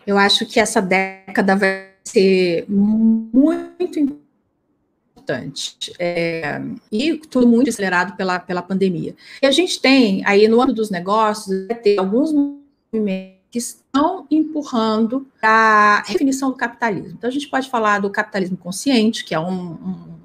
Eu 0.05 0.17
acho 0.17 0.45
que 0.47 0.59
essa 0.59 0.81
década 0.81 1.55
vai 1.55 1.89
ser 2.03 2.65
muito 2.67 3.99
importante. 3.99 5.93
É, 5.99 6.59
e 6.91 7.17
tudo 7.17 7.47
muito 7.47 7.69
acelerado 7.69 8.15
pela, 8.15 8.39
pela 8.39 8.61
pandemia. 8.61 9.13
E 9.41 9.45
a 9.45 9.51
gente 9.51 9.79
tem 9.79 10.23
aí 10.25 10.47
no 10.47 10.59
ano 10.59 10.73
dos 10.73 10.89
negócios, 10.89 11.67
alguns 11.99 12.33
movimentos 12.33 13.36
que 13.49 13.57
estão 13.57 14.27
empurrando 14.29 15.27
a 15.41 16.03
definição 16.07 16.49
do 16.49 16.57
capitalismo. 16.57 17.15
Então, 17.17 17.29
a 17.29 17.33
gente 17.33 17.47
pode 17.47 17.69
falar 17.69 17.99
do 17.99 18.09
capitalismo 18.09 18.57
consciente, 18.57 19.23
que 19.23 19.33
é 19.33 19.39
um, 19.39 19.71
um 19.71 20.17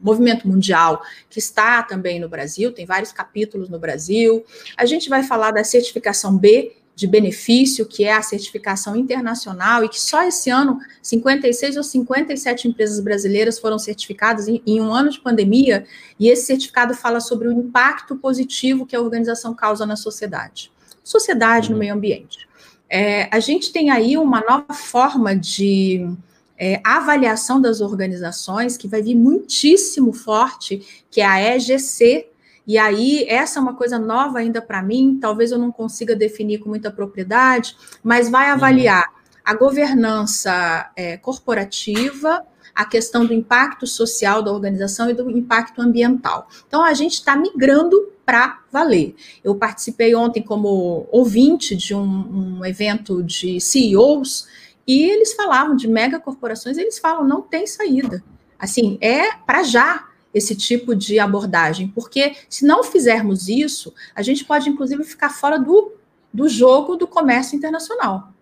movimento 0.00 0.46
mundial 0.46 1.02
que 1.28 1.38
está 1.38 1.82
também 1.82 2.20
no 2.20 2.28
Brasil, 2.28 2.72
tem 2.72 2.86
vários 2.86 3.12
capítulos 3.12 3.68
no 3.68 3.78
Brasil. 3.78 4.44
A 4.76 4.84
gente 4.84 5.08
vai 5.08 5.22
falar 5.22 5.50
da 5.50 5.64
certificação 5.64 6.36
B, 6.36 6.74
de 6.98 7.06
benefício, 7.06 7.86
que 7.86 8.02
é 8.02 8.12
a 8.12 8.22
certificação 8.22 8.96
internacional, 8.96 9.84
e 9.84 9.88
que 9.88 10.00
só 10.00 10.24
esse 10.24 10.50
ano 10.50 10.80
56 11.00 11.76
ou 11.76 11.84
57 11.84 12.66
empresas 12.66 12.98
brasileiras 12.98 13.56
foram 13.56 13.78
certificadas 13.78 14.48
em, 14.48 14.60
em, 14.66 14.80
um 14.80 14.92
ano 14.92 15.08
de 15.08 15.20
pandemia, 15.20 15.86
e 16.18 16.28
esse 16.28 16.46
certificado 16.46 16.94
fala 16.94 17.20
sobre 17.20 17.46
o 17.46 17.52
impacto 17.52 18.16
positivo 18.16 18.84
que 18.84 18.96
a 18.96 19.00
organização 19.00 19.54
causa 19.54 19.86
na 19.86 19.94
sociedade, 19.94 20.72
sociedade, 21.04 21.68
no 21.68 21.76
uhum. 21.76 21.80
meio 21.80 21.94
ambiente. 21.94 22.47
É, 22.90 23.28
a 23.34 23.40
gente 23.40 23.72
tem 23.72 23.90
aí 23.90 24.16
uma 24.16 24.40
nova 24.40 24.72
forma 24.72 25.36
de 25.36 26.08
é, 26.56 26.80
avaliação 26.82 27.60
das 27.60 27.80
organizações 27.80 28.76
que 28.76 28.88
vai 28.88 29.02
vir 29.02 29.14
muitíssimo 29.14 30.12
forte, 30.12 31.04
que 31.10 31.20
é 31.20 31.26
a 31.26 31.56
EGC, 31.56 32.28
e 32.68 32.76
aí, 32.76 33.24
essa 33.26 33.58
é 33.58 33.62
uma 33.62 33.72
coisa 33.72 33.98
nova 33.98 34.40
ainda 34.40 34.60
para 34.60 34.82
mim, 34.82 35.16
talvez 35.18 35.50
eu 35.50 35.58
não 35.58 35.72
consiga 35.72 36.14
definir 36.14 36.58
com 36.58 36.68
muita 36.68 36.90
propriedade, 36.90 37.74
mas 38.02 38.28
vai 38.28 38.50
avaliar 38.50 39.06
a 39.42 39.54
governança 39.54 40.90
é, 40.94 41.16
corporativa, 41.16 42.44
a 42.78 42.84
questão 42.84 43.26
do 43.26 43.34
impacto 43.34 43.88
social 43.88 44.40
da 44.40 44.52
organização 44.52 45.10
e 45.10 45.12
do 45.12 45.28
impacto 45.28 45.82
ambiental. 45.82 46.48
Então, 46.64 46.84
a 46.84 46.94
gente 46.94 47.14
está 47.14 47.34
migrando 47.34 48.12
para 48.24 48.60
valer. 48.70 49.16
Eu 49.42 49.56
participei 49.56 50.14
ontem 50.14 50.40
como 50.40 51.08
ouvinte 51.10 51.74
de 51.74 51.92
um, 51.92 52.58
um 52.60 52.64
evento 52.64 53.20
de 53.20 53.60
CEOs 53.60 54.46
e 54.86 55.02
eles 55.02 55.32
falavam 55.32 55.74
de 55.74 55.88
megacorporações, 55.88 56.78
eles 56.78 57.00
falam 57.00 57.26
não 57.26 57.42
tem 57.42 57.66
saída. 57.66 58.22
Assim, 58.56 58.96
é 59.00 59.32
para 59.32 59.64
já 59.64 60.06
esse 60.32 60.54
tipo 60.54 60.94
de 60.94 61.18
abordagem, 61.18 61.88
porque 61.88 62.36
se 62.48 62.64
não 62.64 62.84
fizermos 62.84 63.48
isso, 63.48 63.92
a 64.14 64.22
gente 64.22 64.44
pode 64.44 64.70
inclusive 64.70 65.02
ficar 65.02 65.30
fora 65.30 65.58
do, 65.58 65.94
do 66.32 66.48
jogo 66.48 66.94
do 66.94 67.08
comércio 67.08 67.56
internacional. 67.56 68.32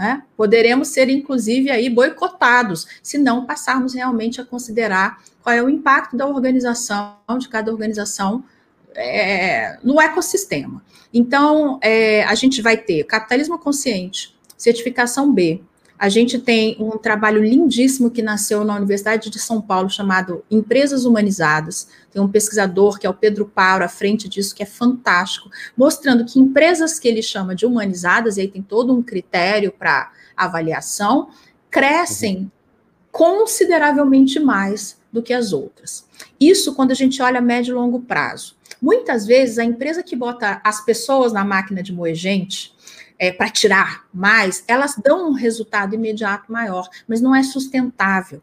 Né? 0.00 0.22
Poderemos 0.34 0.88
ser, 0.88 1.10
inclusive, 1.10 1.70
aí 1.70 1.90
boicotados, 1.90 2.86
se 3.02 3.18
não 3.18 3.44
passarmos 3.44 3.92
realmente 3.92 4.40
a 4.40 4.44
considerar 4.46 5.22
qual 5.42 5.54
é 5.54 5.62
o 5.62 5.68
impacto 5.68 6.16
da 6.16 6.26
organização, 6.26 7.18
de 7.38 7.50
cada 7.50 7.70
organização 7.70 8.42
é, 8.94 9.78
no 9.84 10.00
ecossistema. 10.00 10.82
Então, 11.12 11.78
é, 11.82 12.24
a 12.24 12.34
gente 12.34 12.62
vai 12.62 12.78
ter 12.78 13.04
capitalismo 13.04 13.58
consciente, 13.58 14.34
certificação 14.56 15.30
B, 15.34 15.60
a 16.00 16.08
gente 16.08 16.38
tem 16.38 16.78
um 16.80 16.96
trabalho 16.96 17.44
lindíssimo 17.44 18.10
que 18.10 18.22
nasceu 18.22 18.64
na 18.64 18.74
Universidade 18.74 19.28
de 19.28 19.38
São 19.38 19.60
Paulo, 19.60 19.90
chamado 19.90 20.42
Empresas 20.50 21.04
Humanizadas. 21.04 21.88
Tem 22.10 22.22
um 22.22 22.26
pesquisador, 22.26 22.98
que 22.98 23.06
é 23.06 23.10
o 23.10 23.12
Pedro 23.12 23.44
Pauro, 23.44 23.84
à 23.84 23.88
frente 23.88 24.26
disso, 24.26 24.54
que 24.54 24.62
é 24.62 24.66
fantástico, 24.66 25.50
mostrando 25.76 26.24
que 26.24 26.40
empresas 26.40 26.98
que 26.98 27.06
ele 27.06 27.20
chama 27.20 27.54
de 27.54 27.66
humanizadas, 27.66 28.38
e 28.38 28.40
aí 28.40 28.48
tem 28.48 28.62
todo 28.62 28.94
um 28.94 29.02
critério 29.02 29.70
para 29.70 30.10
avaliação, 30.34 31.28
crescem 31.70 32.38
uhum. 32.38 32.50
consideravelmente 33.12 34.40
mais 34.40 34.98
do 35.12 35.22
que 35.22 35.34
as 35.34 35.52
outras. 35.52 36.06
Isso 36.40 36.74
quando 36.74 36.92
a 36.92 36.94
gente 36.94 37.20
olha 37.20 37.40
a 37.40 37.42
médio 37.42 37.72
e 37.72 37.74
longo 37.74 38.00
prazo. 38.00 38.56
Muitas 38.80 39.26
vezes, 39.26 39.58
a 39.58 39.64
empresa 39.64 40.02
que 40.02 40.16
bota 40.16 40.62
as 40.64 40.82
pessoas 40.82 41.30
na 41.30 41.44
máquina 41.44 41.82
de 41.82 41.92
moer 41.92 42.14
gente, 42.14 42.72
é, 43.20 43.30
para 43.30 43.50
tirar 43.50 44.06
mais, 44.14 44.64
elas 44.66 44.96
dão 44.96 45.28
um 45.28 45.34
resultado 45.34 45.94
imediato 45.94 46.50
maior, 46.50 46.88
mas 47.06 47.20
não 47.20 47.34
é 47.34 47.42
sustentável. 47.42 48.40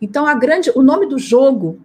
Então, 0.00 0.26
a 0.26 0.32
grande, 0.32 0.72
o 0.74 0.82
nome 0.82 1.06
do 1.06 1.18
jogo 1.18 1.78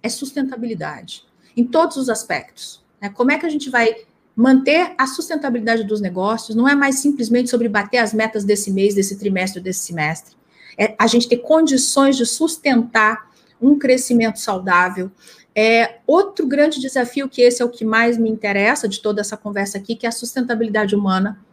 é 0.00 0.08
sustentabilidade, 0.08 1.24
em 1.56 1.64
todos 1.64 1.96
os 1.96 2.08
aspectos. 2.08 2.84
Né? 3.02 3.08
Como 3.08 3.32
é 3.32 3.38
que 3.38 3.44
a 3.44 3.48
gente 3.48 3.68
vai 3.68 3.96
manter 4.36 4.94
a 4.96 5.08
sustentabilidade 5.08 5.82
dos 5.82 6.00
negócios? 6.00 6.56
Não 6.56 6.68
é 6.68 6.74
mais 6.76 7.00
simplesmente 7.00 7.50
sobre 7.50 7.68
bater 7.68 7.98
as 7.98 8.14
metas 8.14 8.44
desse 8.44 8.70
mês, 8.70 8.94
desse 8.94 9.18
trimestre, 9.18 9.60
desse 9.60 9.80
semestre. 9.80 10.36
É 10.78 10.94
a 10.96 11.08
gente 11.08 11.28
ter 11.28 11.38
condições 11.38 12.16
de 12.16 12.24
sustentar 12.24 13.28
um 13.60 13.76
crescimento 13.76 14.38
saudável. 14.38 15.10
É 15.52 15.96
outro 16.06 16.46
grande 16.46 16.78
desafio, 16.80 17.28
que 17.28 17.42
esse 17.42 17.60
é 17.60 17.64
o 17.64 17.70
que 17.70 17.84
mais 17.84 18.16
me 18.16 18.30
interessa 18.30 18.86
de 18.86 19.00
toda 19.00 19.20
essa 19.20 19.36
conversa 19.36 19.78
aqui, 19.78 19.96
que 19.96 20.06
é 20.06 20.10
a 20.10 20.12
sustentabilidade 20.12 20.94
humana. 20.94 21.44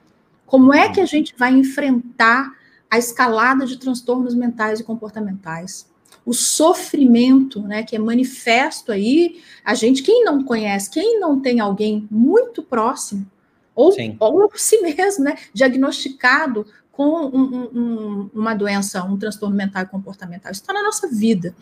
Como 0.54 0.72
é 0.72 0.88
que 0.88 1.02
a 1.02 1.06
gente 1.08 1.34
vai 1.36 1.52
enfrentar 1.52 2.56
a 2.88 3.00
escalada 3.00 3.66
de 3.66 3.76
transtornos 3.76 4.36
mentais 4.36 4.80
e 4.80 4.84
comportamentais? 4.84 5.90
O 6.24 6.32
sofrimento, 6.32 7.64
né, 7.64 7.82
que 7.82 7.96
é 7.96 8.00
manifesto 8.00 8.92
aí, 8.92 9.42
a 9.66 9.74
gente, 9.74 10.04
quem 10.04 10.24
não 10.24 10.44
conhece, 10.44 10.92
quem 10.92 11.20
não 11.20 11.42
tem 11.42 11.60
alguém 11.60 12.08
muito 12.12 12.62
próximo, 12.62 13.26
ou, 13.74 13.92
ou 14.20 14.48
si 14.54 14.80
mesmo, 14.80 15.24
né, 15.24 15.38
diagnosticado 15.56 16.68
com 16.92 17.26
um, 17.26 17.70
um, 17.74 18.30
uma 18.32 18.54
doença, 18.54 19.04
um 19.04 19.18
transtorno 19.18 19.56
mental 19.56 19.82
e 19.82 19.88
comportamental, 19.88 20.52
isso 20.52 20.62
está 20.62 20.72
na 20.72 20.84
nossa 20.84 21.08
vida. 21.08 21.56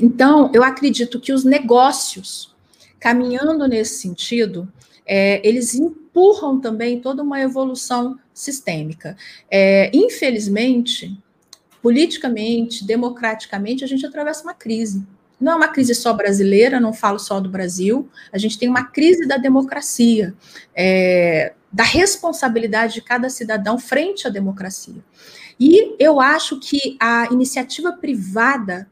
Então, 0.00 0.50
eu 0.52 0.64
acredito 0.64 1.20
que 1.20 1.32
os 1.32 1.44
negócios, 1.44 2.52
caminhando 2.98 3.68
nesse 3.68 4.00
sentido, 4.00 4.66
é, 5.06 5.40
eles 5.48 5.78
empurram 6.10 6.60
também 6.60 7.00
toda 7.00 7.22
uma 7.22 7.40
evolução 7.40 8.18
sistêmica. 8.34 9.16
É, 9.50 9.90
infelizmente, 9.94 11.16
politicamente, 11.80 12.84
democraticamente, 12.84 13.84
a 13.84 13.86
gente 13.86 14.04
atravessa 14.04 14.42
uma 14.42 14.54
crise. 14.54 15.06
Não 15.40 15.52
é 15.52 15.56
uma 15.56 15.68
crise 15.68 15.94
só 15.94 16.12
brasileira, 16.12 16.78
não 16.78 16.92
falo 16.92 17.18
só 17.18 17.40
do 17.40 17.48
Brasil, 17.48 18.08
a 18.30 18.36
gente 18.36 18.58
tem 18.58 18.68
uma 18.68 18.84
crise 18.84 19.26
da 19.26 19.38
democracia, 19.38 20.34
é, 20.74 21.54
da 21.72 21.84
responsabilidade 21.84 22.94
de 22.94 23.00
cada 23.00 23.30
cidadão 23.30 23.78
frente 23.78 24.26
à 24.26 24.30
democracia. 24.30 25.02
E 25.58 25.94
eu 25.98 26.20
acho 26.20 26.58
que 26.60 26.96
a 27.00 27.26
iniciativa 27.32 27.92
privada 27.92 28.88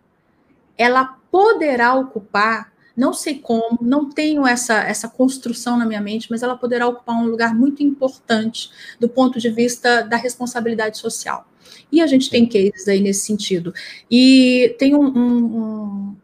ela 0.76 1.18
poderá 1.30 1.94
ocupar 1.94 2.72
não 2.98 3.12
sei 3.12 3.38
como, 3.38 3.78
não 3.80 4.10
tenho 4.10 4.44
essa, 4.44 4.80
essa 4.80 5.08
construção 5.08 5.78
na 5.78 5.86
minha 5.86 6.00
mente, 6.00 6.26
mas 6.28 6.42
ela 6.42 6.56
poderá 6.56 6.88
ocupar 6.88 7.14
um 7.14 7.26
lugar 7.26 7.54
muito 7.54 7.80
importante 7.80 8.72
do 8.98 9.08
ponto 9.08 9.38
de 9.38 9.48
vista 9.50 10.02
da 10.02 10.16
responsabilidade 10.16 10.98
social. 10.98 11.46
E 11.92 12.00
a 12.00 12.08
gente 12.08 12.28
tem 12.28 12.44
cases 12.44 12.88
aí 12.88 13.00
nesse 13.00 13.24
sentido. 13.24 13.72
E 14.10 14.74
tem 14.80 14.96
um, 14.96 15.06
um, 15.16 15.36
um 15.44 16.16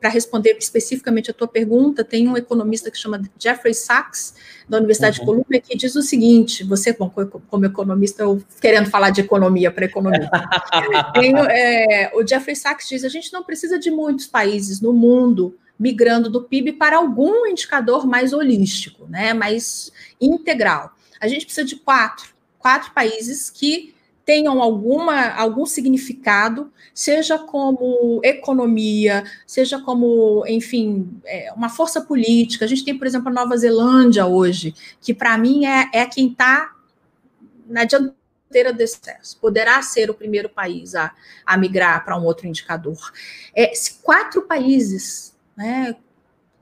para 0.00 0.08
responder 0.08 0.56
especificamente 0.58 1.30
a 1.30 1.34
tua 1.34 1.46
pergunta, 1.46 2.02
tem 2.02 2.26
um 2.26 2.38
economista 2.38 2.90
que 2.90 2.96
chama 2.96 3.20
Jeffrey 3.38 3.74
Sachs, 3.74 4.34
da 4.66 4.78
Universidade 4.78 5.18
uhum. 5.18 5.26
de 5.26 5.30
Columbia, 5.30 5.60
que 5.60 5.76
diz 5.76 5.94
o 5.94 6.00
seguinte: 6.00 6.64
você, 6.64 6.94
bom, 6.94 7.12
como 7.48 7.66
economista, 7.66 8.22
eu 8.22 8.42
querendo 8.62 8.88
falar 8.88 9.10
de 9.10 9.20
economia 9.20 9.70
para 9.70 9.84
economia. 9.84 10.30
tem, 11.12 11.34
é, 11.36 12.10
o 12.14 12.26
Jeffrey 12.26 12.56
Sachs 12.56 12.88
diz: 12.88 13.04
a 13.04 13.08
gente 13.10 13.30
não 13.30 13.42
precisa 13.42 13.78
de 13.78 13.90
muitos 13.90 14.26
países 14.26 14.80
no 14.80 14.92
mundo 14.92 15.54
migrando 15.78 16.30
do 16.30 16.42
PIB 16.42 16.74
para 16.74 16.96
algum 16.96 17.46
indicador 17.46 18.06
mais 18.06 18.32
holístico, 18.32 19.06
né, 19.08 19.34
mais 19.34 19.92
integral. 20.20 20.94
A 21.20 21.28
gente 21.28 21.46
precisa 21.46 21.66
de 21.66 21.76
quatro, 21.76 22.34
quatro 22.58 22.92
países 22.92 23.50
que 23.50 23.94
tenham 24.24 24.62
alguma, 24.62 25.28
algum 25.30 25.66
significado, 25.66 26.72
seja 26.94 27.38
como 27.38 28.20
economia, 28.22 29.24
seja 29.46 29.78
como, 29.80 30.44
enfim, 30.46 31.20
é, 31.26 31.52
uma 31.54 31.68
força 31.68 32.00
política. 32.00 32.64
A 32.64 32.68
gente 32.68 32.84
tem, 32.84 32.96
por 32.96 33.06
exemplo, 33.06 33.28
a 33.28 33.32
Nova 33.32 33.56
Zelândia 33.56 34.24
hoje, 34.26 34.74
que 35.00 35.12
para 35.12 35.36
mim 35.36 35.66
é, 35.66 35.90
é 35.92 36.06
quem 36.06 36.30
está 36.30 36.72
na 37.66 37.84
dianteira 37.84 38.72
desse 38.72 38.98
processo. 38.98 39.38
Poderá 39.40 39.82
ser 39.82 40.08
o 40.10 40.14
primeiro 40.14 40.48
país 40.48 40.94
a, 40.94 41.12
a 41.44 41.56
migrar 41.58 42.02
para 42.04 42.18
um 42.18 42.24
outro 42.24 42.46
indicador. 42.46 43.12
É, 43.54 43.74
se 43.74 43.94
quatro 44.02 44.42
países 44.42 45.33
né, 45.56 45.96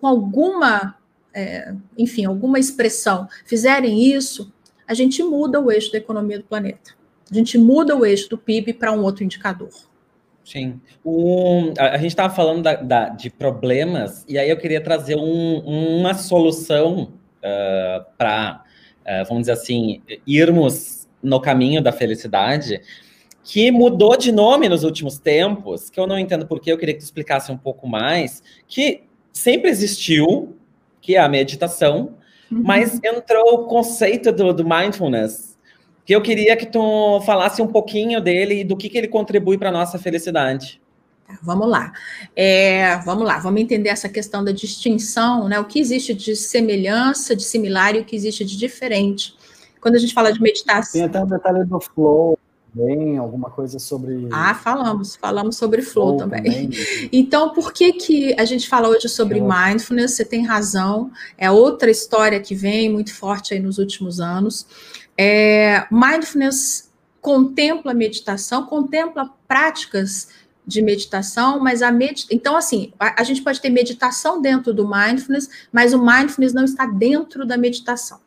com 0.01 0.07
alguma, 0.07 0.97
é, 1.34 1.74
enfim, 1.97 2.24
alguma 2.24 2.59
expressão, 2.59 3.28
fizerem 3.45 4.03
isso, 4.05 4.53
a 4.86 4.95
gente 4.95 5.22
muda 5.22 5.61
o 5.61 5.70
eixo 5.70 5.93
da 5.93 5.99
economia 5.99 6.38
do 6.38 6.45
planeta. 6.45 6.93
A 7.30 7.34
gente 7.34 7.57
muda 7.57 7.97
o 7.97 8.05
eixo 8.05 8.28
do 8.28 8.36
PIB 8.36 8.74
para 8.74 8.93
um 8.93 9.03
outro 9.03 9.24
indicador. 9.24 9.70
Sim. 10.45 10.80
Um, 11.05 11.72
a, 11.78 11.97
gente 11.97 12.09
estava 12.09 12.34
falando 12.34 12.62
da, 12.62 12.74
da, 12.74 13.09
de 13.09 13.30
problemas, 13.30 14.24
e 14.28 14.36
aí 14.36 14.51
eu 14.51 14.57
queria 14.57 14.80
trazer 14.82 15.16
um, 15.16 15.59
uma 15.61 16.14
solução 16.14 17.05
uh, 17.05 17.11
ah, 17.45 18.07
para, 18.18 18.62
uh, 18.64 19.09
ah, 19.09 19.22
vamos 19.24 19.43
dizer 19.43 19.53
assim, 19.53 20.03
irmos 20.26 21.09
no 21.22 21.40
caminho 21.40 21.80
da 21.80 21.93
felicidade, 21.93 22.82
que 23.45 23.70
mudou 23.70 24.16
de 24.16 24.30
nome 24.30 24.68
nos 24.68 24.84
últimos 24.84 25.18
tempos, 25.18 25.90
que 25.90 25.99
eu 25.99 26.07
não 26.07 26.18
entendo 26.18 26.47
por 26.47 26.61
que, 26.61 26.70
eu 26.70 26.78
queria 26.78 26.95
que 26.95 27.01
tu 27.01 27.05
explicasse 27.05 27.51
um 27.51 27.59
pouco 27.59 27.88
mais, 27.88 28.43
que 28.68 29.03
sempre 29.32 29.70
existiu, 29.70 30.57
que 31.01 31.16
é 31.16 31.18
a 31.18 31.28
meditação, 31.28 32.14
uhum. 32.51 32.62
mas 32.62 33.01
entrou 33.03 33.55
o 33.55 33.66
conceito 33.66 34.30
do, 34.30 34.53
do 34.53 34.64
mindfulness 34.64 35.53
que 36.05 36.14
eu 36.14 36.20
queria 36.20 36.57
que 36.57 36.66
tu 36.66 37.20
falasse 37.22 37.62
um 37.62 37.66
pouquinho 37.66 38.20
dele 38.20 38.61
e 38.61 38.64
do 38.64 38.76
que, 38.76 38.88
que 38.88 38.99
ele 38.99 39.09
contribui 39.09 39.57
para 39.57 39.68
a 39.68 39.72
nossa 39.72 39.99
felicidade. 39.99 40.80
Tá, 41.26 41.38
vamos 41.43 41.68
lá. 41.68 41.93
É, 42.34 42.97
vamos 42.99 43.24
lá, 43.24 43.38
vamos 43.38 43.61
entender 43.61 43.88
essa 43.88 44.09
questão 44.09 44.45
da 44.45 44.53
distinção, 44.53 45.49
né? 45.49 45.61
O 45.61 45.64
que 45.64 45.78
existe 45.78 46.12
de 46.12 46.34
semelhança, 46.34 47.36
de 47.36 47.45
similar 47.45 47.95
e 47.95 48.01
o 48.01 48.05
que 48.05 48.16
existe 48.16 48.45
de 48.45 48.57
diferente. 48.57 49.34
Quando 49.80 49.95
a 49.95 49.99
gente 49.99 50.14
fala 50.14 50.32
de 50.32 50.40
meditação. 50.40 50.93
Tem 50.93 51.03
até 51.03 51.22
um 51.22 51.26
detalhe 51.26 51.64
do 51.64 51.80
flow, 51.80 52.38
também, 52.75 53.18
alguma 53.18 53.51
coisa 53.51 53.79
sobre. 53.79 54.29
Ah, 54.33 54.55
falamos, 54.55 55.16
falamos 55.16 55.57
sobre 55.57 55.83
flow, 55.83 56.16
flow 56.16 56.18
também. 56.18 56.43
também. 56.43 56.70
Então, 57.12 57.51
por 57.51 57.73
que, 57.73 57.93
que 57.93 58.35
a 58.39 58.45
gente 58.45 58.68
fala 58.68 58.89
hoje 58.89 59.09
sobre 59.09 59.39
é 59.39 59.43
mindfulness? 59.43 60.12
Você 60.12 60.25
tem 60.25 60.45
razão, 60.45 61.11
é 61.37 61.51
outra 61.51 61.91
história 61.91 62.41
que 62.41 62.55
vem 62.55 62.91
muito 62.91 63.14
forte 63.14 63.55
aí 63.55 63.61
nos 63.61 63.79
últimos 63.79 64.20
anos. 64.20 64.66
É, 65.16 65.87
mindfulness 65.91 66.91
contempla 67.20 67.95
meditação, 67.95 68.66
contempla 68.66 69.31
práticas 69.47 70.29
de 70.66 70.80
meditação, 70.80 71.58
mas 71.58 71.82
a 71.82 71.90
meditação. 71.90 72.28
Então, 72.36 72.56
assim, 72.56 72.92
a, 72.98 73.20
a, 73.20 73.24
gente 73.24 73.42
pode 73.42 73.60
ter 73.60 73.68
meditação 73.68 74.40
dentro 74.40 74.72
do 74.72 74.88
mindfulness, 74.88 75.48
mas 75.72 75.92
o 75.92 75.98
mindfulness 75.98 76.52
não 76.52 76.64
está 76.64 76.86
dentro 76.86 77.44
da 77.44 77.56
meditação. 77.56 78.20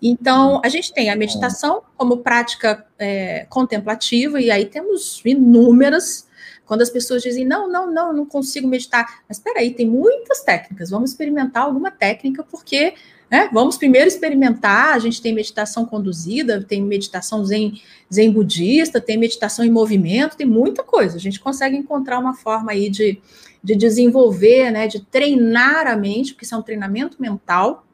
Então, 0.00 0.60
a 0.64 0.68
gente 0.68 0.92
tem 0.92 1.10
a 1.10 1.16
meditação 1.16 1.82
como 1.96 2.18
prática 2.18 2.86
é, 2.98 3.46
contemplativa, 3.48 4.40
e 4.40 4.50
aí 4.50 4.66
temos 4.66 5.20
inúmeras. 5.24 6.26
Quando 6.64 6.80
as 6.80 6.90
pessoas 6.90 7.22
dizem, 7.22 7.44
não, 7.44 7.70
não, 7.70 7.92
não, 7.92 8.12
não 8.12 8.26
consigo 8.26 8.66
meditar. 8.66 9.22
Mas 9.28 9.36
espera 9.36 9.60
aí, 9.60 9.74
tem 9.74 9.86
muitas 9.86 10.40
técnicas, 10.40 10.90
vamos 10.90 11.10
experimentar 11.10 11.64
alguma 11.64 11.90
técnica, 11.90 12.42
porque 12.42 12.94
né? 13.32 13.48
Vamos 13.50 13.78
primeiro 13.78 14.06
experimentar. 14.06 14.94
A 14.94 14.98
gente 14.98 15.22
tem 15.22 15.34
meditação 15.34 15.86
conduzida, 15.86 16.62
tem 16.62 16.82
meditação 16.82 17.42
zen, 17.46 17.80
zen 18.12 18.30
budista, 18.30 19.00
tem 19.00 19.16
meditação 19.16 19.64
em 19.64 19.70
movimento, 19.70 20.36
tem 20.36 20.46
muita 20.46 20.82
coisa. 20.82 21.16
A 21.16 21.18
gente 21.18 21.40
consegue 21.40 21.74
encontrar 21.74 22.18
uma 22.18 22.34
forma 22.34 22.72
aí 22.72 22.90
de, 22.90 23.22
de 23.64 23.74
desenvolver, 23.74 24.70
né, 24.70 24.86
de 24.86 25.00
treinar 25.00 25.86
a 25.86 25.96
mente, 25.96 26.34
porque 26.34 26.44
isso 26.44 26.54
é 26.54 26.58
um 26.58 26.62
treinamento 26.62 27.16
mental, 27.18 27.86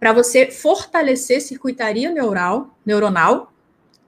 para 0.00 0.12
você 0.12 0.50
fortalecer 0.50 1.40
circuitaria 1.40 2.10
neural, 2.10 2.76
neuronal 2.84 3.52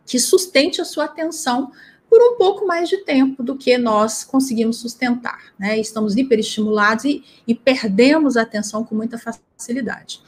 que 0.05 0.19
sustente 0.19 0.81
a 0.81 0.85
sua 0.85 1.05
atenção 1.05 1.71
por 2.11 2.21
um 2.21 2.37
pouco 2.37 2.67
mais 2.67 2.89
de 2.89 2.99
tempo 2.99 3.43
do 3.43 3.57
que 3.57 3.79
nós 3.79 4.25
conseguimos 4.25 4.79
sustentar. 4.79 5.53
Né? 5.59 5.79
Estamos 5.79 6.17
hiperestimulados 6.17 7.05
e, 7.05 7.25
e 7.47 7.55
perdemos 7.55 8.37
a 8.37 8.43
atenção 8.43 8.85
com 8.85 8.95
muita 8.97 9.17
facilidade. 9.17 10.21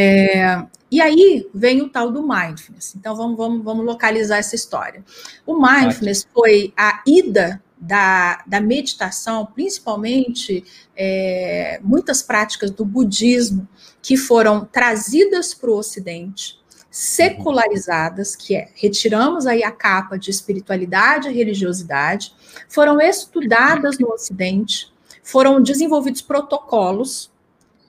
É, 0.00 0.64
e 0.88 1.00
aí 1.00 1.50
vem 1.52 1.82
o 1.82 1.88
tal 1.88 2.12
do 2.12 2.22
mindfulness. 2.22 2.94
Então 2.94 3.16
vamos, 3.16 3.36
vamos, 3.36 3.64
vamos 3.64 3.84
localizar 3.84 4.36
essa 4.36 4.54
história. 4.54 5.04
O 5.44 5.60
mindfulness 5.60 6.24
foi 6.32 6.72
a 6.76 7.02
ida 7.04 7.60
da, 7.76 8.44
da 8.46 8.60
meditação, 8.60 9.44
principalmente 9.46 10.64
é, 10.96 11.80
muitas 11.82 12.22
práticas 12.22 12.70
do 12.70 12.84
budismo 12.84 13.68
que 14.00 14.16
foram 14.16 14.64
trazidas 14.64 15.52
para 15.52 15.70
o 15.70 15.76
Ocidente, 15.76 16.60
secularizadas, 16.92 18.36
que 18.36 18.54
é 18.54 18.68
retiramos 18.76 19.48
aí 19.48 19.64
a 19.64 19.72
capa 19.72 20.16
de 20.16 20.30
espiritualidade 20.30 21.28
e 21.28 21.32
religiosidade, 21.32 22.32
foram 22.68 23.00
estudadas 23.00 23.98
no 23.98 24.12
Ocidente, 24.12 24.92
foram 25.24 25.60
desenvolvidos 25.60 26.22
protocolos 26.22 27.30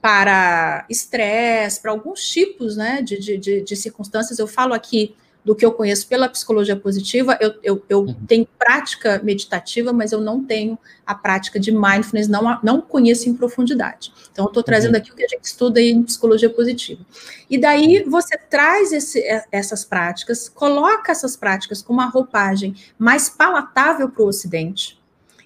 para 0.00 0.86
estresse, 0.88 1.80
para 1.80 1.90
alguns 1.90 2.26
tipos 2.26 2.76
né, 2.76 3.02
de, 3.02 3.18
de, 3.18 3.60
de, 3.62 3.76
circunstâncias. 3.76 4.38
Eu 4.38 4.46
falo 4.46 4.72
aqui 4.72 5.14
do 5.44 5.54
que 5.54 5.64
eu 5.64 5.72
conheço 5.72 6.06
pela 6.06 6.28
psicologia 6.28 6.76
positiva, 6.76 7.36
eu, 7.40 7.54
eu, 7.62 7.82
eu 7.88 8.00
uhum. 8.00 8.14
tenho 8.26 8.46
prática 8.58 9.20
meditativa, 9.24 9.90
mas 9.90 10.12
eu 10.12 10.20
não 10.20 10.44
tenho 10.44 10.78
a 11.06 11.14
prática 11.14 11.58
de 11.58 11.72
mindfulness, 11.72 12.28
não, 12.28 12.60
não 12.62 12.80
conheço 12.80 13.28
em 13.28 13.34
profundidade. 13.34 14.12
Então, 14.30 14.44
eu 14.44 14.48
estou 14.48 14.62
trazendo 14.62 14.92
uhum. 14.92 14.98
aqui 14.98 15.10
o 15.10 15.14
que 15.14 15.24
a 15.24 15.28
gente 15.28 15.44
estuda 15.44 15.80
em 15.80 16.02
psicologia 16.02 16.50
positiva. 16.50 17.00
E 17.48 17.56
daí 17.56 18.04
você 18.04 18.36
traz 18.36 18.92
esse, 18.92 19.24
essas 19.50 19.82
práticas, 19.82 20.48
coloca 20.48 21.10
essas 21.10 21.36
práticas 21.36 21.80
com 21.80 21.94
uma 21.94 22.06
roupagem 22.06 22.74
mais 22.98 23.30
palatável 23.30 24.10
para 24.10 24.22
o 24.22 24.26
Ocidente, 24.26 24.99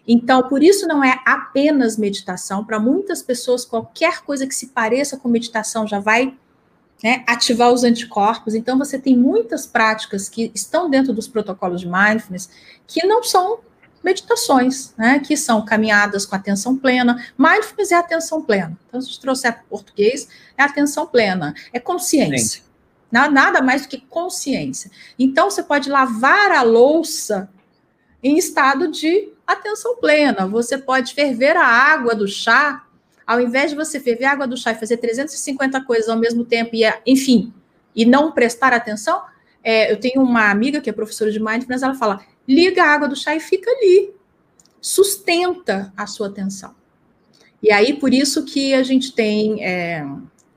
então, 0.06 0.48
por 0.48 0.62
isso 0.62 0.86
não 0.86 1.02
é 1.02 1.20
apenas 1.24 1.96
meditação. 1.96 2.64
Para 2.64 2.78
muitas 2.78 3.22
pessoas, 3.22 3.64
qualquer 3.64 4.22
coisa 4.22 4.46
que 4.46 4.54
se 4.54 4.68
pareça 4.68 5.16
com 5.16 5.28
meditação 5.28 5.86
já 5.86 5.98
vai 5.98 6.36
né, 7.02 7.24
ativar 7.26 7.72
os 7.72 7.84
anticorpos. 7.84 8.54
Então, 8.54 8.78
você 8.78 8.98
tem 8.98 9.16
muitas 9.16 9.66
práticas 9.66 10.28
que 10.28 10.52
estão 10.54 10.90
dentro 10.90 11.12
dos 11.12 11.26
protocolos 11.26 11.80
de 11.80 11.88
mindfulness 11.88 12.50
que 12.86 13.06
não 13.06 13.22
são 13.22 13.60
meditações, 14.02 14.92
né, 14.98 15.18
que 15.18 15.34
são 15.34 15.64
caminhadas 15.64 16.26
com 16.26 16.36
atenção 16.36 16.76
plena. 16.76 17.24
Mindfulness 17.38 17.90
é 17.90 17.96
atenção 17.96 18.42
plena. 18.42 18.78
Então, 18.86 19.00
se 19.00 19.06
a 19.06 19.10
gente 19.10 19.20
trouxer 19.20 19.54
para 19.54 19.62
português, 19.62 20.28
é 20.58 20.62
atenção 20.62 21.06
plena, 21.06 21.54
é 21.72 21.80
consciência. 21.80 22.60
Sim. 22.60 22.68
Nada 23.10 23.62
mais 23.62 23.82
do 23.82 23.88
que 23.88 24.00
consciência. 24.00 24.90
Então, 25.18 25.48
você 25.48 25.62
pode 25.62 25.88
lavar 25.88 26.50
a 26.50 26.62
louça 26.62 27.48
em 28.22 28.36
estado 28.36 28.90
de 28.90 29.33
atenção 29.46 29.96
plena. 29.96 30.46
Você 30.46 30.78
pode 30.78 31.14
ferver 31.14 31.56
a 31.56 31.66
água 31.66 32.14
do 32.14 32.26
chá, 32.26 32.84
ao 33.26 33.40
invés 33.40 33.70
de 33.70 33.76
você 33.76 34.00
ferver 34.00 34.24
a 34.24 34.32
água 34.32 34.46
do 34.46 34.56
chá 34.56 34.72
e 34.72 34.74
fazer 34.74 34.96
350 34.98 35.82
coisas 35.84 36.08
ao 36.08 36.18
mesmo 36.18 36.44
tempo, 36.44 36.74
e, 36.74 36.82
enfim, 37.06 37.52
e 37.94 38.04
não 38.04 38.32
prestar 38.32 38.72
atenção. 38.72 39.22
É, 39.62 39.90
eu 39.90 39.98
tenho 39.98 40.22
uma 40.22 40.50
amiga 40.50 40.80
que 40.80 40.90
é 40.90 40.92
professora 40.92 41.30
de 41.30 41.40
mindfulness, 41.40 41.82
ela 41.82 41.94
fala: 41.94 42.20
liga 42.46 42.82
a 42.82 42.92
água 42.92 43.08
do 43.08 43.16
chá 43.16 43.34
e 43.34 43.40
fica 43.40 43.70
ali. 43.70 44.12
Sustenta 44.80 45.92
a 45.96 46.06
sua 46.06 46.26
atenção. 46.26 46.74
E 47.62 47.72
aí, 47.72 47.94
por 47.94 48.12
isso 48.12 48.44
que 48.44 48.74
a 48.74 48.82
gente 48.82 49.14
tem 49.14 49.64
é, 49.64 50.06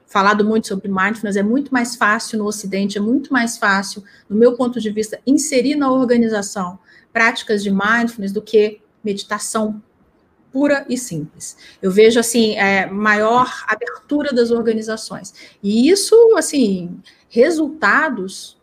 falado 0.06 0.44
muito 0.44 0.68
sobre 0.68 0.90
mindfulness, 0.90 1.38
é 1.38 1.44
muito 1.44 1.74
mais 1.74 1.96
fácil 1.96 2.40
no 2.40 2.46
Ocidente, 2.46 2.98
é 2.98 3.02
muito 3.02 3.32
mais 3.32 3.58
fácil, 3.58 4.04
no 4.30 4.36
meu 4.36 4.58
ponto 4.58 4.82
de 4.82 4.90
vista, 4.90 5.18
inserir 5.26 5.76
na 5.76 5.90
organização 5.90 6.78
práticas 7.18 7.64
de 7.64 7.72
mindfulness 7.72 8.32
do 8.32 8.44
que 8.44 8.80
meditação 9.04 9.82
pura 10.52 10.86
e 10.88 10.96
simples. 10.96 11.58
Eu 11.82 11.90
vejo 11.90 12.20
assim 12.20 12.56
é, 12.56 12.86
maior 12.86 13.52
abertura 13.68 14.32
das 14.32 14.52
organizações 14.52 15.34
e 15.64 15.90
isso 15.90 16.16
assim 16.38 17.02
resultados 17.28 18.56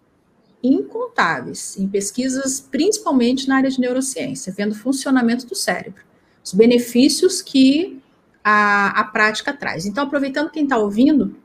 incontáveis 0.63 1.77
em 1.77 1.89
pesquisas, 1.89 2.61
principalmente 2.61 3.49
na 3.49 3.57
área 3.57 3.69
de 3.69 3.81
neurociência, 3.81 4.55
vendo 4.57 4.71
o 4.71 4.79
funcionamento 4.79 5.47
do 5.47 5.57
cérebro, 5.57 6.05
os 6.45 6.55
benefícios 6.55 7.43
que 7.43 8.01
a, 8.45 9.01
a 9.01 9.05
prática 9.05 9.53
traz. 9.53 9.85
Então, 9.85 10.05
aproveitando 10.05 10.51
quem 10.51 10.63
está 10.63 10.79
ouvindo, 10.79 11.37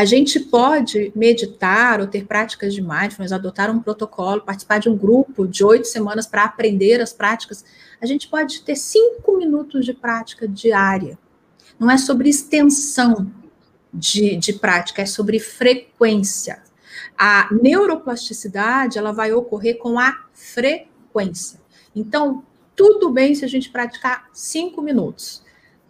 a 0.00 0.04
gente 0.06 0.40
pode 0.40 1.12
meditar 1.14 2.00
ou 2.00 2.06
ter 2.06 2.24
práticas 2.24 2.72
de 2.72 2.80
mindfulness, 2.80 3.32
adotar 3.32 3.70
um 3.70 3.80
protocolo, 3.80 4.40
participar 4.40 4.78
de 4.78 4.88
um 4.88 4.96
grupo 4.96 5.46
de 5.46 5.62
oito 5.62 5.86
semanas 5.86 6.26
para 6.26 6.42
aprender 6.42 7.02
as 7.02 7.12
práticas. 7.12 7.62
A 8.00 8.06
gente 8.06 8.26
pode 8.26 8.62
ter 8.62 8.76
cinco 8.76 9.36
minutos 9.36 9.84
de 9.84 9.92
prática 9.92 10.48
diária. 10.48 11.18
Não 11.78 11.90
é 11.90 11.98
sobre 11.98 12.30
extensão 12.30 13.30
de, 13.92 14.36
de 14.36 14.54
prática, 14.54 15.02
é 15.02 15.06
sobre 15.06 15.38
frequência. 15.38 16.62
A 17.18 17.50
neuroplasticidade 17.52 18.96
ela 18.96 19.12
vai 19.12 19.34
ocorrer 19.34 19.76
com 19.76 19.98
a 19.98 20.24
frequência. 20.32 21.60
Então, 21.94 22.42
tudo 22.74 23.10
bem 23.10 23.34
se 23.34 23.44
a 23.44 23.48
gente 23.48 23.68
praticar 23.68 24.30
cinco 24.32 24.80
minutos, 24.80 25.42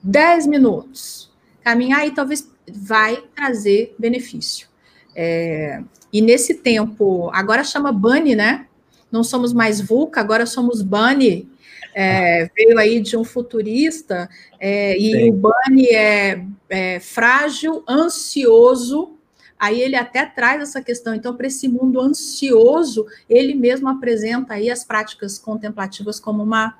dez 0.03 0.49
minutos, 0.49 1.31
caminhar 1.63 2.05
e 2.09 2.11
talvez 2.11 2.51
vai 2.75 3.23
trazer 3.35 3.95
benefício. 3.99 4.69
É, 5.15 5.83
e 6.13 6.21
nesse 6.21 6.55
tempo, 6.55 7.31
agora 7.33 7.65
chama 7.65 7.93
Bunny, 7.93 8.35
né? 8.35 8.67
Não 9.11 9.25
somos 9.25 9.53
mais 9.53 9.81
VUCA, 9.81 10.21
agora 10.21 10.47
somos 10.47 10.83
Bunny. 10.83 11.49
É, 11.95 12.49
veio 12.57 12.79
aí 12.79 13.01
de 13.01 13.17
um 13.17 13.25
futurista, 13.25 14.29
é, 14.61 14.97
e 14.97 15.29
o 15.29 15.33
Bunny 15.33 15.87
é, 15.89 16.45
é 16.69 17.01
frágil, 17.01 17.83
ansioso. 17.89 19.17
Aí 19.59 19.81
ele 19.81 19.97
até 19.97 20.25
traz 20.25 20.63
essa 20.63 20.81
questão. 20.81 21.15
Então, 21.15 21.37
para 21.37 21.49
esse 21.49 21.69
mundo 21.69 22.01
ansioso, 22.01 23.07
ele 23.29 23.55
mesmo 23.55 23.89
apresenta 23.89 24.55
aí 24.55 24.71
as 24.71 24.85
práticas 24.85 25.39
contemplativas 25.39 26.19
como 26.19 26.43
uma, 26.43 26.79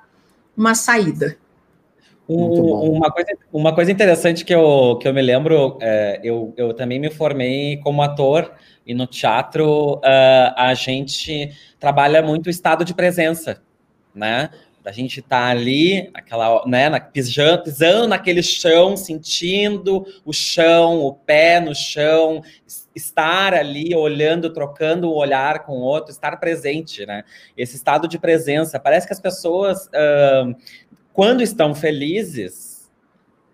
uma 0.57 0.73
saída. 0.73 1.37
Uma, 2.35 3.11
coisa, 3.11 3.31
uma 3.51 3.75
coisa 3.75 3.91
interessante 3.91 4.45
que 4.45 4.53
eu, 4.53 4.97
que 5.01 5.07
eu 5.07 5.13
me 5.13 5.21
lembro, 5.21 5.77
é, 5.81 6.19
eu, 6.23 6.53
eu 6.57 6.73
também 6.73 6.99
me 6.99 7.09
formei 7.09 7.77
como 7.77 8.01
ator 8.01 8.51
e 8.85 8.93
no 8.93 9.07
teatro 9.07 9.95
uh, 9.95 10.53
a 10.55 10.73
gente 10.73 11.51
trabalha 11.79 12.21
muito 12.21 12.47
o 12.47 12.49
estado 12.49 12.83
de 12.85 12.93
presença, 12.93 13.61
né? 14.13 14.49
da 14.83 14.91
gente 14.91 15.21
tá 15.21 15.47
ali, 15.47 16.09
aquela, 16.13 16.65
né, 16.65 16.89
na, 16.89 16.99
pisando, 16.99 17.63
pisando 17.63 18.07
naquele 18.07 18.41
chão, 18.41 18.97
sentindo 18.97 20.05
o 20.25 20.33
chão, 20.33 21.01
o 21.01 21.13
pé 21.13 21.59
no 21.59 21.75
chão, 21.75 22.41
estar 22.95 23.53
ali 23.53 23.95
olhando, 23.95 24.51
trocando 24.51 25.09
o 25.09 25.15
olhar 25.15 25.63
com 25.65 25.73
o 25.73 25.81
outro, 25.81 26.11
estar 26.11 26.37
presente, 26.37 27.05
né? 27.05 27.23
Esse 27.55 27.75
estado 27.75 28.07
de 28.07 28.17
presença. 28.17 28.79
Parece 28.79 29.05
que 29.05 29.13
as 29.13 29.19
pessoas, 29.19 29.85
uh, 29.87 30.55
quando 31.13 31.41
estão 31.41 31.75
felizes, 31.75 32.89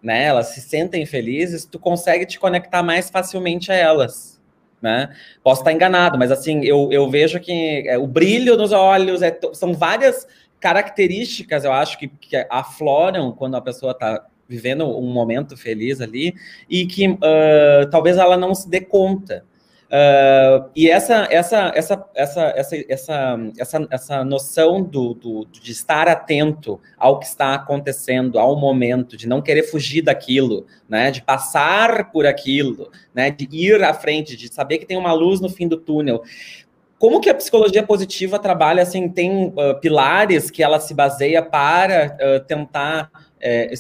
né, 0.01 0.24
elas 0.24 0.47
se 0.47 0.62
sentem 0.62 1.05
felizes, 1.05 1.66
tu 1.66 1.80
consegue 1.80 2.26
te 2.26 2.39
conectar 2.39 2.84
mais 2.84 3.10
facilmente 3.10 3.72
a 3.72 3.76
elas. 3.76 4.38
Né? 4.82 5.10
Posso 5.43 5.62
estar 5.62 5.74
enganado, 5.74 6.20
mas 6.20 6.32
assim, 6.32 6.64
eu, 6.64 6.89
eu 6.91 7.10
vejo 7.10 7.39
que 7.39 7.84
é, 7.88 7.97
o 7.97 8.05
brilho 8.05 8.55
nos 8.55 8.72
olhos, 8.72 9.22
é, 9.24 9.38
são 9.53 9.74
várias 9.74 10.28
características, 10.60 11.64
eu 11.64 11.72
acho, 11.72 11.97
que, 11.97 12.08
que 12.08 12.36
afloram 12.49 13.32
quando 13.32 13.55
a 13.55 13.62
pessoa 13.62 13.91
está 13.91 14.26
vivendo 14.47 14.86
um 14.97 15.12
momento 15.12 15.58
feliz 15.58 15.99
ali 15.99 16.34
e 16.70 16.86
que 16.86 17.10
uh, 17.10 17.89
talvez 17.91 18.18
ela 18.18 18.38
não 18.38 18.55
se 18.55 18.70
dê 18.70 18.80
conta. 18.80 19.43
Uh, 19.88 20.69
e 20.75 20.89
essa, 20.89 21.27
essa, 21.31 21.71
essa, 21.73 22.09
essa, 22.13 22.53
essa, 22.57 22.75
essa, 22.89 23.39
essa, 23.57 23.88
essa 23.89 24.25
noção 24.25 24.83
do, 24.83 25.13
do, 25.13 25.45
de 25.45 25.71
estar 25.71 26.09
atento 26.09 26.79
ao 26.97 27.19
que 27.19 27.25
está 27.25 27.53
acontecendo, 27.53 28.38
ao 28.38 28.57
momento, 28.57 29.15
de 29.15 29.27
não 29.27 29.41
querer 29.41 29.63
fugir 29.63 30.01
daquilo, 30.01 30.65
né, 30.89 31.09
de 31.09 31.21
passar 31.21 32.11
por 32.11 32.25
aquilo, 32.25 32.91
né, 33.15 33.31
de 33.31 33.47
ir 33.49 33.81
à 33.81 33.93
frente, 33.93 34.35
de 34.35 34.53
saber 34.53 34.79
que 34.79 34.85
tem 34.85 34.97
uma 34.97 35.13
luz 35.13 35.39
no 35.39 35.49
fim 35.49 35.69
do 35.69 35.77
túnel. 35.77 36.21
Como 36.99 37.21
que 37.21 37.29
a 37.29 37.35
psicologia 37.35 37.83
positiva 37.83 38.38
trabalha, 38.39 38.83
assim, 38.83 39.07
tem 39.07 39.47
uh, 39.47 39.79
pilares 39.79 40.51
que 40.51 40.63
ela 40.63 40.81
se 40.81 40.93
baseia 40.93 41.41
para 41.41 42.17
uh, 42.19 42.45
tentar, 42.45 43.09
é, 43.39 43.71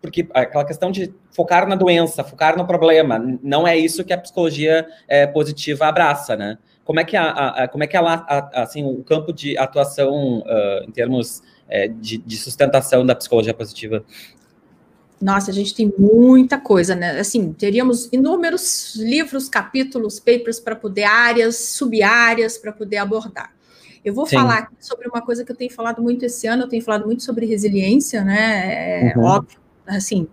porque 0.00 0.26
aquela 0.32 0.64
questão 0.64 0.90
de 0.90 1.14
focar 1.38 1.68
na 1.68 1.76
doença, 1.76 2.24
focar 2.24 2.58
no 2.58 2.66
problema, 2.66 3.16
não 3.40 3.64
é 3.64 3.76
isso 3.78 4.02
que 4.02 4.12
a 4.12 4.18
psicologia 4.18 4.84
é, 5.06 5.24
positiva 5.24 5.86
abraça, 5.86 6.34
né? 6.34 6.58
Como 6.84 6.98
é 6.98 7.04
que, 7.04 7.16
a, 7.16 7.30
a 7.30 7.68
como 7.68 7.84
é 7.84 7.86
que 7.86 7.96
ela, 7.96 8.26
a, 8.28 8.62
assim, 8.62 8.84
o 8.84 9.04
campo 9.04 9.32
de 9.32 9.56
atuação 9.56 10.40
uh, 10.40 10.84
em 10.84 10.90
termos 10.90 11.40
é, 11.68 11.86
de, 11.86 12.18
de, 12.18 12.36
sustentação 12.36 13.06
da 13.06 13.14
psicologia 13.14 13.54
positiva 13.54 14.04
nossa, 15.20 15.50
a 15.50 15.54
gente 15.54 15.74
tem 15.74 15.92
muita 15.98 16.58
coisa, 16.58 16.94
né? 16.94 17.18
Assim, 17.18 17.52
teríamos 17.52 18.08
inúmeros 18.12 18.94
livros, 18.94 19.48
capítulos, 19.48 20.20
papers 20.20 20.60
para 20.60 20.76
poder, 20.76 21.02
áreas, 21.02 21.56
sub-áreas 21.56 22.56
para 22.56 22.70
poder 22.70 22.98
abordar. 22.98 23.52
Eu 24.04 24.14
vou 24.14 24.26
Sim. 24.26 24.36
falar 24.36 24.58
aqui 24.58 24.76
sobre 24.78 25.08
uma 25.08 25.20
coisa 25.20 25.44
que 25.44 25.50
eu 25.50 25.56
tenho 25.56 25.72
falado 25.72 26.00
muito 26.00 26.24
esse 26.24 26.46
ano, 26.46 26.62
eu 26.62 26.68
tenho 26.68 26.84
falado 26.84 27.04
muito 27.04 27.24
sobre 27.24 27.46
resiliência, 27.46 28.22
né? 28.22 29.10
É 29.10 29.14
uhum. 29.16 29.24
óbvio, 29.24 29.58
assim, 29.88 30.28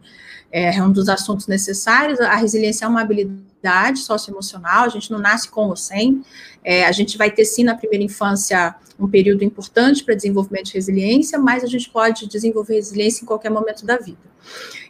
é 0.57 0.81
um 0.81 0.89
dos 0.89 1.09
assuntos 1.09 1.47
necessários. 1.47 2.21
A 2.21 2.35
resiliência 2.35 2.85
é 2.85 2.87
uma 2.87 3.01
habilidade 3.01 3.99
socioemocional, 3.99 4.85
a 4.85 4.89
gente 4.89 5.11
não 5.11 5.19
nasce 5.19 5.49
com 5.49 5.67
ou 5.67 5.75
sem. 5.75 6.23
É, 6.63 6.85
a 6.85 6.93
gente 6.93 7.17
vai 7.17 7.29
ter 7.29 7.43
sim 7.43 7.65
na 7.65 7.75
primeira 7.75 8.05
infância 8.05 8.73
um 8.97 9.05
período 9.05 9.43
importante 9.43 10.01
para 10.01 10.15
desenvolvimento 10.15 10.67
de 10.67 10.75
resiliência, 10.75 11.37
mas 11.37 11.61
a 11.61 11.67
gente 11.67 11.89
pode 11.89 12.25
desenvolver 12.27 12.75
resiliência 12.75 13.23
em 13.23 13.25
qualquer 13.25 13.49
momento 13.49 13.85
da 13.85 13.97
vida. 13.97 14.17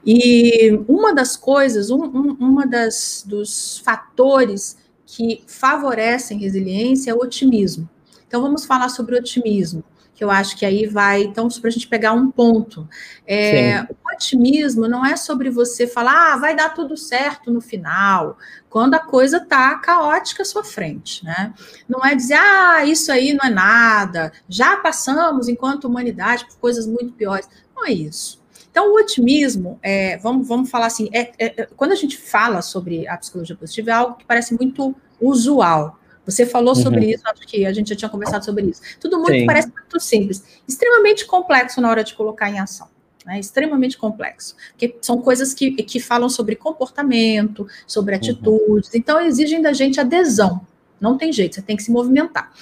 E 0.06 0.80
uma 0.88 1.16
das 1.16 1.36
coisas, 1.36 1.90
um, 1.90 2.04
um, 2.04 2.38
uma 2.40 2.68
das 2.68 3.24
dos 3.26 3.80
fatores 3.80 4.78
que 5.04 5.44
favorecem 5.48 6.38
resiliência 6.38 7.10
é 7.10 7.14
o 7.16 7.22
otimismo. 7.22 7.90
Então 8.28 8.40
vamos 8.40 8.66
falar 8.66 8.90
sobre 8.90 9.18
otimismo 9.18 9.84
que 10.16 10.24
eu 10.24 10.32
acho 10.32 10.56
que 10.56 10.66
aí 10.66 10.88
vai, 10.88 11.24
então, 11.24 11.50
para 11.50 11.68
a 11.68 11.72
gente 11.72 11.88
pegar 11.88 12.14
um 12.14 12.32
ponto. 12.32 12.88
É, 13.28 13.82
o 13.84 14.14
otimismo 14.14 14.88
não 14.88 15.06
é 15.06 15.18
sobre 15.18 15.50
você 15.50 15.86
falar, 15.86 16.34
ah, 16.34 16.38
vai 16.38 16.56
dar 16.56 16.70
tudo 16.70 16.96
certo 16.96 17.52
no 17.52 17.60
final, 17.60 18.38
quando 18.70 18.96
a 18.96 19.00
coisa 19.00 19.38
está 19.38 19.76
caótica 19.76 20.42
à 20.42 20.46
sua 20.46 20.64
frente, 20.64 21.24
né? 21.26 21.54
Não 21.88 22.04
é 22.04 22.16
dizer, 22.16 22.36
ah, 22.36 22.86
isso 22.86 23.12
aí 23.12 23.34
não 23.34 23.46
é 23.46 23.50
nada, 23.50 24.32
já 24.48 24.78
passamos, 24.78 25.50
enquanto 25.50 25.86
humanidade, 25.86 26.46
por 26.46 26.58
coisas 26.60 26.88
muito 26.88 27.12
piores. 27.14 27.50
Não 27.76 27.86
é 27.86 27.92
isso. 27.92 28.42
Então, 28.72 28.94
o 28.94 28.98
otimismo, 28.98 29.80
é, 29.84 30.18
vamos, 30.18 30.48
vamos 30.48 30.70
falar 30.70 30.88
assim, 30.88 31.10
é, 31.14 31.32
é, 31.38 31.62
é 31.62 31.70
quando 31.76 31.92
a 31.92 31.96
gente 31.96 32.18
fala 32.18 32.62
sobre 32.62 33.06
a 33.08 33.18
psicologia 33.18 33.56
positiva, 33.56 33.92
é 33.92 33.94
algo 33.94 34.16
que 34.16 34.26
parece 34.26 34.54
muito 34.54 34.96
usual. 35.20 36.00
Você 36.26 36.46
falou 36.46 36.76
uhum. 36.76 36.82
sobre 36.82 37.12
isso, 37.14 37.24
acho 37.26 37.42
que 37.42 37.66
a 37.66 37.74
gente 37.74 37.90
já 37.90 37.96
tinha 37.96 38.10
conversado 38.10 38.44
sobre 38.44 38.66
isso. 38.66 38.82
Tudo 39.00 39.20
muito 39.20 39.40
Sim. 39.40 39.46
parece 39.46 39.72
muito 39.72 40.00
simples, 40.00 40.44
extremamente 40.68 41.26
complexo 41.26 41.80
na 41.80 41.90
hora 41.90 42.04
de 42.04 42.14
colocar 42.14 42.50
em 42.50 42.60
ação. 42.60 42.88
Né, 43.26 43.40
extremamente 43.40 43.98
complexo, 43.98 44.56
porque 44.70 44.98
são 45.02 45.20
coisas 45.20 45.52
que, 45.52 45.72
que 45.72 46.00
falam 46.00 46.30
sobre 46.30 46.56
comportamento, 46.56 47.68
sobre 47.88 48.14
uhum. 48.14 48.20
atitudes, 48.20 48.90
uhum. 48.92 49.00
então 49.00 49.20
exigem 49.20 49.64
da 49.64 49.74
gente 49.74 50.00
adesão, 50.00 50.62
não 51.02 51.18
tem 51.18 51.34
jeito, 51.34 51.56
você 51.56 51.62
tem 51.64 51.76
que 51.76 51.82
se 51.82 51.90
movimentar. 51.90 52.54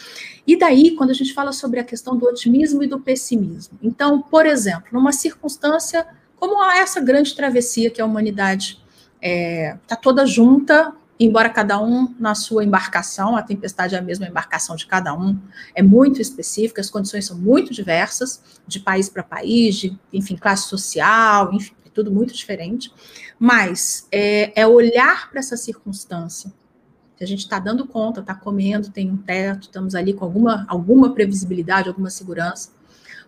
E 0.48 0.58
daí, 0.58 0.92
quando 0.92 1.10
a 1.10 1.14
gente 1.14 1.34
fala 1.34 1.52
sobre 1.52 1.82
a 1.82 1.84
questão 1.84 2.16
do 2.16 2.26
otimismo 2.26 2.82
e 2.82 2.88
do 2.88 2.98
pessimismo, 2.98 3.78
então, 3.82 4.22
por 4.22 4.46
exemplo, 4.46 4.86
numa 4.94 5.12
circunstância 5.12 6.08
como 6.38 6.64
essa 6.72 7.00
grande 7.00 7.36
travessia 7.36 7.90
que 7.90 8.02
a 8.02 8.06
humanidade 8.06 8.82
está 9.16 9.30
é, 9.30 9.78
tá 9.88 9.96
toda 9.96 10.26
junta 10.26 10.94
embora 11.20 11.50
cada 11.50 11.82
um 11.82 12.14
na 12.20 12.36
sua 12.36 12.64
embarcação, 12.64 13.36
a 13.36 13.42
tempestade 13.42 13.96
é 13.96 14.00
a 14.00 14.02
mesma 14.02 14.28
embarcação 14.28 14.76
de 14.76 14.86
cada 14.86 15.14
um, 15.14 15.40
é 15.76 15.82
muito 15.82 16.22
específica, 16.22 16.82
as 16.82 16.90
condições 16.90 17.26
são 17.26 17.38
muito 17.38 17.74
diversas, 17.74 18.42
de 18.68 18.80
país 18.80 19.10
para 19.10 19.24
país, 19.24 19.76
de, 19.76 19.98
enfim, 20.12 20.36
classe 20.36 20.68
social, 20.68 21.54
enfim, 21.54 21.74
é 21.86 21.90
tudo 21.90 22.12
muito 22.12 22.34
diferente, 22.34 22.92
mas 23.38 24.08
é, 24.12 24.60
é 24.60 24.68
olhar 24.68 25.30
para 25.30 25.40
essa 25.40 25.56
circunstância, 25.56 26.52
que 27.16 27.24
a 27.24 27.28
gente 27.28 27.42
está 27.42 27.60
dando 27.60 27.88
conta, 27.88 28.22
está 28.22 28.34
comendo, 28.34 28.90
tem 28.90 29.10
um 29.12 29.18
teto, 29.18 29.64
estamos 29.64 29.94
ali 29.94 30.14
com 30.14 30.26
alguma, 30.26 30.66
alguma 30.68 31.14
previsibilidade, 31.14 31.88
alguma 31.88 32.10
segurança, 32.10 32.72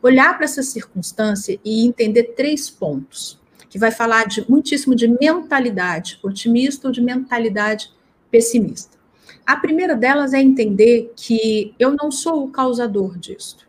olhar 0.02 0.36
para 0.36 0.46
essa 0.46 0.64
circunstância 0.64 1.60
e 1.64 1.86
entender 1.86 2.34
três 2.36 2.70
pontos 2.70 3.40
que 3.76 3.80
vai 3.80 3.92
falar 3.92 4.26
de, 4.26 4.50
muitíssimo 4.50 4.96
de 4.96 5.06
mentalidade 5.06 6.18
otimista 6.24 6.88
ou 6.88 6.94
de 6.94 7.02
mentalidade 7.02 7.92
pessimista. 8.32 8.98
A 9.46 9.58
primeira 9.58 9.98
delas 9.98 10.34
é 10.34 10.42
entender 10.42 11.12
que 11.14 11.76
eu 11.78 11.92
não 11.94 12.10
sou 12.10 12.46
o 12.46 12.50
causador 12.50 13.18
disto. 13.18 13.68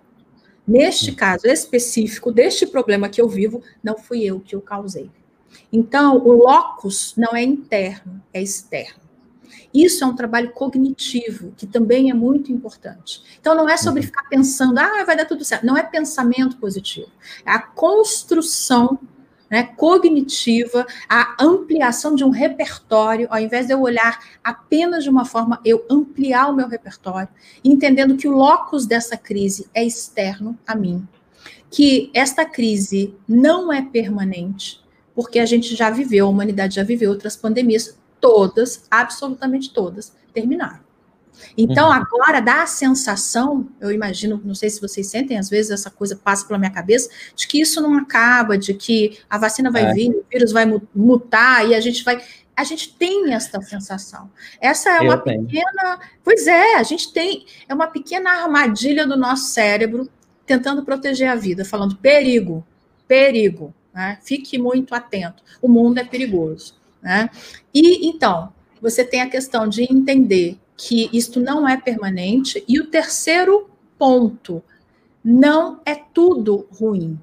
Neste 0.65 1.11
caso 1.11 1.49
específico, 1.49 2.31
deste 2.31 2.69
problema 2.69 3.09
que 3.09 3.21
eu 3.21 3.29
vivo, 3.29 3.61
não 3.83 3.99
fui 3.99 4.23
eu 4.23 4.39
que 4.39 4.55
o 4.55 4.61
causei. 4.61 5.11
Então, 5.73 6.19
o 6.19 6.31
locus 6.35 7.13
não 7.17 7.35
é 7.35 7.43
interno, 7.43 8.23
é 8.33 8.41
externo. 8.41 9.01
Isso 9.75 10.05
é 10.05 10.07
um 10.07 10.15
trabalho 10.15 10.53
cognitivo, 10.53 11.53
que 11.57 11.67
também 11.67 12.13
é 12.13 12.15
muito 12.15 12.53
importante. 12.53 13.25
Então, 13.41 13.57
não 13.57 13.69
é 13.69 13.77
sobre 13.77 14.03
uhum. 14.03 14.07
ficar 14.07 14.23
pensando, 14.29 14.79
ah, 14.79 15.03
vai 15.05 15.17
dar 15.17 15.25
tudo 15.25 15.45
certo. 15.45 15.67
Não 15.67 15.77
é 15.77 15.83
pensamento 15.83 16.59
positivo. 16.59 17.11
É 17.45 17.51
a 17.51 17.59
construção 17.59 19.01
né, 19.51 19.63
cognitiva, 19.77 20.87
a 21.09 21.37
ampliação 21.41 22.15
de 22.15 22.25
um 22.25 22.31
repertório, 22.31 23.29
ao 23.31 23.39
invés 23.39 23.67
de 23.67 23.73
eu 23.73 23.81
olhar 23.81 24.19
apenas 24.43 25.05
de 25.05 25.11
uma 25.11 25.25
forma, 25.25 25.61
eu 25.65 25.85
ampliar 25.91 26.49
o 26.49 26.55
meu 26.55 26.69
repertório, 26.69 27.29
entendendo 27.65 28.17
que 28.17 28.29
o 28.29 28.37
locus 28.37 28.87
dessa 28.87 29.17
crise 29.17 29.69
é 29.73 29.85
externo 29.85 30.59
a 30.67 30.75
mim, 30.75 31.07
que 31.71 32.11
esta 32.15 32.45
crise 32.45 33.15
não 33.29 33.73
é 33.73 33.83
permanente, 33.83 34.81
porque 35.15 35.39
a 35.39 35.47
gente 35.47 35.75
já 35.75 35.91
viveu, 35.91 36.27
a 36.27 36.31
humanidade 36.31 36.75
já 36.75 36.83
viveu 36.83 37.11
outras 37.11 37.37
pandemias, 37.37 37.99
todas, 38.21 38.87
absolutamente 38.91 39.73
todas, 39.73 40.13
terminaram. 40.33 40.86
Então, 41.57 41.89
uhum. 41.89 41.93
agora 41.93 42.41
dá 42.41 42.63
a 42.63 42.67
sensação, 42.67 43.69
eu 43.81 43.91
imagino, 43.91 44.41
não 44.45 44.55
sei 44.55 44.71
se 44.71 44.81
vocês 44.81 45.07
sentem, 45.07 45.39
às 45.39 45.49
vezes 45.49 45.71
essa 45.71 45.91
coisa 45.91 46.17
passa 46.17 46.47
pela 46.47 46.59
minha 46.59 46.71
cabeça, 46.71 47.11
de 47.35 47.47
que 47.47 47.61
isso 47.61 47.81
não 47.81 47.97
acaba, 47.97 48.59
de 48.59 48.75
que 48.75 49.19
a 49.29 49.39
vacina 49.39 49.71
vai 49.71 49.91
é. 49.91 49.93
vir, 49.93 50.11
o 50.11 50.25
vírus 50.31 50.53
vai 50.53 50.67
mutar 50.95 51.67
e 51.69 51.75
a 51.75 51.81
gente 51.81 52.05
vai. 52.05 52.23
A 52.57 52.65
gente 52.65 52.95
tem 52.95 53.35
essa 53.35 53.61
sensação. 53.61 54.31
Essa 54.61 54.91
é 54.91 54.99
eu 55.01 55.05
uma 55.05 55.19
tenho. 55.19 55.45
pequena. 55.45 56.01
Pois 56.25 56.47
é, 56.47 56.77
a 56.77 56.83
gente 56.83 57.13
tem. 57.13 57.45
É 57.69 57.75
uma 57.75 57.87
pequena 57.87 58.31
armadilha 58.31 59.07
do 59.07 59.17
nosso 59.17 59.51
cérebro 59.51 60.09
tentando 60.47 60.85
proteger 60.85 61.29
a 61.29 61.35
vida, 61.35 61.65
falando 61.65 61.97
perigo, 61.97 62.67
perigo. 63.07 63.75
Né? 63.93 64.19
Fique 64.23 64.59
muito 64.59 64.95
atento. 64.95 65.43
O 65.61 65.69
mundo 65.69 65.99
é 65.99 66.05
perigoso. 66.05 66.75
Né? 67.03 67.29
E 67.75 68.09
então, 68.09 68.53
você 68.81 69.05
tem 69.05 69.23
a 69.23 69.29
questão 69.29 69.69
de 69.69 69.83
entender 69.83 70.59
que 70.77 71.09
isto 71.13 71.41
não 71.41 71.67
é 71.69 71.77
permanente. 71.77 72.63
E 72.69 72.79
o 72.79 72.87
terceiro 72.87 73.71
ponto, 73.99 74.63
não 75.25 75.81
é 75.85 75.95
tudo 75.95 76.69
ruim. 76.71 77.19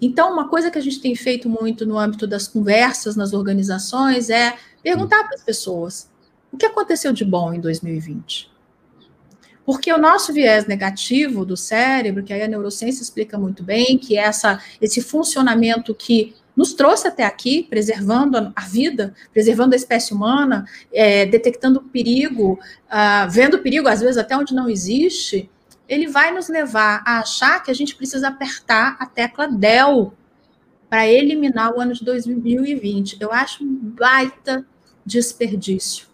Então, 0.00 0.32
uma 0.32 0.48
coisa 0.48 0.70
que 0.70 0.78
a 0.78 0.80
gente 0.80 1.00
tem 1.00 1.16
feito 1.16 1.48
muito 1.48 1.84
no 1.84 1.98
âmbito 1.98 2.26
das 2.26 2.46
conversas 2.46 3.16
nas 3.16 3.32
organizações 3.32 4.30
é 4.30 4.56
perguntar 4.82 5.24
para 5.24 5.34
as 5.34 5.42
pessoas 5.42 6.10
o 6.52 6.56
que 6.56 6.66
aconteceu 6.66 7.12
de 7.12 7.24
bom 7.24 7.52
em 7.52 7.60
2020. 7.60 8.52
Porque 9.66 9.92
o 9.92 9.98
nosso 9.98 10.32
viés 10.32 10.66
negativo 10.66 11.44
do 11.44 11.56
cérebro, 11.56 12.22
que 12.22 12.32
aí 12.32 12.42
a 12.42 12.48
neurociência 12.48 13.02
explica 13.02 13.38
muito 13.38 13.62
bem, 13.62 13.98
que 13.98 14.16
é 14.16 14.22
essa, 14.22 14.62
esse 14.80 15.00
funcionamento 15.00 15.94
que 15.94 16.34
nos 16.56 16.72
trouxe 16.72 17.08
até 17.08 17.24
aqui, 17.24 17.66
preservando 17.68 18.52
a 18.54 18.60
vida, 18.62 19.14
preservando 19.32 19.74
a 19.74 19.76
espécie 19.76 20.14
humana, 20.14 20.66
é, 20.92 21.26
detectando 21.26 21.82
perigo, 21.82 22.58
uh, 22.86 23.30
vendo 23.30 23.58
perigo, 23.58 23.88
às 23.88 24.00
vezes 24.00 24.16
até 24.16 24.36
onde 24.36 24.54
não 24.54 24.68
existe, 24.68 25.50
ele 25.88 26.06
vai 26.06 26.32
nos 26.32 26.48
levar 26.48 27.02
a 27.04 27.18
achar 27.18 27.62
que 27.62 27.70
a 27.70 27.74
gente 27.74 27.94
precisa 27.94 28.28
apertar 28.28 28.96
a 28.98 29.06
tecla 29.06 29.48
DEL 29.48 30.14
para 30.88 31.06
eliminar 31.06 31.74
o 31.74 31.80
ano 31.80 31.92
de 31.92 32.04
2020. 32.04 33.16
Eu 33.20 33.32
acho 33.32 33.64
um 33.64 33.74
baita 33.74 34.64
desperdício. 35.04 36.06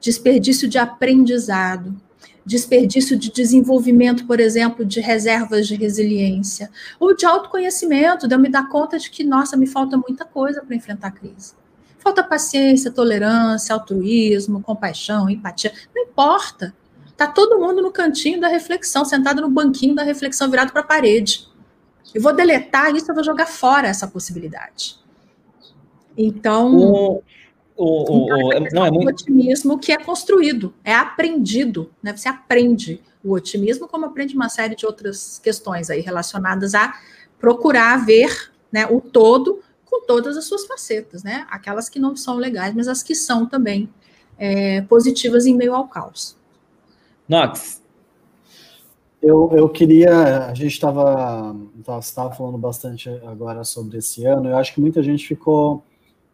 Desperdício 0.00 0.68
de 0.68 0.78
aprendizado 0.78 1.98
desperdício 2.44 3.18
de 3.18 3.32
desenvolvimento, 3.32 4.26
por 4.26 4.38
exemplo, 4.38 4.84
de 4.84 5.00
reservas 5.00 5.66
de 5.66 5.74
resiliência, 5.74 6.70
ou 7.00 7.14
de 7.16 7.24
autoconhecimento, 7.24 8.28
de 8.28 8.34
eu 8.34 8.38
me 8.38 8.48
dar 8.48 8.68
conta 8.68 8.98
de 8.98 9.10
que, 9.10 9.24
nossa, 9.24 9.56
me 9.56 9.66
falta 9.66 9.96
muita 9.96 10.24
coisa 10.24 10.62
para 10.62 10.76
enfrentar 10.76 11.08
a 11.08 11.12
crise. 11.12 11.54
Falta 11.98 12.22
paciência, 12.22 12.90
tolerância, 12.90 13.74
altruísmo, 13.74 14.62
compaixão, 14.62 15.30
empatia, 15.30 15.72
não 15.94 16.02
importa. 16.02 16.74
Está 17.06 17.26
todo 17.26 17.58
mundo 17.58 17.80
no 17.80 17.90
cantinho 17.90 18.40
da 18.40 18.48
reflexão, 18.48 19.04
sentado 19.04 19.40
no 19.40 19.48
banquinho 19.48 19.94
da 19.94 20.02
reflexão, 20.02 20.50
virado 20.50 20.72
para 20.72 20.82
a 20.82 20.84
parede. 20.84 21.48
Eu 22.14 22.20
vou 22.20 22.34
deletar 22.34 22.94
isso, 22.94 23.10
eu 23.10 23.14
vou 23.14 23.24
jogar 23.24 23.46
fora 23.46 23.88
essa 23.88 24.06
possibilidade. 24.06 24.98
Então. 26.16 27.22
O, 27.76 28.26
o, 28.26 28.52
então, 28.52 28.68
não, 28.72 28.86
é 28.86 28.90
muito... 28.90 29.08
otimismo 29.08 29.78
que 29.78 29.92
é 29.92 29.96
construído, 29.96 30.72
é 30.84 30.94
aprendido, 30.94 31.90
né? 32.02 32.16
Você 32.16 32.28
aprende 32.28 33.00
o 33.22 33.32
otimismo, 33.32 33.88
como 33.88 34.06
aprende 34.06 34.34
uma 34.34 34.48
série 34.48 34.76
de 34.76 34.86
outras 34.86 35.40
questões 35.42 35.90
aí 35.90 36.00
relacionadas 36.00 36.74
a 36.74 36.94
procurar 37.38 38.04
ver 38.04 38.52
né, 38.70 38.86
o 38.86 39.00
todo 39.00 39.60
com 39.84 40.06
todas 40.06 40.36
as 40.36 40.44
suas 40.44 40.66
facetas, 40.66 41.22
né? 41.24 41.46
Aquelas 41.50 41.88
que 41.88 41.98
não 41.98 42.14
são 42.14 42.36
legais, 42.36 42.74
mas 42.74 42.86
as 42.86 43.02
que 43.02 43.14
são 43.14 43.46
também 43.46 43.88
é, 44.38 44.82
positivas 44.82 45.46
em 45.46 45.54
meio 45.54 45.74
ao 45.74 45.88
caos. 45.88 46.36
Nox. 47.28 47.82
Eu, 49.22 49.50
eu 49.54 49.68
queria. 49.70 50.46
A 50.46 50.54
gente 50.54 50.72
estava 50.72 51.54
falando 52.36 52.58
bastante 52.58 53.08
agora 53.24 53.64
sobre 53.64 53.98
esse 53.98 54.26
ano. 54.26 54.50
Eu 54.50 54.58
acho 54.58 54.74
que 54.74 54.80
muita 54.80 55.02
gente 55.02 55.26
ficou 55.26 55.82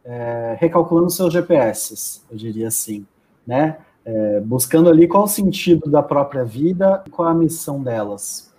é, 0.05 0.57
recalculando 0.59 1.11
seus 1.11 1.33
GPS, 1.33 2.23
eu 2.31 2.37
diria 2.37 2.69
assim, 2.69 3.07
né? 3.47 3.79
É, 4.05 4.41
buscando 4.41 4.89
ali 4.89 5.07
qual 5.07 5.25
o 5.25 5.29
sentido 5.29 5.91
da 5.91 6.03
própria 6.03 6.45
vida, 6.45 7.05
qual 7.11 7.29
a 7.29 7.35
missão 7.35 7.83
delas. 7.83 8.51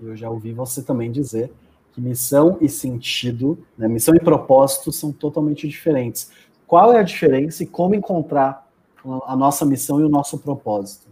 Eu 0.00 0.14
já 0.14 0.28
ouvi 0.28 0.52
você 0.52 0.82
também 0.82 1.10
dizer 1.10 1.50
que 1.92 2.00
missão 2.00 2.58
e 2.60 2.68
sentido, 2.68 3.58
né, 3.78 3.88
missão 3.88 4.14
e 4.14 4.20
propósito 4.20 4.92
são 4.92 5.12
totalmente 5.12 5.66
diferentes. 5.66 6.30
Qual 6.66 6.92
é 6.92 6.98
a 6.98 7.02
diferença 7.02 7.62
e 7.62 7.66
como 7.66 7.94
encontrar 7.94 8.68
a 9.26 9.36
nossa 9.36 9.64
missão 9.64 10.00
e 10.00 10.04
o 10.04 10.08
nosso 10.08 10.38
propósito? 10.38 11.06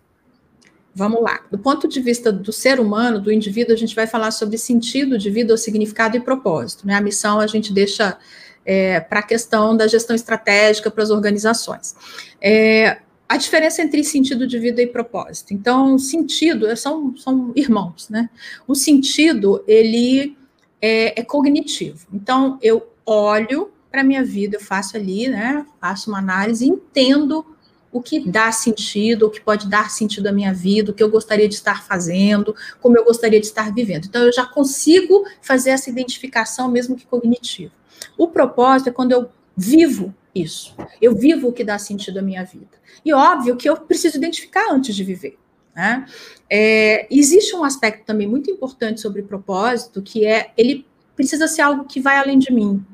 Vamos 0.94 1.22
lá. 1.22 1.40
Do 1.50 1.58
ponto 1.58 1.88
de 1.88 2.00
vista 2.00 2.30
do 2.30 2.52
ser 2.52 2.78
humano, 2.78 3.20
do 3.20 3.32
indivíduo, 3.32 3.72
a 3.72 3.78
gente 3.78 3.94
vai 3.94 4.06
falar 4.06 4.30
sobre 4.30 4.58
sentido 4.58 5.16
de 5.16 5.30
vida, 5.30 5.56
significado 5.56 6.16
e 6.16 6.20
propósito. 6.20 6.86
Né? 6.86 6.94
A 6.94 7.00
missão 7.00 7.40
a 7.40 7.46
gente 7.46 7.72
deixa 7.72 8.18
é, 8.64 9.00
para 9.00 9.20
a 9.20 9.22
questão 9.22 9.76
da 9.76 9.86
gestão 9.86 10.14
estratégica 10.14 10.90
para 10.90 11.02
as 11.02 11.10
organizações. 11.10 11.94
É, 12.40 12.98
a 13.28 13.36
diferença 13.38 13.80
entre 13.80 14.04
sentido 14.04 14.46
de 14.46 14.58
vida 14.58 14.82
e 14.82 14.86
propósito. 14.86 15.54
Então, 15.54 15.98
sentido 15.98 16.76
são, 16.76 17.16
são 17.16 17.50
irmãos, 17.56 18.10
né? 18.10 18.28
O 18.68 18.74
sentido, 18.74 19.64
ele 19.66 20.36
é, 20.82 21.18
é 21.18 21.24
cognitivo. 21.24 22.06
Então, 22.12 22.58
eu 22.60 22.86
olho 23.06 23.72
para 23.90 24.02
a 24.02 24.04
minha 24.04 24.22
vida, 24.22 24.56
eu 24.56 24.60
faço 24.60 24.98
ali, 24.98 25.28
né? 25.28 25.64
Faço 25.80 26.10
uma 26.10 26.18
análise, 26.18 26.66
entendo 26.66 27.44
o 27.90 28.02
que 28.02 28.20
dá 28.20 28.52
sentido, 28.52 29.26
o 29.26 29.30
que 29.30 29.40
pode 29.40 29.66
dar 29.66 29.90
sentido 29.90 30.26
à 30.26 30.32
minha 30.32 30.52
vida, 30.52 30.90
o 30.90 30.94
que 30.94 31.02
eu 31.02 31.10
gostaria 31.10 31.48
de 31.48 31.54
estar 31.54 31.82
fazendo, 31.84 32.54
como 32.80 32.98
eu 32.98 33.04
gostaria 33.04 33.40
de 33.40 33.46
estar 33.46 33.72
vivendo. 33.72 34.06
Então, 34.06 34.24
eu 34.24 34.32
já 34.32 34.44
consigo 34.44 35.24
fazer 35.40 35.70
essa 35.70 35.88
identificação, 35.88 36.70
mesmo 36.70 36.96
que 36.96 37.06
cognitiva. 37.06 37.72
O 38.16 38.28
propósito 38.28 38.88
é 38.88 38.92
quando 38.92 39.12
eu 39.12 39.30
vivo 39.56 40.14
isso. 40.34 40.74
Eu 41.00 41.14
vivo 41.14 41.48
o 41.48 41.52
que 41.52 41.64
dá 41.64 41.78
sentido 41.78 42.18
à 42.18 42.22
minha 42.22 42.44
vida. 42.44 42.70
E 43.04 43.12
óbvio 43.12 43.56
que 43.56 43.68
eu 43.68 43.76
preciso 43.76 44.16
identificar 44.16 44.72
antes 44.72 44.94
de 44.94 45.04
viver. 45.04 45.38
Né? 45.74 46.06
É, 46.48 47.06
existe 47.10 47.54
um 47.56 47.64
aspecto 47.64 48.04
também 48.04 48.26
muito 48.26 48.50
importante 48.50 49.00
sobre 49.00 49.22
propósito, 49.22 50.02
que 50.02 50.26
é 50.26 50.52
ele 50.56 50.86
precisa 51.16 51.46
ser 51.46 51.62
algo 51.62 51.84
que 51.84 52.00
vai 52.00 52.16
além 52.16 52.38
de 52.38 52.52
mim. 52.52 52.84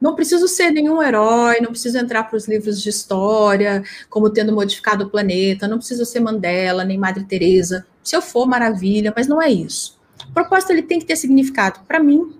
Não 0.00 0.14
preciso 0.14 0.46
ser 0.46 0.70
nenhum 0.70 1.02
herói, 1.02 1.58
não 1.60 1.70
preciso 1.70 1.98
entrar 1.98 2.24
para 2.24 2.36
os 2.36 2.46
livros 2.46 2.82
de 2.82 2.90
história, 2.90 3.82
como 4.10 4.28
tendo 4.28 4.52
modificado 4.52 5.04
o 5.04 5.10
planeta, 5.10 5.66
não 5.66 5.78
preciso 5.78 6.04
ser 6.04 6.20
Mandela, 6.20 6.84
nem 6.84 6.98
Madre 6.98 7.24
Teresa. 7.24 7.86
Se 8.02 8.14
eu 8.14 8.20
for, 8.20 8.46
maravilha, 8.46 9.12
mas 9.16 9.26
não 9.26 9.40
é 9.40 9.50
isso. 9.50 9.98
O 10.28 10.32
propósito 10.32 10.70
ele 10.72 10.82
tem 10.82 10.98
que 10.98 11.06
ter 11.06 11.16
significado 11.16 11.80
para 11.88 11.98
mim, 11.98 12.35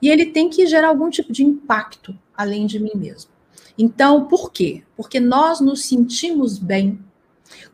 e 0.00 0.08
ele 0.08 0.26
tem 0.26 0.48
que 0.48 0.66
gerar 0.66 0.88
algum 0.88 1.10
tipo 1.10 1.32
de 1.32 1.44
impacto 1.44 2.16
além 2.36 2.66
de 2.66 2.78
mim 2.78 2.92
mesmo. 2.94 3.30
Então, 3.78 4.26
por 4.26 4.52
quê? 4.52 4.82
Porque 4.96 5.20
nós 5.20 5.60
nos 5.60 5.86
sentimos 5.86 6.58
bem 6.58 6.98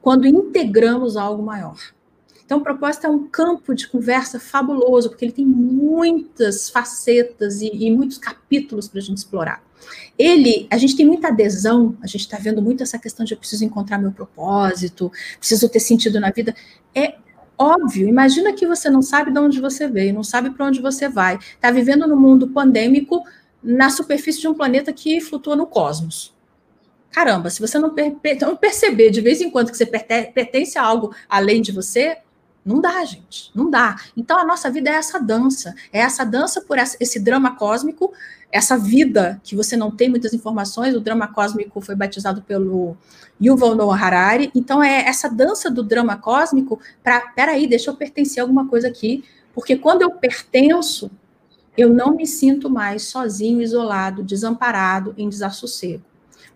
quando 0.01 0.27
integramos 0.27 1.17
algo 1.17 1.43
maior. 1.43 1.79
Então, 2.45 2.59
o 2.59 2.63
propósito 2.63 3.07
é 3.07 3.11
um 3.11 3.27
campo 3.29 3.75
de 3.75 3.89
conversa 3.89 4.39
fabuloso, 4.39 5.09
porque 5.09 5.25
ele 5.25 5.33
tem 5.33 5.47
muitas 5.47 6.69
facetas 6.69 7.63
e, 7.63 7.71
e 7.73 7.91
muitos 7.91 8.19
capítulos 8.19 8.89
para 8.89 8.99
a 8.99 9.03
gente 9.03 9.19
explorar. 9.19 9.65
Ele, 10.19 10.67
a 10.71 10.77
gente 10.77 10.97
tem 10.97 11.07
muita 11.07 11.29
adesão, 11.29 11.97
a 12.03 12.07
gente 12.07 12.21
está 12.21 12.37
vendo 12.37 12.61
muito 12.61 12.83
essa 12.83 12.99
questão 12.99 13.25
de 13.25 13.33
eu 13.33 13.39
preciso 13.39 13.65
encontrar 13.65 13.99
meu 13.99 14.13
propósito, 14.13 15.11
preciso 15.39 15.69
ter 15.69 15.81
sentido 15.81 16.21
na 16.21 16.31
vida. 16.31 16.55
É 16.95 17.15
óbvio. 17.63 18.09
Imagina 18.09 18.53
que 18.53 18.67
você 18.67 18.91
não 18.91 19.01
sabe 19.01 19.31
de 19.31 19.39
onde 19.39 19.61
você 19.61 19.87
veio, 19.87 20.15
não 20.15 20.25
sabe 20.25 20.51
para 20.51 20.67
onde 20.67 20.81
você 20.81 21.09
vai. 21.09 21.37
Está 21.37 21.71
vivendo 21.71 22.07
no 22.07 22.17
mundo 22.17 22.49
pandêmico 22.49 23.23
na 23.63 23.91
superfície 23.91 24.41
de 24.41 24.49
um 24.49 24.55
planeta 24.55 24.93
que 24.93 25.21
flutua 25.21 25.55
no 25.55 25.67
cosmos. 25.67 26.35
Caramba, 27.11 27.51
se 27.51 27.61
você 27.61 27.79
não, 27.79 27.95
per 27.95 28.17
não 28.41 28.57
perceber 28.57 29.11
de 29.11 29.21
vez 29.21 29.41
em 29.41 29.51
quando 29.51 29.71
que 29.71 29.77
você 29.77 29.87
pertence 29.87 30.79
a 30.79 30.83
algo 30.83 31.15
além 31.29 31.61
de 31.61 31.71
você, 31.71 32.17
não 32.65 32.81
dá, 32.81 33.05
gente, 33.05 33.51
não 33.55 33.69
dá. 33.69 33.97
Então 34.17 34.39
a 34.39 34.45
nossa 34.45 34.71
vida 34.71 34.91
é 34.91 34.95
essa 34.95 35.19
dança, 35.19 35.75
é 35.93 36.01
essa 36.01 36.25
dança 36.25 36.61
por 36.63 36.79
esse 36.79 37.21
drama 37.21 37.57
cósmico, 37.57 38.13
essa 38.53 38.77
vida 38.77 39.41
que 39.43 39.57
você 39.57 39.77
não 39.77 39.91
tem 39.91 40.11
muitas 40.11 40.35
informações. 40.35 40.95
O 40.95 41.01
drama 41.01 41.27
cósmico 41.27 41.81
foi 41.81 41.97
batizado 41.97 42.43
pelo 42.43 42.95
Yuval 43.43 43.75
Noah 43.75 43.99
Harari. 43.99 44.51
Então 44.55 44.83
é 44.83 45.07
essa 45.09 45.29
dança 45.29 45.71
do 45.71 45.83
drama 45.83 46.19
cósmico 46.19 46.79
para, 47.03 47.21
peraí, 47.33 47.67
deixa 47.67 47.91
eu 47.91 47.97
pertencer 47.97 48.41
a 48.41 48.45
alguma 48.45 48.69
coisa 48.69 48.89
aqui, 48.89 49.25
porque 49.55 49.77
quando 49.77 50.03
eu 50.03 50.11
pertenço, 50.11 51.11
eu 51.77 51.89
não 51.93 52.15
me 52.15 52.27
sinto 52.27 52.69
mais 52.69 53.05
sozinho, 53.05 53.63
isolado, 53.63 54.23
desamparado, 54.23 55.15
em 55.17 55.29
desassossego. 55.29 56.05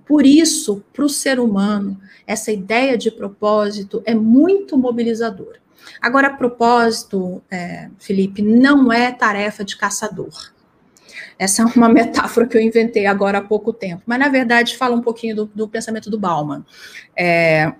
Por 0.05 0.27
isso, 0.27 0.85
para 0.93 1.05
o 1.05 1.09
ser 1.09 1.41
humano, 1.41 1.99
essa 2.27 2.53
ideia 2.53 2.97
de 2.97 3.11
propósito 3.11 4.03
é 4.05 4.15
muito 4.15 4.77
mobilizadora. 4.77 5.59
Agora, 6.01 6.37
propósito, 6.37 7.43
é, 7.51 7.89
Felipe, 7.99 8.43
não 8.43 8.93
é 8.93 9.11
tarefa 9.11 9.65
de 9.65 9.77
caçador. 9.77 10.55
Essa 11.39 11.63
é 11.63 11.65
uma 11.65 11.89
metáfora 11.93 12.47
que 12.47 12.57
eu 12.57 12.61
inventei 12.61 13.07
agora 13.07 13.39
há 13.39 13.43
pouco 13.43 13.73
tempo, 13.73 14.03
mas 14.07 14.19
na 14.19 14.29
verdade 14.29 14.77
fala 14.77 14.95
um 14.95 15.03
pouquinho 15.03 15.37
do, 15.37 15.47
do 15.55 15.69
pensamento 15.69 16.11
do 16.11 16.19
Bauman. 16.19 16.65
É, 17.17 17.73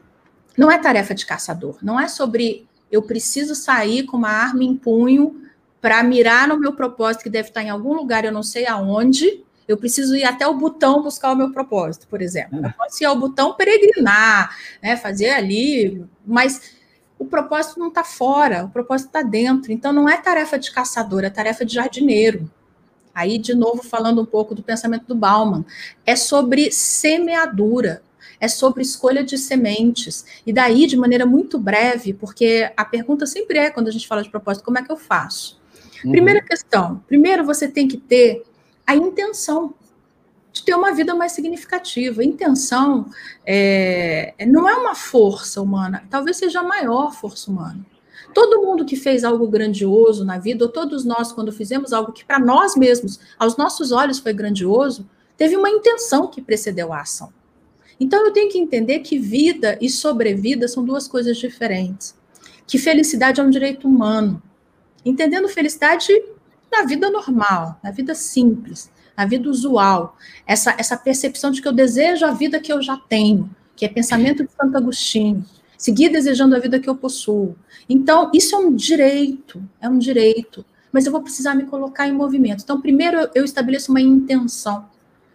não 0.57 0.71
é 0.71 0.79
tarefa 0.79 1.15
de 1.15 1.27
caçador, 1.27 1.79
não 1.83 2.01
é 2.01 2.09
sobre 2.09 2.67
eu 2.91 3.03
preciso 3.03 3.55
sair 3.55 4.05
com 4.05 4.17
uma 4.17 4.31
arma 4.31 4.63
em 4.63 4.75
punho 4.75 5.43
para 5.81 6.03
mirar 6.03 6.49
no 6.49 6.59
meu 6.59 6.73
propósito 6.73 7.23
que 7.23 7.31
deve 7.31 7.49
estar 7.49 7.63
em 7.63 7.71
algum 7.71 7.95
lugar, 7.95 8.25
eu 8.25 8.33
não 8.33 8.43
sei 8.43 8.67
aonde. 8.67 9.45
Eu 9.69 9.77
preciso 9.77 10.15
ir 10.15 10.25
até 10.25 10.47
o 10.47 10.55
botão 10.55 11.03
buscar 11.03 11.33
o 11.33 11.37
meu 11.37 11.53
propósito, 11.53 12.07
por 12.07 12.23
exemplo. 12.23 12.65
Eu 12.65 12.73
posso 12.73 13.03
ir 13.03 13.07
ao 13.07 13.19
botão 13.19 13.55
peregrinar, 13.55 14.57
né, 14.81 14.97
fazer 14.97 15.31
ali, 15.31 16.05
mas 16.25 16.77
o 17.19 17.25
propósito 17.25 17.81
não 17.81 17.89
está 17.89 18.05
fora, 18.05 18.65
o 18.65 18.69
propósito 18.69 19.09
está 19.09 19.23
dentro. 19.23 19.73
Então, 19.73 19.93
não 19.93 20.09
é 20.09 20.17
tarefa 20.17 20.59
de 20.59 20.71
caçador, 20.71 21.25
é 21.25 21.31
tarefa 21.31 21.65
de 21.65 21.75
jardineiro. 21.75 22.51
Aí, 23.17 23.39
de 23.39 23.55
novo, 23.55 23.83
falando 23.83 24.21
um 24.21 24.27
pouco 24.27 24.55
do 24.55 24.63
pensamento 24.63 25.07
do 25.07 25.15
Bauman, 25.15 25.65
é 26.05 26.15
sobre 26.15 26.71
semeadura, 26.71 28.03
é 28.39 28.47
sobre 28.47 28.83
escolha 28.83 29.25
de 29.25 29.39
sementes. 29.39 30.43
E 30.47 30.53
daí, 30.53 30.87
de 30.87 30.99
maneira 30.99 31.25
muito 31.25 31.59
breve, 31.59 32.13
porque 32.13 32.71
a 32.77 32.85
pergunta 32.85 33.25
sempre 33.25 33.59
é, 33.59 33.71
quando 33.71 33.89
a 33.89 33.91
gente 33.91 34.07
fala 34.07 34.23
de 34.23 34.29
propósito, 34.29 34.67
como 34.67 34.77
é 34.77 34.83
que 34.83 34.93
eu 34.93 34.99
faço? 34.99 35.59
Uhum. 36.05 36.11
Primeira 36.11 36.43
questão: 36.43 37.03
primeiro 37.09 37.43
você 37.43 37.67
tem 37.67 37.89
que 37.89 37.97
ter 37.97 38.43
a 38.87 38.95
intenção 38.95 39.73
de 40.53 40.63
ter 40.63 40.75
uma 40.75 40.93
vida 40.93 41.15
mais 41.15 41.33
significativa. 41.33 42.23
Intenção 42.23 43.07
é, 43.47 44.35
não 44.47 44.69
é 44.69 44.75
uma 44.75 44.95
força 44.95 45.63
humana, 45.63 46.05
talvez 46.11 46.37
seja 46.37 46.61
a 46.61 46.63
maior 46.63 47.15
força 47.15 47.51
humana. 47.51 47.81
Todo 48.37 48.61
mundo 48.61 48.85
que 48.85 48.97
fez 48.97 49.25
algo 49.25 49.49
grandioso 49.49 50.23
na 50.23 50.37
vida, 50.37 50.63
ou 50.63 50.71
todos 50.71 51.07
nós, 51.07 51.33
quando 51.33 51.51
fizemos 51.51 51.91
algo 51.91 52.13
que 52.13 52.23
para 52.23 52.39
nós 52.39 52.77
mesmos, 52.77 53.19
aos 53.39 53.57
nossos 53.57 53.93
olhos 53.93 54.19
foi 54.19 54.35
grandioso, 54.35 55.09
teve 55.39 55.57
uma 55.57 55.71
intenção 55.71 56.27
que 56.27 56.43
precedeu 56.43 56.93
a 56.93 57.01
ação. 57.01 57.33
Então 57.99 58.27
eu 58.27 58.35
tenho 58.35 58.51
que 58.51 58.59
entender 58.59 58.99
que 58.99 59.19
vida 59.19 59.79
e 59.81 59.89
sobrevida 59.89 60.69
são 60.69 60.85
duas 60.85 61.09
coisas 61.09 61.39
diferentes. 61.39 62.15
Que 62.67 62.77
felicidade 62.77 63.41
é 63.41 63.43
um 63.43 63.49
direito 63.49 63.89
humano. 63.89 64.43
Entendendo 65.03 65.49
felicidade 65.49 66.13
na 66.71 66.85
vida 66.85 67.09
normal, 67.09 67.81
na 67.83 67.91
vida 67.91 68.15
simples 68.15 68.91
na 69.17 69.25
vida 69.25 69.49
usual, 69.49 70.15
essa, 70.47 70.77
essa 70.77 70.95
percepção 70.95 71.51
de 71.51 71.63
que 71.63 71.67
eu 71.67 71.73
desejo 71.73 72.27
a 72.27 72.33
vida 72.33 72.61
que 72.61 72.71
eu 72.71 72.83
já 72.83 72.99
tenho, 72.99 73.49
que 73.75 73.87
é 73.87 73.89
pensamento 73.89 74.45
de 74.45 74.51
Santo 74.53 74.77
Agostinho, 74.77 75.43
seguir 75.77 76.09
desejando 76.09 76.57
a 76.57 76.59
vida 76.59 76.79
que 76.81 76.89
eu 76.89 76.95
possuo. 76.95 77.57
Então, 77.89 78.31
isso 78.35 78.55
é 78.55 78.59
um 78.59 78.75
direito, 78.75 79.63
é 79.81 79.89
um 79.89 79.99
direito, 79.99 80.65
mas 80.93 81.07
eu 81.07 81.13
vou 81.13 81.23
precisar 81.23 81.55
me 81.55 81.65
colocar 81.65 82.09
em 82.09 82.13
movimento. 82.13 82.63
Então, 82.63 82.81
primeiro 82.81 83.29
eu 83.35 83.45
estabeleço 83.45 83.91
uma 83.91 84.01
intenção, 84.01 84.89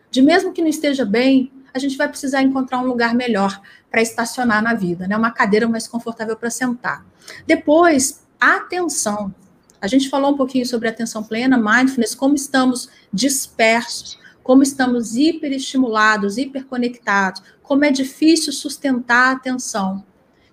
de 0.10 0.22
mesmo 0.22 0.52
que 0.52 0.62
não 0.62 0.68
esteja 0.68 1.06
bem, 1.06 1.52
a 1.74 1.80
gente 1.80 1.98
vai 1.98 2.08
precisar 2.08 2.42
encontrar 2.42 2.80
um 2.80 2.86
lugar 2.86 3.14
melhor 3.14 3.62
para 3.90 4.02
estacionar 4.02 4.62
na 4.62 4.74
vida, 4.74 5.08
né? 5.08 5.16
Uma 5.16 5.32
cadeira 5.32 5.68
mais 5.68 5.88
confortável 5.88 6.36
para 6.36 6.50
sentar. 6.50 7.06
Depois, 7.48 8.22
atenção. 8.40 9.34
A 9.80 9.88
gente 9.88 10.10
falou 10.10 10.34
um 10.34 10.38
pouquinho 10.38 10.66
sobre 10.66 10.88
atenção 10.88 11.24
plena, 11.24 11.58
mindfulness, 11.58 12.14
como 12.14 12.36
estamos 12.36 12.90
dispersos, 13.12 14.20
como 14.44 14.64
estamos 14.64 15.16
hiperestimulados, 15.16 16.38
hiperconectados, 16.38 17.42
como 17.64 17.86
é 17.86 17.92
difícil 17.92 18.52
sustentar 18.52 19.30
a 19.30 19.32
atenção. 19.32 20.04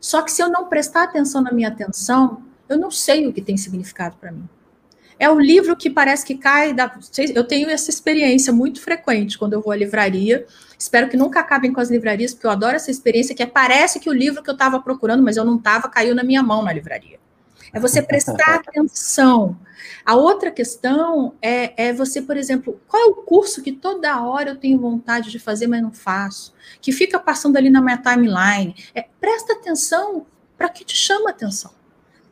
Só 0.01 0.23
que 0.23 0.31
se 0.31 0.43
eu 0.43 0.49
não 0.49 0.67
prestar 0.67 1.05
atenção 1.05 1.43
na 1.43 1.53
minha 1.53 1.69
atenção, 1.69 2.43
eu 2.69 2.79
não 2.79 2.91
sei 2.91 3.27
o 3.27 3.33
que 3.33 3.41
tem 3.41 3.57
significado 3.57 4.17
para 4.17 4.33
mim. 4.33 4.49
É 5.19 5.29
o 5.29 5.41
livro 5.41 5.75
que 5.75 5.91
parece 5.91 6.25
que 6.25 6.37
cai 6.37 6.73
da. 6.73 6.97
Eu 7.35 7.43
tenho 7.43 7.69
essa 7.69 7.91
experiência 7.91 8.53
muito 8.53 8.81
frequente 8.81 9.37
quando 9.37 9.55
eu 9.55 9.61
vou 9.61 9.73
à 9.73 9.77
livraria. 9.77 10.47
Espero 10.79 11.09
que 11.09 11.17
nunca 11.17 11.41
acabem 11.41 11.73
com 11.73 11.81
as 11.81 11.91
livrarias, 11.91 12.33
porque 12.33 12.47
eu 12.47 12.53
adoro 12.53 12.77
essa 12.77 12.91
experiência 12.91 13.35
que 13.35 13.43
é, 13.43 13.47
parece 13.47 13.99
que 13.99 14.09
o 14.09 14.13
livro 14.13 14.45
que 14.45 14.49
eu 14.49 14.53
estava 14.55 14.81
procurando, 14.81 15.23
mas 15.23 15.37
eu 15.37 15.45
não 15.45 15.57
estava, 15.57 15.89
caiu 15.89 16.15
na 16.15 16.23
minha 16.23 16.43
mão 16.43 16.63
na 16.63 16.73
livraria. 16.73 17.19
É 17.73 17.81
você 17.81 18.03
prestar 18.03 18.57
atenção. 18.57 19.59
A 20.05 20.15
outra 20.17 20.51
questão 20.51 21.35
é, 21.41 21.89
é 21.89 21.93
você, 21.93 22.23
por 22.23 22.37
exemplo, 22.37 22.81
qual 22.89 23.03
é 23.03 23.07
o 23.07 23.15
curso 23.15 23.63
que 23.63 23.73
toda 23.73 24.23
hora 24.23 24.51
eu 24.51 24.57
tenho 24.57 24.79
vontade 24.79 25.31
de 25.31 25.39
fazer, 25.39 25.67
mas 25.67 25.83
não 25.83 25.93
faço? 25.93 26.55
Que 26.81 26.93
fica 26.93 27.19
passando 27.19 27.57
ali 27.57 27.71
na 27.71 27.81
minha 27.81 27.99
timeline. 27.99 28.75
É, 28.95 29.07
presta 29.21 29.53
atenção 29.53 30.27
para 30.57 30.69
que 30.69 30.85
te 30.85 30.97
chama 30.97 31.31
atenção. 31.31 31.73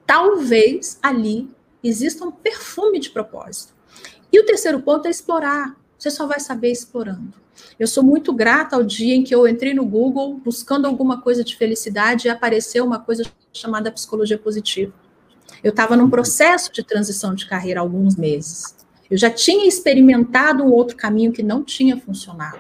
Talvez 0.07 0.99
ali 1.03 1.51
exista 1.83 2.25
um 2.25 2.31
perfume 2.31 2.99
de 2.99 3.11
propósito. 3.11 3.75
E 4.33 4.41
o 4.41 4.47
terceiro 4.47 4.81
ponto 4.81 5.07
é 5.07 5.11
explorar. 5.11 5.77
Você 5.99 6.11
só 6.11 6.27
vai 6.27 6.41
saber 6.41 6.71
explorando. 6.71 7.35
Eu 7.79 7.87
sou 7.87 8.03
muito 8.03 8.33
grata 8.33 8.77
ao 8.77 8.83
dia 8.83 9.15
em 9.15 9.23
que 9.23 9.35
eu 9.35 9.47
entrei 9.47 9.73
no 9.73 9.85
Google 9.85 10.35
buscando 10.35 10.87
alguma 10.87 11.21
coisa 11.21 11.43
de 11.43 11.57
felicidade 11.57 12.27
e 12.27 12.31
apareceu 12.31 12.85
uma 12.85 12.99
coisa 12.99 13.25
chamada 13.53 13.91
psicologia 13.91 14.39
positiva. 14.39 14.93
Eu 15.63 15.71
estava 15.71 15.97
num 15.97 16.11
processo 16.11 16.73
de 16.73 16.83
transição 16.83 17.35
de 17.35 17.47
carreira 17.47 17.81
há 17.81 17.83
alguns 17.83 18.17
meses. 18.17 18.77
Eu 19.11 19.17
já 19.17 19.31
tinha 19.31 19.67
experimentado 19.67 20.65
um 20.65 20.73
outro 20.73 20.97
caminho 20.97 21.33
que 21.33 21.43
não 21.43 21.63
tinha 21.63 21.97
funcionado. 21.97 22.59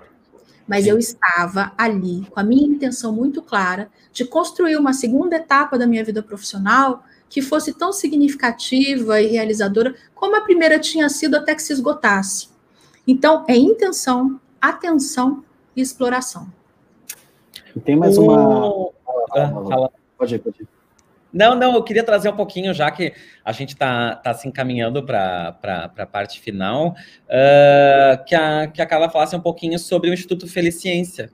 Mas 0.66 0.87
eu 0.87 0.99
estava 0.99 1.72
ali 1.78 2.26
com 2.30 2.41
a 2.41 2.43
minha 2.43 2.66
intenção 2.66 3.12
muito 3.12 3.41
clara 3.41 3.89
de 4.12 4.24
construir 4.24 4.76
uma 4.76 4.93
segunda 4.93 5.37
etapa 5.37 5.78
da 5.78 5.87
minha 5.87 6.05
vida 6.05 6.22
profissional 6.22 7.05
que 7.28 7.43
fosse 7.43 7.72
tão 7.72 7.93
significativa 7.93 9.20
e 9.20 9.26
realizadora 9.26 9.95
como 10.14 10.37
a 10.37 10.41
primeira 10.41 10.78
tinha 10.78 11.09
sido 11.09 11.37
até 11.37 11.55
que 11.55 11.62
se 11.62 11.72
esgotasse. 11.72 12.49
Então, 13.07 13.45
é 13.49 13.57
intenção, 13.57 14.41
atenção 14.61 15.45
e 15.74 15.80
exploração. 15.80 16.49
E 17.74 17.80
tem 17.80 17.95
mais 17.95 18.16
uma. 18.16 18.91
Ah, 19.32 19.91
pode 20.16 20.34
ir, 20.34 20.39
pode 20.39 20.62
ir. 20.62 20.76
Não, 21.37 21.55
não, 21.55 21.74
eu 21.74 21.82
queria 21.82 22.03
trazer 22.03 22.30
um 22.30 22.34
pouquinho, 22.34 22.72
já 22.72 22.91
que 22.91 23.12
a 23.45 23.53
gente 23.53 23.74
está 23.74 24.16
tá 24.16 24.32
se 24.32 24.49
encaminhando 24.49 25.05
para 25.05 25.55
a 25.99 26.07
parte 26.07 26.41
final, 26.41 26.95
uh, 27.26 28.24
que, 28.24 28.34
a, 28.34 28.66
que 28.68 28.80
a 28.80 28.87
Carla 28.87 29.11
falasse 29.11 29.37
um 29.37 29.41
pouquinho 29.41 29.78
sobre 29.78 30.09
o 30.09 30.14
Instituto 30.14 30.49
Feliciência. 30.49 31.30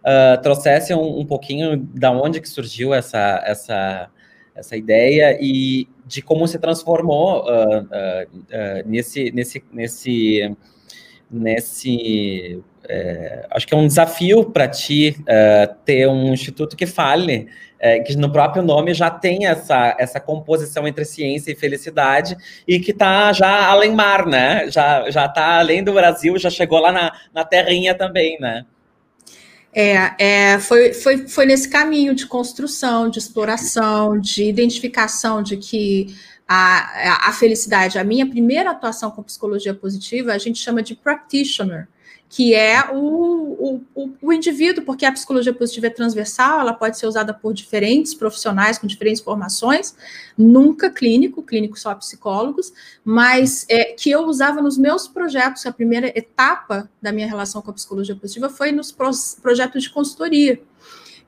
Uh, 0.00 0.38
trouxesse 0.42 0.92
um, 0.92 1.20
um, 1.20 1.24
pouquinho 1.24 1.78
da 1.78 2.10
onde 2.10 2.42
que 2.42 2.48
surgiu 2.48 2.92
essa, 2.92 3.42
essa, 3.46 4.10
essa 4.54 4.76
ideia 4.76 5.38
e 5.40 5.88
de 6.04 6.20
como 6.20 6.46
se 6.46 6.58
transformou 6.58 7.46
uh, 7.46 8.84
nesse, 8.84 9.32
nesse, 9.32 9.64
nesse, 9.72 10.56
nesse 11.30 12.62
é, 12.88 13.46
acho 13.50 13.66
que 13.66 13.74
é 13.74 13.76
um 13.76 13.86
desafio 13.86 14.44
para 14.44 14.66
ti 14.68 15.16
ter 15.84 16.08
um 16.08 16.32
instituto 16.32 16.76
que 16.76 16.86
fale 16.86 17.48
é, 17.82 17.98
que 17.98 18.14
no 18.14 18.30
próprio 18.30 18.62
nome 18.62 18.94
já 18.94 19.10
tem 19.10 19.46
essa, 19.46 19.96
essa 19.98 20.20
composição 20.20 20.86
entre 20.86 21.04
ciência 21.04 21.50
e 21.50 21.56
felicidade 21.56 22.36
e 22.66 22.78
que 22.78 22.92
está 22.92 23.32
já 23.32 23.66
além 23.66 23.92
mar, 23.92 24.24
né? 24.24 24.70
Já 24.70 25.10
já 25.10 25.26
está 25.26 25.58
além 25.58 25.82
do 25.82 25.92
Brasil, 25.92 26.38
já 26.38 26.48
chegou 26.48 26.78
lá 26.78 26.92
na, 26.92 27.12
na 27.34 27.44
terrinha 27.44 27.92
também, 27.92 28.38
né? 28.38 28.64
É, 29.74 30.12
é, 30.18 30.58
foi, 30.60 30.92
foi, 30.92 31.26
foi 31.26 31.44
nesse 31.44 31.68
caminho 31.68 32.14
de 32.14 32.26
construção, 32.26 33.10
de 33.10 33.18
exploração, 33.18 34.20
de 34.20 34.44
identificação 34.44 35.42
de 35.42 35.56
que 35.56 36.14
a, 36.46 37.30
a 37.30 37.32
felicidade, 37.32 37.98
a 37.98 38.04
minha 38.04 38.28
primeira 38.28 38.70
atuação 38.70 39.10
com 39.10 39.24
psicologia 39.24 39.74
positiva, 39.74 40.32
a 40.32 40.38
gente 40.38 40.58
chama 40.58 40.82
de 40.82 40.94
practitioner 40.94 41.88
que 42.32 42.54
é 42.54 42.90
o, 42.90 43.80
o, 43.94 44.10
o, 44.22 44.32
indivíduo, 44.32 44.82
porque 44.84 45.04
a 45.04 45.12
psicologia 45.12 45.52
positiva 45.52 45.88
é 45.88 45.90
transversal, 45.90 46.60
ela 46.60 46.72
pode 46.72 46.98
ser 46.98 47.06
usada 47.06 47.34
por 47.34 47.52
diferentes 47.52 48.14
profissionais 48.14 48.78
com 48.78 48.86
diferentes 48.86 49.20
formações, 49.20 49.94
nunca 50.36 50.88
clínico, 50.88 51.42
clínico 51.42 51.78
só 51.78 51.94
psicólogos, 51.94 52.72
mas 53.04 53.66
é, 53.68 53.92
que 53.92 54.10
eu 54.10 54.22
usava 54.22 54.62
nos 54.62 54.78
meus 54.78 55.06
projetos, 55.06 55.66
a 55.66 55.72
primeira 55.72 56.08
etapa 56.18 56.90
da 57.02 57.12
minha 57.12 57.26
relação 57.26 57.60
com 57.60 57.70
a 57.70 57.74
psicologia 57.74 58.16
positiva 58.16 58.48
foi 58.48 58.72
nos 58.72 58.90
projetos 59.42 59.82
de 59.82 59.90
consultoria. 59.90 60.58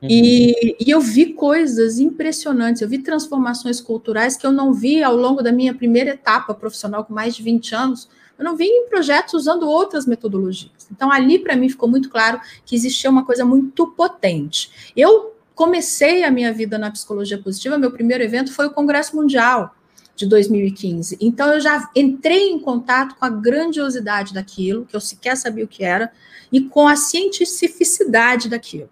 Uhum. 0.01 0.09
E, 0.09 0.75
e, 0.79 0.89
eu 0.89 0.99
vi 0.99 1.33
coisas 1.33 1.99
impressionantes, 1.99 2.81
eu 2.81 2.89
vi 2.89 2.97
transformações 2.97 3.79
culturais 3.79 4.35
que 4.35 4.45
eu 4.45 4.51
não 4.51 4.73
vi 4.73 5.03
ao 5.03 5.15
longo 5.15 5.43
da 5.43 5.51
minha 5.51 5.73
primeira 5.75 6.11
etapa 6.11 6.51
profissional, 6.55 7.05
com 7.05 7.13
mais 7.13 7.35
de 7.35 7.43
20 7.43 7.75
anos, 7.75 8.09
eu 8.37 8.43
não 8.45 8.55
vi 8.55 8.65
em 8.65 8.87
projetos 8.89 9.33
usando 9.33 9.67
outras 9.67 10.05
metodologias. 10.05 10.87
Então, 10.91 11.11
ali 11.11 11.39
para 11.39 11.55
mim 11.55 11.69
ficou 11.69 11.89
muito 11.89 12.09
claro 12.09 12.39
que 12.65 12.75
existia 12.75 13.09
uma 13.09 13.25
coisa 13.25 13.45
muito 13.45 13.87
potente. 13.87 14.91
Eu 14.95 15.35
comecei 15.53 16.23
a 16.23 16.31
minha 16.31 16.53
vida 16.53 16.77
na 16.77 16.91
psicologia 16.91 17.37
positiva, 17.37 17.77
meu 17.77 17.91
primeiro 17.91 18.23
evento 18.23 18.51
foi 18.51 18.67
o 18.67 18.71
Congresso 18.71 19.15
Mundial 19.15 19.73
de 20.15 20.25
2015. 20.25 21.17
Então, 21.19 21.53
eu 21.53 21.59
já 21.59 21.89
entrei 21.95 22.49
em 22.49 22.59
contato 22.59 23.15
com 23.15 23.25
a 23.25 23.29
grandiosidade 23.29 24.33
daquilo, 24.33 24.85
que 24.85 24.95
eu 24.95 25.01
sequer 25.01 25.35
sabia 25.35 25.65
o 25.65 25.67
que 25.67 25.83
era, 25.83 26.11
e 26.51 26.61
com 26.61 26.87
a 26.87 26.95
cientificidade 26.95 28.49
daquilo. 28.49 28.89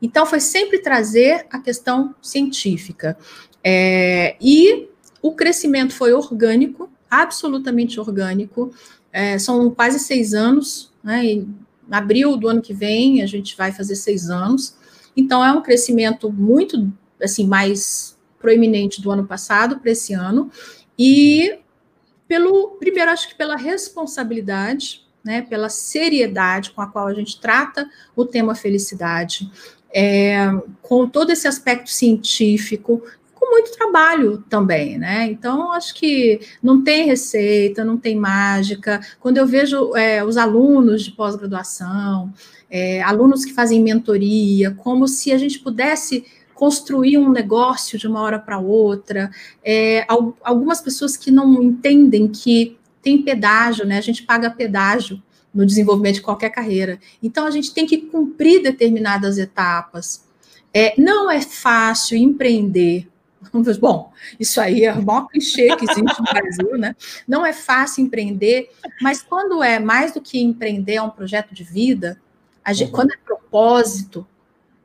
Então, 0.00 0.26
foi 0.26 0.40
sempre 0.40 0.78
trazer 0.78 1.46
a 1.50 1.58
questão 1.58 2.14
científica. 2.20 3.18
É, 3.64 4.36
e 4.40 4.88
o 5.20 5.34
crescimento 5.34 5.94
foi 5.94 6.12
orgânico, 6.12 6.90
absolutamente 7.10 7.98
orgânico. 7.98 8.72
É, 9.12 9.38
são 9.38 9.70
quase 9.70 9.98
seis 9.98 10.34
anos, 10.34 10.92
né? 11.02 11.24
Em 11.24 11.54
abril 11.90 12.36
do 12.36 12.48
ano 12.48 12.60
que 12.60 12.74
vem 12.74 13.22
a 13.22 13.26
gente 13.26 13.56
vai 13.56 13.72
fazer 13.72 13.96
seis 13.96 14.28
anos. 14.28 14.76
Então 15.16 15.44
é 15.44 15.52
um 15.52 15.62
crescimento 15.62 16.30
muito 16.30 16.92
assim 17.20 17.46
mais 17.46 18.16
proeminente 18.38 19.02
do 19.02 19.10
ano 19.10 19.26
passado 19.26 19.80
para 19.80 19.90
esse 19.90 20.12
ano 20.12 20.50
e 20.96 21.58
pelo 22.28 22.76
primeiro 22.78 23.10
acho 23.10 23.28
que 23.28 23.34
pela 23.34 23.56
responsabilidade, 23.56 25.04
né? 25.24 25.42
Pela 25.42 25.68
seriedade 25.68 26.70
com 26.70 26.82
a 26.82 26.86
qual 26.86 27.06
a 27.06 27.14
gente 27.14 27.40
trata 27.40 27.88
o 28.14 28.24
tema 28.24 28.54
felicidade. 28.54 29.50
É, 29.90 30.50
com 30.82 31.08
todo 31.08 31.30
esse 31.30 31.48
aspecto 31.48 31.90
científico, 31.90 33.02
com 33.38 33.50
muito 33.50 33.72
trabalho 33.72 34.44
também, 34.48 34.98
né? 34.98 35.26
Então, 35.26 35.72
acho 35.72 35.94
que 35.94 36.40
não 36.62 36.82
tem 36.82 37.06
receita, 37.06 37.84
não 37.84 37.96
tem 37.96 38.16
mágica. 38.16 39.00
Quando 39.20 39.38
eu 39.38 39.46
vejo 39.46 39.94
é, 39.96 40.24
os 40.24 40.36
alunos 40.36 41.04
de 41.04 41.12
pós-graduação, 41.12 42.32
é, 42.70 43.02
alunos 43.02 43.44
que 43.44 43.52
fazem 43.52 43.82
mentoria, 43.82 44.72
como 44.72 45.06
se 45.06 45.32
a 45.32 45.38
gente 45.38 45.58
pudesse 45.60 46.24
construir 46.54 47.18
um 47.18 47.30
negócio 47.30 47.96
de 47.96 48.08
uma 48.08 48.20
hora 48.20 48.38
para 48.38 48.58
outra. 48.58 49.30
É, 49.64 50.04
algumas 50.42 50.80
pessoas 50.80 51.16
que 51.16 51.30
não 51.30 51.62
entendem 51.62 52.26
que 52.26 52.76
tem 53.00 53.22
pedágio, 53.22 53.86
né? 53.86 53.96
A 53.96 54.02
gente 54.02 54.24
paga 54.24 54.50
pedágio 54.50 55.22
no 55.54 55.64
desenvolvimento 55.64 56.16
de 56.16 56.22
qualquer 56.22 56.50
carreira. 56.50 56.98
Então, 57.22 57.46
a 57.46 57.50
gente 57.50 57.72
tem 57.72 57.86
que 57.86 57.98
cumprir 57.98 58.60
determinadas 58.60 59.38
etapas. 59.38 60.24
É, 60.74 61.00
não 61.00 61.30
é 61.30 61.40
fácil 61.40 62.18
empreender. 62.18 63.08
Bom, 63.78 64.12
isso 64.38 64.60
aí 64.60 64.84
é 64.84 64.92
o 64.92 65.04
maior 65.04 65.28
clichê 65.28 65.74
que 65.76 65.84
existe 65.84 66.20
no 66.20 66.32
Brasil, 66.32 66.78
né? 66.78 66.94
Não 67.26 67.44
é 67.44 67.52
fácil 67.52 68.04
empreender, 68.04 68.70
mas 69.00 69.22
quando 69.22 69.62
é 69.62 69.78
mais 69.78 70.12
do 70.12 70.20
que 70.20 70.40
empreender, 70.40 70.94
é 70.94 71.02
um 71.02 71.10
projeto 71.10 71.54
de 71.54 71.64
vida, 71.64 72.20
gente, 72.68 72.88
uhum. 72.88 72.92
quando 72.92 73.12
é 73.12 73.16
propósito, 73.16 74.26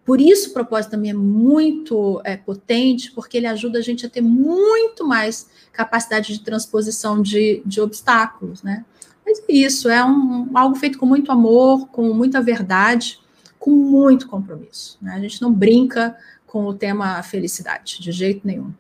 por 0.06 0.20
isso 0.20 0.50
o 0.50 0.54
propósito 0.54 0.92
também 0.92 1.12
é 1.12 1.14
muito 1.14 2.22
é, 2.24 2.36
potente, 2.36 3.12
porque 3.12 3.38
ele 3.38 3.48
ajuda 3.48 3.80
a 3.80 3.82
gente 3.82 4.06
a 4.06 4.10
ter 4.10 4.22
muito 4.22 5.08
mais 5.08 5.48
capacidade 5.72 6.34
de 6.34 6.44
transposição 6.44 7.22
de, 7.22 7.62
de 7.66 7.80
obstáculos, 7.80 8.62
né? 8.62 8.86
Mas 9.26 9.40
é 9.40 9.54
isso, 9.54 9.90
é 9.90 10.04
um, 10.04 10.50
algo 10.54 10.76
feito 10.76 10.98
com 10.98 11.06
muito 11.06 11.32
amor, 11.32 11.88
com 11.88 12.14
muita 12.14 12.42
verdade, 12.42 13.20
com 13.58 13.72
muito 13.72 14.28
compromisso. 14.28 14.98
Né? 15.02 15.14
A 15.14 15.20
gente 15.20 15.42
não 15.42 15.54
brinca 15.54 16.18
com 16.54 16.66
o 16.66 16.74
tema 16.76 17.24
felicidade, 17.24 18.00
de 18.00 18.12
jeito 18.12 18.46
nenhum. 18.46 18.72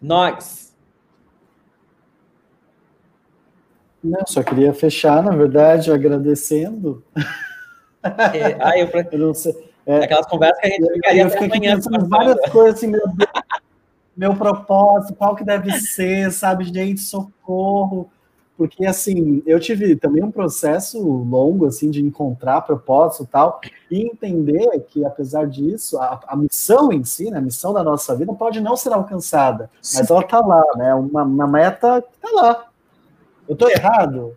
Nós. 0.00 0.74
Não, 4.02 4.26
só 4.26 4.42
queria 4.42 4.72
fechar, 4.72 5.22
na 5.22 5.36
verdade, 5.36 5.92
agradecendo. 5.92 7.04
É, 8.02 8.56
ah, 8.58 8.78
eu, 8.78 8.88
eu 9.12 9.18
não 9.18 9.34
sei. 9.34 9.54
É, 9.84 10.04
Aquelas 10.04 10.24
conversas 10.24 10.58
que 10.58 10.68
a 10.68 10.70
gente 10.70 10.90
ficaria 10.94 11.22
eu 11.22 11.28
fiquei 11.28 11.46
amanhã. 11.48 11.76
Pensando 11.76 12.08
várias 12.08 12.50
coisas 12.50 12.76
assim, 12.76 12.86
meu, 12.86 13.02
meu 14.16 14.34
propósito, 14.34 15.14
qual 15.14 15.36
que 15.36 15.44
deve 15.44 15.70
ser, 15.80 16.32
sabe, 16.32 16.64
gente, 16.64 17.02
socorro. 17.02 18.10
Porque, 18.60 18.84
assim, 18.84 19.42
eu 19.46 19.58
tive 19.58 19.96
também 19.96 20.22
um 20.22 20.30
processo 20.30 21.00
longo, 21.00 21.64
assim, 21.64 21.90
de 21.90 22.04
encontrar 22.04 22.60
propósito 22.60 23.22
e 23.22 23.26
tal, 23.26 23.58
e 23.90 24.02
entender 24.02 24.68
que, 24.86 25.02
apesar 25.02 25.46
disso, 25.46 25.96
a, 25.96 26.20
a, 26.26 26.36
missão 26.36 26.92
em 26.92 27.02
si, 27.02 27.30
né, 27.30 27.38
a 27.38 27.40
missão 27.40 27.72
da 27.72 27.82
nossa 27.82 28.14
vida 28.14 28.30
pode 28.34 28.60
não 28.60 28.76
ser 28.76 28.92
alcançada, 28.92 29.70
mas 29.94 30.10
ela 30.10 30.20
está 30.20 30.40
lá, 30.40 30.62
né, 30.76 30.94
uma, 30.94 31.22
uma 31.22 31.48
meta 31.48 32.04
está 32.12 32.30
lá. 32.34 32.66
Eu 33.48 33.54
estou 33.54 33.70
errado? 33.70 34.36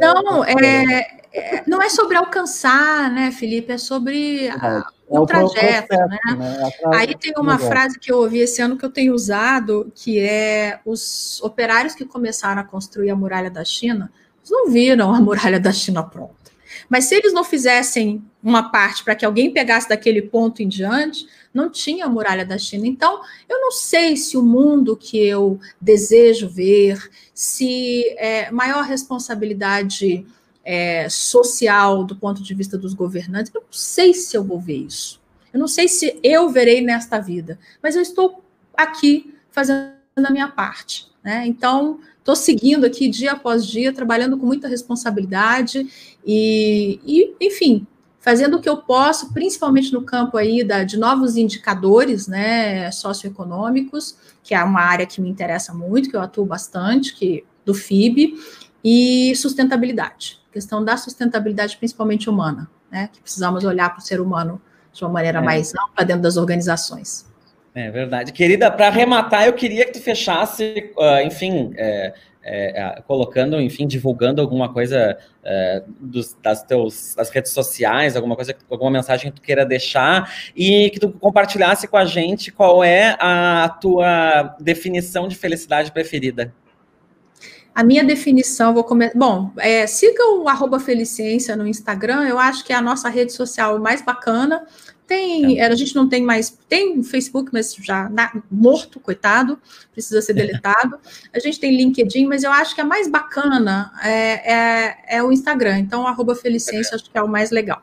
Não, 0.00 0.42
é, 0.42 1.21
é, 1.32 1.62
não 1.66 1.82
é 1.82 1.88
sobre 1.88 2.16
alcançar, 2.16 3.10
né, 3.10 3.30
Felipe? 3.30 3.72
É 3.72 3.78
sobre 3.78 4.48
a, 4.50 4.84
é 5.10 5.18
o, 5.20 5.26
trajeto, 5.26 5.88
processo, 5.88 6.08
né? 6.08 6.18
né? 6.36 6.70
Aí 6.94 7.14
tem 7.14 7.32
uma 7.36 7.58
frase 7.58 7.98
que 7.98 8.12
eu 8.12 8.18
ouvi 8.18 8.38
esse 8.38 8.60
ano 8.60 8.76
que 8.76 8.84
eu 8.84 8.90
tenho 8.90 9.14
usado, 9.14 9.90
que 9.94 10.18
é 10.18 10.80
os 10.84 11.40
operários 11.42 11.94
que 11.94 12.04
começaram 12.04 12.60
a 12.60 12.64
construir 12.64 13.10
a 13.10 13.16
muralha 13.16 13.50
da 13.50 13.64
China, 13.64 14.12
eles 14.38 14.50
não 14.50 14.70
viram 14.70 15.14
a 15.14 15.20
muralha 15.22 15.58
da 15.58 15.72
China 15.72 16.02
pronta. 16.02 16.42
Mas 16.88 17.04
se 17.04 17.14
eles 17.14 17.32
não 17.32 17.44
fizessem 17.44 18.22
uma 18.42 18.70
parte 18.70 19.04
para 19.04 19.14
que 19.14 19.24
alguém 19.24 19.52
pegasse 19.52 19.88
daquele 19.88 20.22
ponto 20.22 20.62
em 20.62 20.68
diante, 20.68 21.26
não 21.52 21.70
tinha 21.70 22.06
a 22.06 22.08
muralha 22.08 22.44
da 22.44 22.58
China. 22.58 22.86
Então, 22.86 23.20
eu 23.48 23.60
não 23.60 23.70
sei 23.70 24.16
se 24.16 24.36
o 24.36 24.42
mundo 24.42 24.96
que 24.96 25.18
eu 25.18 25.60
desejo 25.80 26.48
ver, 26.48 26.98
se 27.32 28.04
é, 28.18 28.50
maior 28.50 28.84
responsabilidade 28.84 30.26
é, 30.64 31.08
social 31.08 32.04
do 32.04 32.16
ponto 32.16 32.42
de 32.42 32.54
vista 32.54 32.78
dos 32.78 32.94
governantes. 32.94 33.52
Eu 33.54 33.60
não 33.60 33.68
sei 33.72 34.14
se 34.14 34.36
eu 34.36 34.44
vou 34.44 34.60
ver 34.60 34.76
isso. 34.76 35.20
Eu 35.52 35.60
não 35.60 35.68
sei 35.68 35.86
se 35.86 36.18
eu 36.22 36.48
verei 36.48 36.80
nesta 36.80 37.18
vida, 37.18 37.58
mas 37.82 37.94
eu 37.94 38.02
estou 38.02 38.42
aqui 38.74 39.34
fazendo 39.50 39.92
a 40.16 40.30
minha 40.30 40.48
parte. 40.48 41.06
Né? 41.22 41.46
Então, 41.46 42.00
estou 42.18 42.34
seguindo 42.34 42.86
aqui 42.86 43.08
dia 43.08 43.32
após 43.32 43.66
dia, 43.66 43.92
trabalhando 43.92 44.38
com 44.38 44.46
muita 44.46 44.66
responsabilidade 44.66 45.86
e, 46.24 47.00
e, 47.04 47.34
enfim, 47.40 47.86
fazendo 48.18 48.56
o 48.56 48.60
que 48.60 48.68
eu 48.68 48.78
posso, 48.78 49.32
principalmente 49.32 49.92
no 49.92 50.02
campo 50.02 50.38
aí 50.38 50.64
da, 50.64 50.84
de 50.84 50.96
novos 50.96 51.36
indicadores 51.36 52.26
né, 52.26 52.90
socioeconômicos, 52.90 54.16
que 54.42 54.54
é 54.54 54.64
uma 54.64 54.80
área 54.80 55.06
que 55.06 55.20
me 55.20 55.28
interessa 55.28 55.74
muito, 55.74 56.08
que 56.08 56.16
eu 56.16 56.20
atuo 56.22 56.46
bastante, 56.46 57.14
que 57.14 57.44
do 57.64 57.74
FIB, 57.74 58.34
e 58.82 59.36
sustentabilidade 59.36 60.41
questão 60.52 60.84
da 60.84 60.96
sustentabilidade, 60.96 61.76
principalmente 61.76 62.28
humana, 62.28 62.70
né? 62.90 63.08
Que 63.12 63.20
precisamos 63.20 63.64
olhar 63.64 63.90
para 63.90 63.98
o 63.98 64.02
ser 64.02 64.20
humano 64.20 64.60
de 64.92 65.02
uma 65.02 65.10
maneira 65.10 65.38
é. 65.38 65.42
mais 65.42 65.72
ampla 65.74 66.04
dentro 66.04 66.22
das 66.22 66.36
organizações. 66.36 67.26
É 67.74 67.90
verdade. 67.90 68.32
Querida, 68.32 68.70
para 68.70 68.88
arrematar, 68.88 69.46
eu 69.46 69.54
queria 69.54 69.86
que 69.86 69.92
tu 69.92 70.00
fechasse, 70.02 70.92
uh, 70.96 71.26
enfim, 71.26 71.72
é, 71.76 72.12
é, 72.44 73.02
colocando, 73.06 73.60
enfim, 73.60 73.86
divulgando 73.86 74.42
alguma 74.42 74.72
coisa 74.72 75.16
é, 75.44 75.82
dos, 75.98 76.36
das 76.42 76.62
teus 76.62 77.14
das 77.14 77.30
redes 77.30 77.52
sociais, 77.52 78.16
alguma 78.16 78.34
coisa, 78.34 78.54
alguma 78.68 78.90
mensagem 78.90 79.30
que 79.30 79.40
tu 79.40 79.42
queira 79.42 79.64
deixar 79.64 80.30
e 80.54 80.90
que 80.90 80.98
tu 80.98 81.10
compartilhasse 81.12 81.86
com 81.86 81.96
a 81.96 82.04
gente 82.04 82.50
qual 82.50 82.82
é 82.82 83.16
a 83.18 83.68
tua 83.80 84.56
definição 84.60 85.28
de 85.28 85.36
felicidade 85.36 85.92
preferida. 85.92 86.52
A 87.74 87.82
minha 87.82 88.04
definição, 88.04 88.74
vou 88.74 88.84
começar. 88.84 89.18
Bom, 89.18 89.50
é, 89.56 89.86
siga 89.86 90.22
o 90.34 90.48
arroba 90.48 90.78
Feliciência 90.78 91.56
no 91.56 91.66
Instagram, 91.66 92.28
eu 92.28 92.38
acho 92.38 92.64
que 92.64 92.72
é 92.72 92.76
a 92.76 92.82
nossa 92.82 93.08
rede 93.08 93.32
social 93.32 93.78
mais 93.78 94.02
bacana. 94.02 94.66
Tem, 95.06 95.58
é. 95.58 95.66
a 95.66 95.74
gente 95.74 95.94
não 95.94 96.08
tem 96.08 96.22
mais, 96.22 96.56
tem 96.68 97.02
Facebook, 97.02 97.50
mas 97.52 97.74
já 97.74 98.08
na, 98.08 98.32
morto, 98.50 99.00
coitado, 99.00 99.58
precisa 99.90 100.20
ser 100.22 100.34
deletado. 100.34 100.98
A 101.32 101.38
gente 101.38 101.58
tem 101.58 101.76
LinkedIn, 101.76 102.26
mas 102.26 102.42
eu 102.44 102.52
acho 102.52 102.74
que 102.74 102.80
a 102.80 102.84
mais 102.84 103.08
bacana 103.08 103.92
é, 104.02 104.52
é, 104.52 104.96
é 105.16 105.22
o 105.22 105.32
Instagram. 105.32 105.78
Então, 105.78 106.06
arroba 106.06 106.34
Feliciência, 106.34 106.94
acho 106.94 107.10
que 107.10 107.18
é 107.18 107.22
o 107.22 107.28
mais 107.28 107.50
legal. 107.50 107.82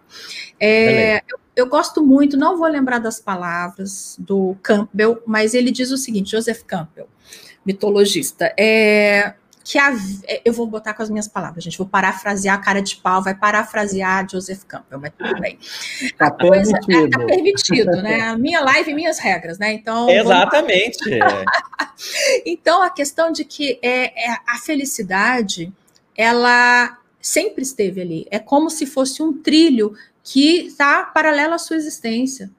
É, 0.60 1.18
eu, 1.28 1.40
eu 1.56 1.68
gosto 1.68 2.06
muito, 2.06 2.38
não 2.38 2.58
vou 2.58 2.68
lembrar 2.68 3.00
das 3.00 3.20
palavras 3.20 4.16
do 4.20 4.56
Campbell, 4.62 5.22
mas 5.26 5.54
ele 5.54 5.72
diz 5.72 5.92
o 5.92 5.98
seguinte: 5.98 6.32
Joseph 6.32 6.64
Campbell, 6.64 7.08
mitologista. 7.66 8.54
É, 8.58 9.34
que 9.70 9.78
a, 9.78 9.96
é, 10.28 10.42
eu 10.44 10.52
vou 10.52 10.66
botar 10.66 10.96
com 10.96 11.04
as 11.04 11.12
minhas 11.12 11.28
palavras, 11.28 11.64
gente, 11.64 11.78
vou 11.78 11.86
parafrasear 11.86 12.56
a 12.56 12.58
cara 12.58 12.82
de 12.82 12.96
pau, 12.96 13.22
vai 13.22 13.36
parafrasear 13.36 14.28
Joseph 14.28 14.64
Campbell, 14.64 15.00
mas 15.00 15.14
tudo 15.16 15.40
bem. 15.40 15.60
Permitido. 16.32 17.06
É, 17.06 17.10
tá 17.10 17.26
permitido, 17.28 18.02
né? 18.02 18.22
A 18.34 18.36
minha 18.36 18.62
live, 18.62 18.96
minhas 18.96 19.20
regras, 19.20 19.60
né? 19.60 19.72
Então. 19.74 20.10
Exatamente. 20.10 20.98
então, 22.44 22.82
a 22.82 22.90
questão 22.90 23.32
de 23.32 23.46
que 23.46 23.78
é, 23.84 24.32
é, 24.32 24.38
a 24.48 24.58
felicidade, 24.58 25.72
ela 26.18 26.98
sempre 27.22 27.62
esteve 27.62 28.02
ali. 28.02 28.28
É 28.32 28.40
como 28.40 28.72
se 28.72 28.88
fosse 28.88 29.22
um 29.22 29.32
trilho 29.32 29.96
que 30.24 30.66
está 30.66 31.04
paralelo 31.04 31.54
à 31.54 31.60
sua 31.60 31.76
existência. 31.76 32.50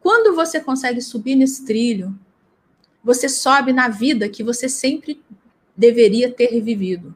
Quando 0.00 0.36
você 0.36 0.60
consegue 0.60 1.00
subir 1.00 1.34
nesse 1.34 1.64
trilho, 1.64 2.16
você 3.02 3.28
sobe 3.28 3.72
na 3.72 3.88
vida 3.88 4.28
que 4.28 4.44
você 4.44 4.68
sempre 4.68 5.20
deveria 5.76 6.30
ter 6.30 6.60
vivido. 6.60 7.14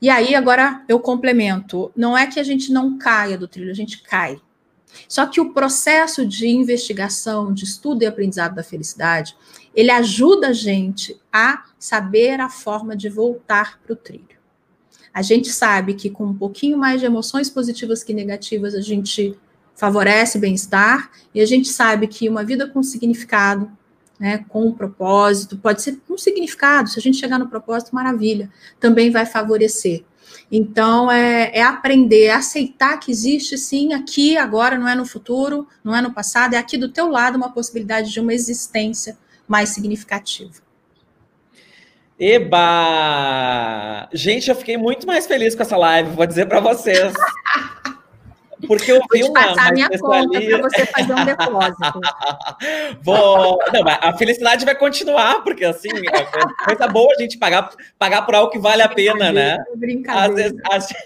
E 0.00 0.10
aí, 0.10 0.34
agora 0.34 0.84
eu 0.88 0.98
complemento: 0.98 1.92
não 1.96 2.16
é 2.16 2.26
que 2.26 2.40
a 2.40 2.42
gente 2.42 2.72
não 2.72 2.98
caia 2.98 3.38
do 3.38 3.46
trilho, 3.46 3.70
a 3.70 3.74
gente 3.74 4.02
cai. 4.02 4.40
Só 5.08 5.26
que 5.26 5.40
o 5.40 5.52
processo 5.52 6.26
de 6.26 6.48
investigação, 6.48 7.52
de 7.52 7.64
estudo 7.64 8.02
e 8.02 8.06
aprendizado 8.06 8.54
da 8.54 8.62
felicidade, 8.62 9.34
ele 9.74 9.90
ajuda 9.90 10.48
a 10.48 10.52
gente 10.52 11.18
a 11.32 11.64
saber 11.78 12.40
a 12.40 12.48
forma 12.48 12.96
de 12.96 13.08
voltar 13.08 13.80
para 13.80 13.92
o 13.92 13.96
trilho. 13.96 14.42
A 15.14 15.22
gente 15.22 15.50
sabe 15.50 15.94
que 15.94 16.10
com 16.10 16.24
um 16.24 16.34
pouquinho 16.34 16.78
mais 16.78 17.00
de 17.00 17.06
emoções 17.06 17.50
positivas 17.50 18.02
que 18.02 18.14
negativas, 18.14 18.74
a 18.74 18.80
gente 18.80 19.38
favorece 19.74 20.38
bem-estar, 20.38 21.10
e 21.34 21.40
a 21.40 21.46
gente 21.46 21.68
sabe 21.68 22.06
que 22.06 22.28
uma 22.28 22.44
vida 22.44 22.68
com 22.68 22.82
significado, 22.82 23.70
né, 24.22 24.44
com 24.48 24.68
um 24.68 24.72
propósito, 24.72 25.58
pode 25.58 25.82
ser 25.82 26.00
um 26.08 26.16
significado, 26.16 26.88
se 26.88 26.96
a 26.96 27.02
gente 27.02 27.18
chegar 27.18 27.40
no 27.40 27.48
propósito, 27.48 27.92
maravilha, 27.92 28.48
também 28.78 29.10
vai 29.10 29.26
favorecer. 29.26 30.04
Então, 30.48 31.10
é, 31.10 31.50
é 31.52 31.60
aprender 31.60 32.30
a 32.30 32.36
aceitar 32.36 32.98
que 32.98 33.10
existe 33.10 33.58
sim 33.58 33.92
aqui, 33.92 34.36
agora, 34.36 34.78
não 34.78 34.86
é 34.86 34.94
no 34.94 35.04
futuro, 35.04 35.66
não 35.82 35.92
é 35.96 36.00
no 36.00 36.12
passado, 36.12 36.54
é 36.54 36.56
aqui 36.56 36.78
do 36.78 36.88
teu 36.88 37.08
lado 37.08 37.34
uma 37.34 37.50
possibilidade 37.50 38.12
de 38.12 38.20
uma 38.20 38.32
existência 38.32 39.18
mais 39.48 39.70
significativa. 39.70 40.62
Eba! 42.16 44.08
Gente, 44.12 44.50
eu 44.50 44.54
fiquei 44.54 44.76
muito 44.76 45.04
mais 45.04 45.26
feliz 45.26 45.56
com 45.56 45.62
essa 45.62 45.76
live, 45.76 46.14
vou 46.14 46.26
dizer 46.26 46.46
para 46.46 46.60
vocês. 46.60 47.12
Porque 48.66 48.92
eu 48.92 49.00
vi 49.12 49.22
Vou 49.22 49.32
te 49.32 49.32
passar 49.32 49.68
a 49.68 49.72
minha 49.72 49.88
conta 49.98 50.40
para 50.40 50.62
você 50.62 50.86
fazer 50.86 51.14
um 51.14 51.24
depósito. 51.24 52.00
Vou... 53.02 53.58
Não, 53.72 53.82
mas 53.82 53.98
a 54.00 54.16
felicidade 54.16 54.64
vai 54.64 54.74
continuar, 54.74 55.42
porque 55.42 55.64
assim, 55.64 55.88
é 55.88 56.64
coisa 56.64 56.86
boa 56.88 57.12
a 57.16 57.20
gente 57.20 57.38
pagar, 57.38 57.70
pagar 57.98 58.22
por 58.22 58.34
algo 58.34 58.50
que 58.50 58.58
vale 58.58 58.82
a 58.82 58.88
pena, 58.88 59.32
né? 59.32 59.58
Brincadeira. 59.76 60.54
Às 60.70 60.86
vezes, 60.88 61.02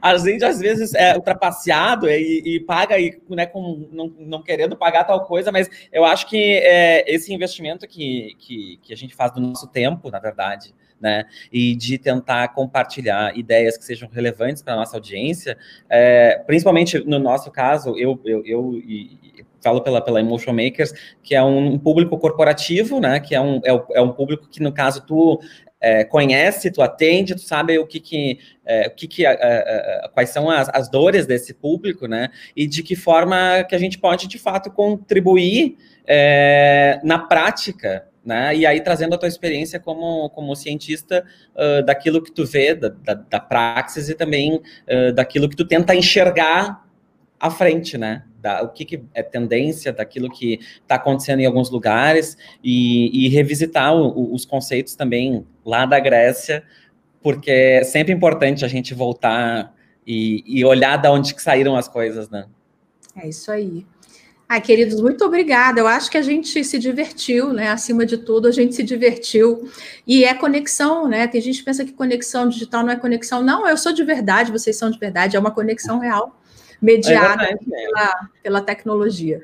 a 0.00 0.16
gente 0.18 0.44
às 0.44 0.60
vezes 0.60 0.94
é 0.94 1.14
ultrapasseado 1.14 2.08
e, 2.08 2.42
e 2.56 2.60
paga 2.60 2.98
e, 2.98 3.18
né, 3.30 3.46
com, 3.46 3.88
não, 3.92 4.12
não, 4.18 4.42
querendo 4.42 4.76
pagar 4.76 5.04
tal 5.04 5.24
coisa, 5.24 5.52
mas 5.52 5.68
eu 5.92 6.04
acho 6.04 6.26
que 6.26 6.60
é, 6.62 7.04
esse 7.12 7.32
investimento 7.32 7.86
que, 7.86 8.34
que, 8.38 8.78
que 8.82 8.92
a 8.92 8.96
gente 8.96 9.14
faz 9.14 9.32
do 9.32 9.40
nosso 9.40 9.66
tempo, 9.68 10.10
na 10.10 10.18
verdade, 10.18 10.74
né? 11.02 11.24
E 11.52 11.74
de 11.74 11.98
tentar 11.98 12.48
compartilhar 12.48 13.36
ideias 13.36 13.76
que 13.76 13.84
sejam 13.84 14.08
relevantes 14.08 14.62
para 14.62 14.74
a 14.74 14.76
nossa 14.76 14.96
audiência, 14.96 15.58
é, 15.90 16.40
principalmente 16.46 17.00
no 17.00 17.18
nosso 17.18 17.50
caso, 17.50 17.98
eu, 17.98 18.20
eu, 18.24 18.46
eu 18.46 18.74
e, 18.76 19.44
falo 19.60 19.80
pela, 19.80 20.00
pela 20.00 20.20
Emotion 20.20 20.52
Makers, 20.52 20.92
que 21.22 21.34
é 21.34 21.42
um, 21.42 21.78
público 21.78 22.16
corporativo, 22.18 23.00
né? 23.00 23.18
Que 23.18 23.34
é 23.34 23.40
um, 23.40 23.60
é, 23.64 23.84
é 23.94 24.00
um 24.00 24.12
público 24.12 24.48
que, 24.48 24.62
no 24.62 24.72
caso, 24.72 25.04
tu 25.06 25.40
é, 25.80 26.04
conhece, 26.04 26.70
tu 26.70 26.80
atende, 26.80 27.34
tu 27.34 27.40
sabe 27.40 27.76
o 27.78 27.86
que 27.86 27.98
que, 27.98 28.38
é, 28.64 28.86
o 28.86 28.90
que, 28.94 29.08
que 29.08 29.26
é, 29.26 29.36
é, 29.40 30.08
quais 30.14 30.30
são 30.30 30.48
as, 30.48 30.68
as, 30.68 30.88
dores 30.88 31.26
desse 31.26 31.52
público, 31.52 32.06
né? 32.06 32.28
E 32.54 32.66
de 32.66 32.82
que 32.82 32.94
forma 32.94 33.64
que 33.64 33.74
a 33.74 33.78
gente 33.78 33.98
pode 33.98 34.28
de 34.28 34.38
fato 34.38 34.70
contribuir 34.70 35.76
é, 36.06 37.00
na 37.02 37.18
prática 37.18 38.06
né? 38.24 38.54
E 38.56 38.64
aí 38.64 38.80
trazendo 38.80 39.14
a 39.14 39.18
tua 39.18 39.28
experiência 39.28 39.80
como, 39.80 40.30
como 40.30 40.54
cientista 40.54 41.24
uh, 41.54 41.84
daquilo 41.84 42.22
que 42.22 42.30
tu 42.30 42.44
vê, 42.44 42.74
da, 42.74 42.88
da, 42.88 43.14
da 43.14 43.40
praxis 43.40 44.08
e 44.08 44.14
também 44.14 44.56
uh, 44.56 45.12
daquilo 45.12 45.48
que 45.48 45.56
tu 45.56 45.64
tenta 45.64 45.94
enxergar 45.94 46.86
à 47.38 47.50
frente, 47.50 47.98
né? 47.98 48.24
Da, 48.40 48.62
o 48.62 48.68
que, 48.68 48.84
que, 48.84 49.02
é 49.14 49.22
tendência 49.22 49.92
daquilo 49.92 50.30
que 50.30 50.60
está 50.80 50.94
acontecendo 50.96 51.40
em 51.40 51.46
alguns 51.46 51.70
lugares 51.70 52.36
e, 52.62 53.26
e 53.26 53.28
revisitar 53.28 53.94
o, 53.94 54.08
o, 54.08 54.34
os 54.34 54.44
conceitos 54.44 54.94
também 54.94 55.44
lá 55.64 55.84
da 55.84 55.98
Grécia, 55.98 56.62
porque 57.20 57.50
é 57.50 57.84
sempre 57.84 58.12
importante 58.12 58.64
a 58.64 58.68
gente 58.68 58.94
voltar 58.94 59.74
e, 60.06 60.42
e 60.46 60.64
olhar 60.64 60.96
de 60.96 61.08
onde 61.08 61.34
que 61.34 61.42
saíram 61.42 61.76
as 61.76 61.88
coisas, 61.88 62.28
né? 62.30 62.46
É 63.16 63.28
isso 63.28 63.50
aí. 63.50 63.84
Ai, 64.52 64.60
queridos, 64.60 65.00
muito 65.00 65.24
obrigada. 65.24 65.80
Eu 65.80 65.86
acho 65.86 66.10
que 66.10 66.18
a 66.18 66.20
gente 66.20 66.62
se 66.62 66.78
divertiu, 66.78 67.54
né? 67.54 67.70
Acima 67.70 68.04
de 68.04 68.18
tudo, 68.18 68.46
a 68.46 68.50
gente 68.50 68.74
se 68.74 68.82
divertiu. 68.82 69.66
E 70.06 70.26
é 70.26 70.34
conexão, 70.34 71.08
né? 71.08 71.26
Tem 71.26 71.40
gente 71.40 71.60
que 71.60 71.64
pensa 71.64 71.86
que 71.86 71.92
conexão 71.94 72.46
digital 72.50 72.82
não 72.82 72.90
é 72.92 72.96
conexão. 72.96 73.42
Não, 73.42 73.66
eu 73.66 73.78
sou 73.78 73.94
de 73.94 74.04
verdade, 74.04 74.52
vocês 74.52 74.76
são 74.76 74.90
de 74.90 74.98
verdade, 74.98 75.38
é 75.38 75.40
uma 75.40 75.50
conexão 75.50 76.00
real, 76.00 76.38
mediada 76.82 77.44
é 77.44 77.56
pela, 77.56 78.28
pela 78.42 78.60
tecnologia. 78.60 79.40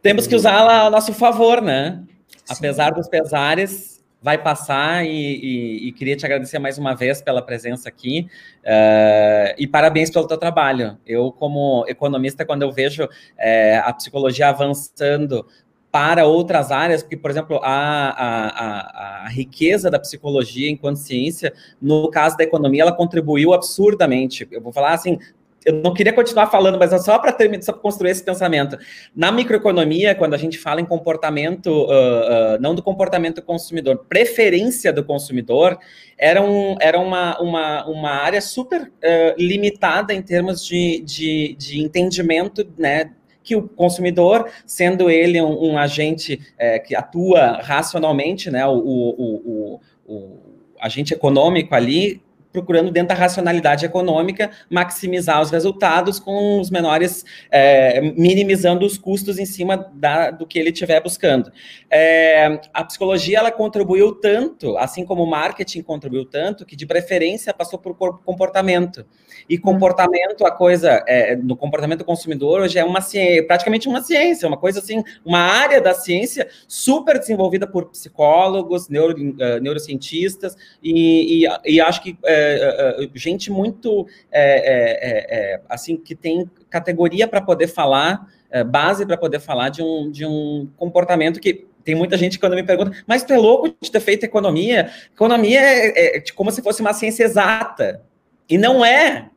Temos 0.00 0.28
que 0.28 0.36
usá-la 0.36 0.86
a 0.86 0.90
nosso 0.90 1.12
favor, 1.12 1.60
né? 1.60 2.00
Sim. 2.28 2.54
Apesar 2.56 2.90
dos 2.90 3.08
pesares, 3.08 3.99
vai 4.22 4.36
passar 4.36 5.04
e, 5.04 5.08
e, 5.08 5.88
e, 5.88 5.92
queria 5.92 6.16
te 6.16 6.26
agradecer 6.26 6.58
mais 6.58 6.76
uma 6.76 6.94
vez 6.94 7.22
pela 7.22 7.40
presença 7.40 7.88
aqui 7.88 8.28
uh, 8.64 9.54
e 9.56 9.66
parabéns 9.66 10.10
pelo 10.10 10.26
teu 10.26 10.36
trabalho. 10.36 10.98
Eu, 11.06 11.32
como 11.32 11.84
economista, 11.88 12.44
quando 12.44 12.62
eu 12.62 12.70
vejo 12.70 13.08
é, 13.38 13.78
a 13.78 13.92
psicologia 13.92 14.48
avançando 14.48 15.46
para 15.90 16.24
outras 16.24 16.70
áreas, 16.70 17.02
porque, 17.02 17.16
por 17.16 17.30
exemplo, 17.30 17.58
a, 17.62 18.10
a, 18.10 18.48
a, 18.48 19.24
a, 19.24 19.28
riqueza 19.28 19.90
da 19.90 19.98
psicologia 19.98 20.70
enquanto 20.70 20.96
ciência, 20.96 21.52
no 21.82 22.08
caso 22.10 22.36
da 22.36 22.44
economia, 22.44 22.82
ela 22.82 22.92
contribuiu 22.92 23.52
absurdamente. 23.52 24.46
Eu 24.52 24.60
vou 24.60 24.72
falar 24.72 24.92
assim, 24.92 25.18
eu 25.64 25.74
não 25.74 25.92
queria 25.92 26.12
continuar 26.12 26.46
falando, 26.46 26.78
mas 26.78 26.92
é 26.92 26.98
só 26.98 27.18
para 27.18 27.36
construir 27.74 28.10
esse 28.10 28.24
pensamento. 28.24 28.78
Na 29.14 29.30
microeconomia, 29.30 30.14
quando 30.14 30.34
a 30.34 30.38
gente 30.38 30.58
fala 30.58 30.80
em 30.80 30.86
comportamento, 30.86 31.68
uh, 31.68 31.86
uh, 31.86 32.60
não 32.60 32.74
do 32.74 32.82
comportamento 32.82 33.42
consumidor, 33.42 34.06
preferência 34.08 34.92
do 34.92 35.04
consumidor, 35.04 35.78
era, 36.16 36.42
um, 36.42 36.76
era 36.80 36.98
uma, 36.98 37.38
uma, 37.40 37.86
uma 37.86 38.10
área 38.10 38.40
super 38.40 38.82
uh, 38.82 38.90
limitada 39.38 40.14
em 40.14 40.22
termos 40.22 40.64
de, 40.64 41.00
de, 41.00 41.54
de 41.58 41.82
entendimento, 41.82 42.66
né? 42.78 43.10
que 43.42 43.56
o 43.56 43.62
consumidor, 43.62 44.48
sendo 44.66 45.10
ele 45.10 45.40
um, 45.40 45.72
um 45.72 45.78
agente 45.78 46.40
é, 46.58 46.78
que 46.78 46.94
atua 46.94 47.60
racionalmente, 47.62 48.50
né, 48.50 48.66
o, 48.66 48.76
o, 48.76 49.24
o, 49.24 49.80
o 50.06 50.38
agente 50.78 51.14
econômico 51.14 51.74
ali, 51.74 52.22
procurando 52.52 52.90
dentro 52.90 53.08
da 53.08 53.14
racionalidade 53.14 53.84
econômica 53.84 54.50
maximizar 54.68 55.40
os 55.40 55.50
resultados 55.50 56.18
com 56.18 56.60
os 56.60 56.70
menores, 56.70 57.24
é, 57.50 58.00
minimizando 58.00 58.84
os 58.84 58.98
custos 58.98 59.38
em 59.38 59.46
cima 59.46 59.90
da, 59.94 60.30
do 60.30 60.46
que 60.46 60.58
ele 60.58 60.70
estiver 60.70 61.02
buscando. 61.02 61.52
É, 61.88 62.60
a 62.72 62.84
psicologia 62.84 63.38
ela 63.38 63.52
contribuiu 63.52 64.12
tanto, 64.12 64.76
assim 64.78 65.04
como 65.04 65.22
o 65.22 65.26
marketing 65.26 65.82
contribuiu 65.82 66.24
tanto, 66.24 66.66
que 66.66 66.76
de 66.76 66.86
preferência 66.86 67.54
passou 67.54 67.78
por 67.78 67.94
comportamento. 68.22 69.04
E 69.48 69.56
uhum. 69.56 69.62
comportamento, 69.62 70.44
a 70.44 70.50
coisa 70.50 71.02
é, 71.06 71.36
no 71.36 71.56
comportamento 71.56 72.00
do 72.00 72.04
consumidor 72.04 72.60
hoje 72.60 72.78
é 72.78 72.84
uma 72.84 73.00
ciência, 73.00 73.46
praticamente 73.46 73.88
uma 73.88 74.02
ciência, 74.02 74.46
uma 74.46 74.56
coisa 74.56 74.80
assim, 74.80 75.02
uma 75.24 75.38
área 75.38 75.80
da 75.80 75.94
ciência 75.94 76.48
super 76.66 77.18
desenvolvida 77.18 77.66
por 77.66 77.86
psicólogos, 77.86 78.88
neuro, 78.88 79.14
uh, 79.16 79.60
neurocientistas 79.60 80.56
e, 80.82 81.44
e, 81.44 81.48
e 81.64 81.80
acho 81.80 82.02
que 82.02 82.16
é, 82.24 82.39
é, 82.40 83.08
gente 83.14 83.50
muito 83.50 84.06
é, 84.30 85.54
é, 85.54 85.60
assim 85.68 85.96
que 85.96 86.14
tem 86.14 86.50
categoria 86.68 87.26
para 87.28 87.40
poder 87.40 87.68
falar, 87.68 88.26
base 88.66 89.06
para 89.06 89.16
poder 89.16 89.40
falar 89.40 89.68
de 89.68 89.82
um, 89.82 90.10
de 90.10 90.26
um 90.26 90.68
comportamento 90.76 91.38
que 91.40 91.66
tem 91.84 91.94
muita 91.94 92.16
gente 92.16 92.38
quando 92.38 92.54
me 92.54 92.62
pergunta, 92.62 92.92
mas 93.06 93.22
tu 93.22 93.32
é 93.32 93.38
louco 93.38 93.74
de 93.80 93.90
ter 93.90 94.00
feito 94.00 94.24
economia? 94.24 94.90
Economia 95.12 95.60
é, 95.60 96.18
é, 96.18 96.24
como 96.34 96.50
se 96.50 96.62
fosse 96.62 96.80
uma 96.80 96.92
ciência 96.92 97.24
exata. 97.24 98.02
E 98.48 98.58
não 98.58 98.84
é. 98.84 99.30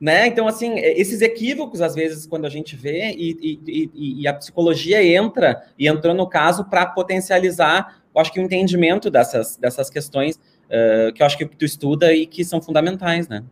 Né? 0.00 0.26
Então, 0.26 0.48
assim, 0.48 0.78
esses 0.78 1.20
equívocos, 1.20 1.82
às 1.82 1.94
vezes, 1.94 2.26
quando 2.26 2.46
a 2.46 2.48
gente 2.48 2.74
vê, 2.74 3.10
e, 3.10 3.60
e, 3.66 3.90
e, 3.94 4.22
e 4.22 4.28
a 4.28 4.32
psicologia 4.32 5.04
entra, 5.04 5.62
e 5.78 5.86
entrou 5.86 6.14
no 6.14 6.26
caso, 6.26 6.64
para 6.64 6.86
potencializar, 6.86 8.02
eu 8.14 8.20
acho 8.20 8.32
que 8.32 8.40
o 8.40 8.42
entendimento 8.42 9.10
dessas, 9.10 9.56
dessas 9.56 9.90
questões 9.90 10.40
uh, 10.70 11.12
que 11.12 11.22
eu 11.22 11.26
acho 11.26 11.36
que 11.36 11.44
tu 11.44 11.64
estuda 11.64 12.12
e 12.12 12.26
que 12.26 12.44
são 12.44 12.62
fundamentais, 12.62 13.28
né? 13.28 13.44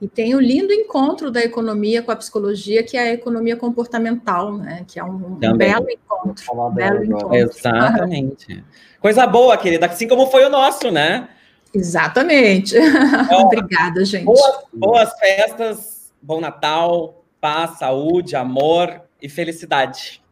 E 0.00 0.06
tem 0.06 0.34
o 0.34 0.40
lindo 0.40 0.72
encontro 0.72 1.28
da 1.30 1.40
economia 1.40 2.02
com 2.02 2.12
a 2.12 2.16
psicologia, 2.16 2.84
que 2.84 2.96
é 2.96 3.00
a 3.00 3.12
economia 3.12 3.56
comportamental, 3.56 4.56
né? 4.56 4.84
Que 4.86 5.00
é 5.00 5.04
um, 5.04 5.36
um 5.42 5.56
belo 5.56 5.90
encontro. 5.90 6.44
Um 6.54 6.70
belo 6.70 7.04
encontro. 7.04 7.34
Exatamente. 7.34 8.64
Coisa 9.00 9.26
boa, 9.26 9.56
querida, 9.56 9.86
assim 9.86 10.06
como 10.06 10.28
foi 10.28 10.44
o 10.44 10.50
nosso, 10.50 10.90
né? 10.90 11.28
Exatamente. 11.74 12.76
Obrigada, 13.30 14.04
gente. 14.04 14.24
Boas, 14.24 14.64
boas 14.72 15.18
festas, 15.18 16.12
bom 16.22 16.40
Natal, 16.40 17.24
paz, 17.40 17.78
saúde, 17.78 18.36
amor 18.36 19.02
e 19.20 19.28
felicidade. 19.28 20.22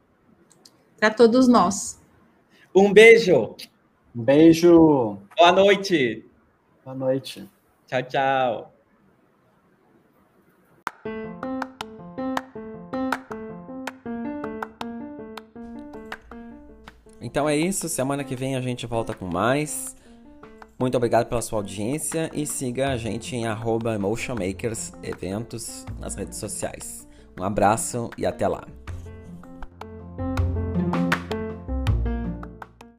Para 0.99 1.11
todos 1.11 1.49
nós. 1.49 2.01
Um 2.75 2.93
beijo. 2.93 3.57
Um 4.17 4.23
beijo. 4.23 5.19
Boa 5.37 5.53
noite. 5.53 6.25
Boa 6.83 6.97
noite. 6.97 7.47
Tchau, 7.87 8.03
tchau. 8.05 8.73
Então 17.21 17.47
é 17.47 17.55
isso. 17.55 17.91
Semana 17.91 18.25
que 18.25 18.35
vem 18.35 18.57
a 18.57 18.61
gente 18.63 18.87
volta 18.87 19.13
com 19.13 19.27
mais. 19.27 19.95
Muito 20.79 20.97
obrigado 20.97 21.29
pela 21.29 21.43
sua 21.43 21.59
audiência 21.59 22.31
e 22.33 22.47
siga 22.47 22.93
a 22.93 22.97
gente 22.97 23.37
em 23.37 23.45
Emotionmakers 23.93 24.95
Eventos 25.03 25.85
nas 26.01 26.15
redes 26.15 26.39
sociais. 26.39 27.07
Um 27.39 27.45
abraço 27.45 28.09
e 28.17 28.25
até 28.25 28.49
lá. 28.49 28.67